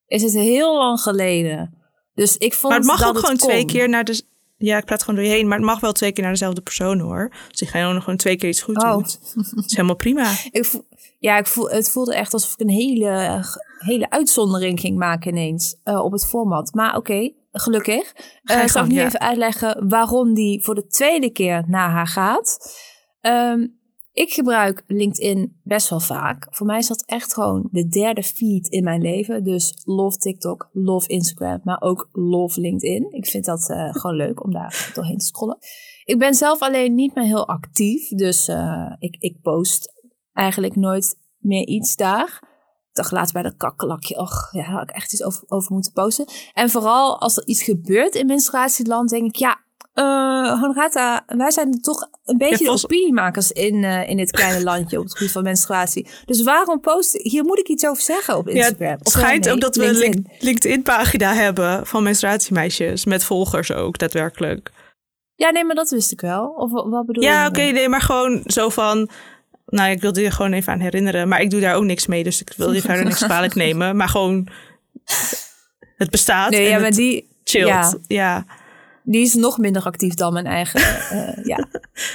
is 0.06 0.22
het 0.22 0.32
heel 0.32 0.76
lang 0.76 1.00
geleden. 1.00 1.78
Dus 2.14 2.36
ik 2.36 2.54
vond 2.54 2.72
maar 2.72 2.80
het 2.80 2.88
mag 2.88 2.98
dat 2.98 3.08
ook 3.08 3.18
gewoon 3.18 3.36
kon. 3.36 3.48
twee 3.48 3.64
keer 3.64 3.88
naar 3.88 4.04
de. 4.04 4.22
Ja, 4.56 4.78
ik 4.78 4.84
praat 4.84 5.02
gewoon 5.02 5.20
door 5.20 5.28
je 5.28 5.36
heen, 5.36 5.48
maar 5.48 5.58
het 5.58 5.66
mag 5.66 5.80
wel 5.80 5.92
twee 5.92 6.12
keer 6.12 6.22
naar 6.22 6.32
dezelfde 6.32 6.60
persoon 6.60 6.98
hoor. 6.98 7.32
Dus 7.50 7.60
ik 7.60 7.68
ga 7.68 7.80
gewoon 7.80 8.00
gewoon 8.00 8.16
twee 8.16 8.36
keer 8.36 8.48
iets 8.48 8.62
goed 8.62 8.82
oh. 8.82 8.92
doen. 8.92 9.02
Dat 9.34 9.64
is 9.64 9.76
helemaal 9.76 9.96
prima. 9.96 10.32
ik 10.50 10.64
voel, 10.64 10.86
ja, 11.18 11.38
ik 11.38 11.46
voel, 11.46 11.70
het 11.70 11.90
voelde 11.90 12.14
echt 12.14 12.32
alsof 12.32 12.52
ik 12.52 12.60
een 12.60 12.68
hele 12.68 13.42
hele 13.84 14.10
uitzondering 14.10 14.80
ging 14.80 14.98
maken 14.98 15.30
ineens 15.30 15.76
uh, 15.84 16.04
op 16.04 16.12
het 16.12 16.26
format. 16.26 16.74
Maar 16.74 16.96
oké, 16.96 17.32
gelukkig. 17.52 18.14
Uh, 18.44 18.66
zal 18.66 18.84
ik 18.84 18.90
nu 18.90 19.00
even 19.00 19.20
uitleggen 19.20 19.88
waarom 19.88 20.34
die 20.34 20.64
voor 20.64 20.74
de 20.74 20.86
tweede 20.86 21.30
keer 21.30 21.64
naar 21.66 21.90
haar 21.90 22.08
gaat. 22.08 22.58
Um, 23.20 23.78
ik 24.14 24.32
gebruik 24.32 24.82
LinkedIn 24.86 25.60
best 25.62 25.90
wel 25.90 26.00
vaak. 26.00 26.46
Voor 26.50 26.66
mij 26.66 26.78
is 26.78 26.86
dat 26.86 27.04
echt 27.06 27.34
gewoon 27.34 27.68
de 27.70 27.88
derde 27.88 28.22
feed 28.22 28.68
in 28.68 28.84
mijn 28.84 29.02
leven. 29.02 29.44
Dus 29.44 29.80
love 29.84 30.18
TikTok, 30.18 30.68
love 30.72 31.08
Instagram, 31.08 31.60
maar 31.64 31.80
ook 31.80 32.08
love 32.12 32.60
LinkedIn. 32.60 33.06
Ik 33.10 33.26
vind 33.26 33.44
dat 33.44 33.68
uh, 33.70 33.94
gewoon 33.94 34.16
leuk 34.16 34.44
om 34.44 34.52
daar 34.52 34.90
doorheen 34.94 35.18
te 35.18 35.24
scrollen. 35.24 35.58
Ik 36.04 36.18
ben 36.18 36.34
zelf 36.34 36.60
alleen 36.60 36.94
niet 36.94 37.14
meer 37.14 37.24
heel 37.24 37.48
actief. 37.48 38.08
Dus 38.08 38.48
uh, 38.48 38.92
ik, 38.98 39.16
ik 39.18 39.40
post 39.40 39.92
eigenlijk 40.32 40.76
nooit 40.76 41.16
meer 41.38 41.66
iets 41.66 41.96
daar 41.96 42.52
dacht 42.94 43.12
laatst 43.12 43.32
bij 43.32 43.42
dat 43.42 43.56
kakkelakje, 43.56 44.18
och, 44.18 44.48
ja, 44.52 44.62
daar 44.62 44.70
had 44.70 44.82
ik 44.82 44.94
echt 44.94 45.12
iets 45.12 45.22
over, 45.22 45.42
over 45.46 45.72
moeten 45.72 45.92
posten. 45.92 46.26
En 46.52 46.70
vooral 46.70 47.20
als 47.20 47.36
er 47.36 47.46
iets 47.46 47.62
gebeurt 47.62 48.14
in 48.14 48.26
menstruatieland, 48.26 49.10
denk 49.10 49.24
ik, 49.24 49.36
ja, 49.36 49.63
uh, 49.94 50.60
Honorata, 50.60 51.24
wij 51.26 51.50
zijn 51.50 51.80
toch 51.80 52.08
een 52.24 52.38
beetje 52.38 52.64
de 52.64 52.70
opiniemakers 52.70 53.52
in, 53.52 53.82
uh, 53.82 54.08
in 54.08 54.16
dit 54.16 54.30
kleine 54.30 54.62
landje 54.64 54.98
op 54.98 55.04
het 55.04 55.16
gebied 55.16 55.32
van 55.32 55.42
menstruatie. 55.42 56.08
Dus 56.24 56.42
waarom 56.42 56.80
posten? 56.80 57.20
Hier 57.22 57.44
moet 57.44 57.58
ik 57.58 57.68
iets 57.68 57.86
over 57.86 58.02
zeggen 58.02 58.36
op 58.36 58.48
Instagram. 58.48 58.88
Ja, 58.88 58.96
het 58.98 59.08
schijnt 59.08 59.50
ook 59.50 59.60
dat 59.60 59.76
we 59.76 60.04
een 60.04 60.26
LinkedIn-pagina 60.38 61.34
hebben 61.34 61.86
van 61.86 62.02
menstruatiemeisjes. 62.02 63.04
Met 63.04 63.24
volgers 63.24 63.72
ook, 63.72 63.98
daadwerkelijk. 63.98 64.70
Ja, 65.36 65.50
nee, 65.50 65.64
maar 65.64 65.74
dat 65.74 65.90
wist 65.90 66.12
ik 66.12 66.20
wel. 66.20 66.48
Of 66.48 66.70
wat 66.70 67.06
bedoel 67.06 67.22
je? 67.22 67.28
Ja, 67.28 67.46
oké, 67.46 67.62
nee, 67.62 67.88
maar 67.88 68.00
gewoon 68.00 68.42
zo 68.46 68.68
van 68.68 69.10
nou, 69.66 69.90
ik 69.90 70.00
wilde 70.00 70.20
je 70.20 70.30
gewoon 70.30 70.52
even 70.52 70.72
aan 70.72 70.80
herinneren. 70.80 71.28
Maar 71.28 71.40
ik 71.40 71.50
doe 71.50 71.60
daar 71.60 71.74
ook 71.74 71.84
niks 71.84 72.06
mee, 72.06 72.22
dus 72.24 72.40
ik 72.40 72.52
wil 72.56 72.72
je 72.72 72.80
verder 72.80 73.04
niks 73.04 73.24
kwalijk 73.24 73.54
nemen. 73.64 73.96
Maar 73.96 74.08
gewoon, 74.08 74.48
het 75.96 76.10
bestaat 76.10 76.50
nee, 76.50 76.68
ja, 76.68 76.78
maar 76.78 76.90
die, 76.90 77.28
chillt. 77.44 77.98
Ja. 78.06 78.44
Die 79.06 79.22
is 79.22 79.34
nog 79.34 79.58
minder 79.58 79.82
actief 79.82 80.14
dan 80.14 80.32
mijn 80.32 80.46
eigen 80.46 80.80
uh, 80.80 81.44
ja, 81.44 81.56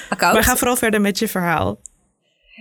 account. 0.10 0.34
Maar 0.34 0.44
ga 0.44 0.56
vooral 0.56 0.76
verder 0.76 1.02
met 1.02 1.20
je 1.20 1.28
verhaal. 1.28 1.82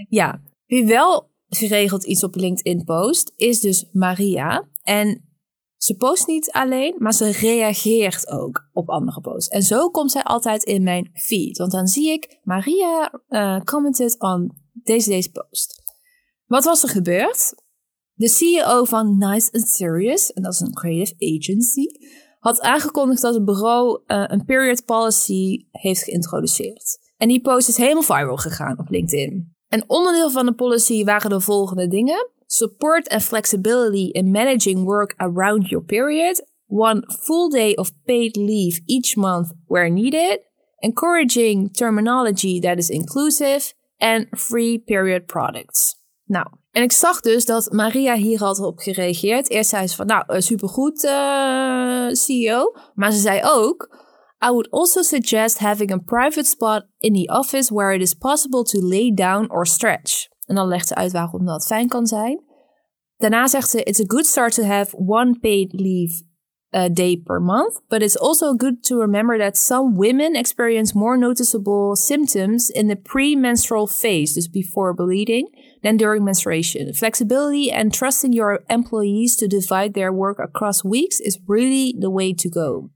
Ja, 0.08 0.40
wie 0.66 0.86
wel 0.86 1.30
geregeld 1.48 2.04
iets 2.04 2.24
op 2.24 2.34
LinkedIn 2.34 2.84
post, 2.84 3.32
is 3.36 3.60
dus 3.60 3.88
Maria. 3.92 4.68
En 4.82 5.28
ze 5.76 5.96
post 5.96 6.26
niet 6.26 6.50
alleen, 6.50 6.94
maar 6.98 7.12
ze 7.12 7.30
reageert 7.30 8.28
ook 8.28 8.68
op 8.72 8.88
andere 8.88 9.20
posts. 9.20 9.48
En 9.48 9.62
zo 9.62 9.90
komt 9.90 10.10
zij 10.10 10.22
altijd 10.22 10.64
in 10.64 10.82
mijn 10.82 11.10
feed. 11.14 11.58
Want 11.58 11.70
dan 11.70 11.86
zie 11.86 12.12
ik 12.12 12.38
Maria 12.42 13.20
uh, 13.28 13.60
commented 13.60 14.20
on 14.20 14.56
deze, 14.72 15.08
deze 15.08 15.30
post. 15.30 15.82
Wat 16.46 16.64
was 16.64 16.82
er 16.82 16.88
gebeurd? 16.88 17.54
De 18.14 18.28
CEO 18.28 18.84
van 18.84 19.18
Nice 19.18 19.52
and 19.52 19.68
Serious, 19.68 20.32
en 20.32 20.42
dat 20.42 20.52
is 20.52 20.60
een 20.60 20.74
creative 20.74 21.14
agency, 21.18 21.86
had 22.38 22.60
aangekondigd 22.60 23.22
dat 23.22 23.34
het 23.34 23.44
bureau 23.44 24.00
uh, 24.06 24.24
een 24.26 24.44
period 24.44 24.84
policy 24.84 25.66
heeft 25.70 26.02
geïntroduceerd. 26.02 26.98
En 27.16 27.28
die 27.28 27.40
post 27.40 27.68
is 27.68 27.76
helemaal 27.76 28.02
viral 28.02 28.36
gegaan 28.36 28.78
op 28.78 28.88
LinkedIn. 28.88 29.56
En 29.68 29.84
onderdeel 29.86 30.30
van 30.30 30.46
de 30.46 30.54
policy 30.54 31.04
waren 31.04 31.30
de 31.30 31.40
volgende 31.40 31.88
dingen: 31.88 32.30
support 32.46 33.08
and 33.08 33.22
flexibility 33.22 34.10
in 34.10 34.30
managing 34.30 34.84
work 34.84 35.14
around 35.16 35.68
your 35.68 35.84
period, 35.84 36.46
one 36.66 37.04
full 37.06 37.48
day 37.48 37.74
of 37.74 37.92
paid 38.04 38.36
leave 38.36 38.80
each 38.86 39.16
month 39.16 39.52
where 39.66 39.90
needed, 39.90 40.40
encouraging 40.78 41.72
terminology 41.72 42.60
that 42.60 42.78
is 42.78 42.90
inclusive, 42.90 43.72
en 43.96 44.28
free 44.30 44.78
period 44.78 45.26
products. 45.26 45.96
Nou, 46.24 46.46
en 46.78 46.84
ik 46.84 46.92
zag 46.92 47.20
dus 47.20 47.44
dat 47.44 47.72
Maria 47.72 48.14
hier 48.14 48.38
had 48.38 48.58
op 48.58 48.78
gereageerd. 48.78 49.50
Eerst 49.50 49.70
zei 49.70 49.86
ze 49.86 49.96
van, 49.96 50.06
nou, 50.06 50.24
uh, 50.28 50.40
supergoed 50.40 51.04
uh, 51.04 52.06
eh, 52.06 52.12
CEO. 52.12 52.72
Maar 52.94 53.12
ze 53.12 53.18
zei 53.18 53.40
ook, 53.44 53.96
I 54.44 54.48
would 54.48 54.70
also 54.70 55.02
suggest 55.02 55.58
having 55.58 55.92
a 55.92 55.96
private 55.96 56.48
spot 56.48 56.84
in 56.98 57.12
the 57.12 57.38
office 57.38 57.74
where 57.74 57.94
it 57.94 58.00
is 58.00 58.14
possible 58.14 58.62
to 58.62 58.80
lay 58.80 59.12
down 59.14 59.50
or 59.50 59.66
stretch. 59.66 60.28
En 60.44 60.54
dan 60.54 60.68
legt 60.68 60.88
ze 60.88 60.94
uit 60.94 61.12
waarom 61.12 61.44
dat 61.44 61.66
fijn 61.66 61.88
kan 61.88 62.06
zijn. 62.06 62.44
Daarna 63.16 63.46
zegt 63.46 63.70
ze, 63.70 63.82
it's 63.82 64.00
a 64.00 64.06
good 64.06 64.26
start 64.26 64.54
to 64.54 64.62
have 64.62 64.96
one 64.96 65.38
paid 65.40 65.72
leave 65.72 66.22
a 66.72 66.90
day 66.90 67.16
per 67.16 67.40
month, 67.40 67.76
but 67.88 68.02
it's 68.02 68.16
also 68.16 68.54
good 68.54 68.84
to 68.84 68.96
remember 68.96 69.38
that 69.38 69.56
some 69.56 69.96
women 69.96 70.36
experience 70.36 70.94
more 70.94 71.16
noticeable 71.16 71.96
symptoms 71.96 72.70
in 72.70 72.88
the 72.88 72.96
premenstrual 72.96 73.86
phase, 73.86 74.34
dus 74.34 74.48
before 74.48 74.92
bleeding, 74.94 75.48
than 75.82 75.96
during 75.96 76.24
menstruation. 76.24 76.92
Flexibility 76.92 77.72
and 77.72 77.92
trusting 77.92 78.32
your 78.32 78.64
employees 78.68 79.36
to 79.36 79.46
divide 79.46 79.94
their 79.94 80.12
work 80.12 80.38
across 80.38 80.84
weeks 80.84 81.20
is 81.20 81.38
really 81.46 81.94
the 81.98 82.10
way 82.10 82.34
to 82.34 82.50
go. 82.50 82.90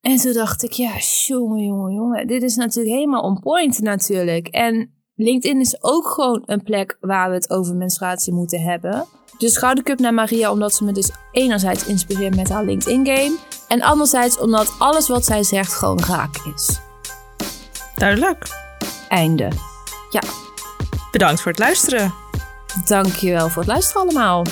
En 0.00 0.16
toen 0.16 0.32
dacht 0.32 0.62
ik, 0.62 0.72
ja, 0.72 0.92
jongen, 1.26 1.64
jongen, 1.64 1.94
jongen, 1.94 2.26
dit 2.26 2.42
is 2.42 2.56
natuurlijk 2.56 2.94
helemaal 2.94 3.22
on 3.22 3.40
point 3.40 3.80
natuurlijk. 3.80 4.48
En 4.48 4.92
LinkedIn 5.14 5.60
is 5.60 5.82
ook 5.82 6.06
gewoon 6.06 6.42
een 6.46 6.62
plek 6.62 6.96
waar 7.00 7.28
we 7.28 7.34
het 7.34 7.50
over 7.50 7.76
menstruatie 7.76 8.32
moeten 8.32 8.60
hebben. 8.60 9.06
Dus 9.38 9.56
Gouden 9.56 9.84
Cup 9.84 9.98
naar 9.98 10.14
Maria 10.14 10.50
omdat 10.50 10.74
ze 10.74 10.84
me 10.84 10.92
dus 10.92 11.10
enerzijds 11.32 11.84
inspireert 11.84 12.36
met 12.36 12.48
haar 12.48 12.64
LinkedIn 12.64 13.06
game. 13.06 13.36
En 13.68 13.82
anderzijds 13.82 14.38
omdat 14.38 14.74
alles 14.78 15.08
wat 15.08 15.24
zij 15.24 15.42
zegt 15.42 15.72
gewoon 15.72 16.00
raak 16.00 16.36
is. 16.54 16.80
Duidelijk. 17.94 18.46
Einde. 19.08 19.48
Ja. 20.10 20.22
Bedankt 21.10 21.40
voor 21.40 21.50
het 21.50 21.60
luisteren. 21.60 22.14
Dankjewel 22.84 23.48
voor 23.48 23.62
het 23.62 23.70
luisteren 23.70 24.02
allemaal. 24.02 24.44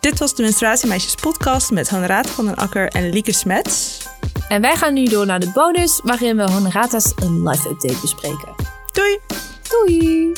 Dit 0.00 0.18
was 0.18 0.34
de 0.34 0.42
Menstruatiemeisjes 0.42 1.14
podcast 1.14 1.70
met 1.70 1.88
Honorata 1.90 2.28
van 2.28 2.44
den 2.44 2.56
Akker 2.56 2.88
en 2.88 3.10
Lieke 3.10 3.32
Smets. 3.32 4.06
En 4.48 4.60
wij 4.60 4.76
gaan 4.76 4.94
nu 4.94 5.04
door 5.04 5.26
naar 5.26 5.40
de 5.40 5.50
bonus, 5.50 6.00
waarin 6.02 6.36
we 6.36 6.50
Honorata's 6.50 7.12
een 7.16 7.48
live 7.48 7.68
update 7.68 8.00
bespreken. 8.00 8.54
Doei! 8.92 9.18
Doei! 9.68 10.32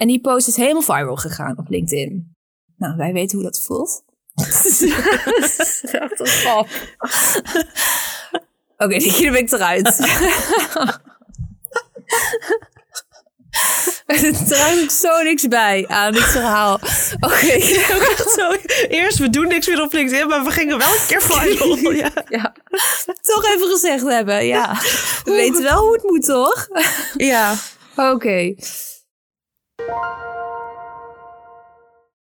En 0.00 0.06
die 0.06 0.20
post 0.20 0.48
is 0.48 0.56
helemaal 0.56 0.82
viral 0.82 1.16
gegaan 1.16 1.58
op 1.58 1.68
LinkedIn. 1.68 2.36
Nou, 2.76 2.96
wij 2.96 3.12
weten 3.12 3.38
hoe 3.38 3.46
dat 3.46 3.62
voelt. 3.62 4.02
Een 5.94 6.26
grap. 6.26 6.68
Oké, 8.76 8.98
die 8.98 9.22
dan 9.22 9.32
ben 9.32 9.40
ik 9.40 9.52
eruit. 9.52 9.98
er 14.06 14.46
draagt 14.46 14.92
zo 14.92 15.22
niks 15.22 15.48
bij 15.48 15.84
aan 15.88 16.12
dit 16.12 16.22
verhaal. 16.22 16.74
Oké. 17.20 17.60
Zo, 18.36 18.52
Eerst, 18.88 19.18
we 19.18 19.30
doen 19.30 19.48
niks 19.48 19.66
meer 19.66 19.82
op 19.82 19.92
LinkedIn, 19.92 20.28
maar 20.28 20.44
we 20.44 20.50
gingen 20.50 20.78
wel 20.78 20.92
een 20.92 21.06
keer 21.06 21.22
viral. 21.22 21.76
Ja. 22.02 22.10
Ja. 22.28 22.54
Toch 23.22 23.44
even 23.44 23.68
gezegd 23.70 24.02
hebben, 24.02 24.46
ja. 24.46 24.78
We 25.24 25.30
weten 25.32 25.62
wel 25.62 25.82
hoe 25.82 25.92
het 25.92 26.02
moet, 26.02 26.24
toch? 26.24 26.68
ja. 27.16 27.54
Oké. 27.96 28.54
Música 29.88 30.39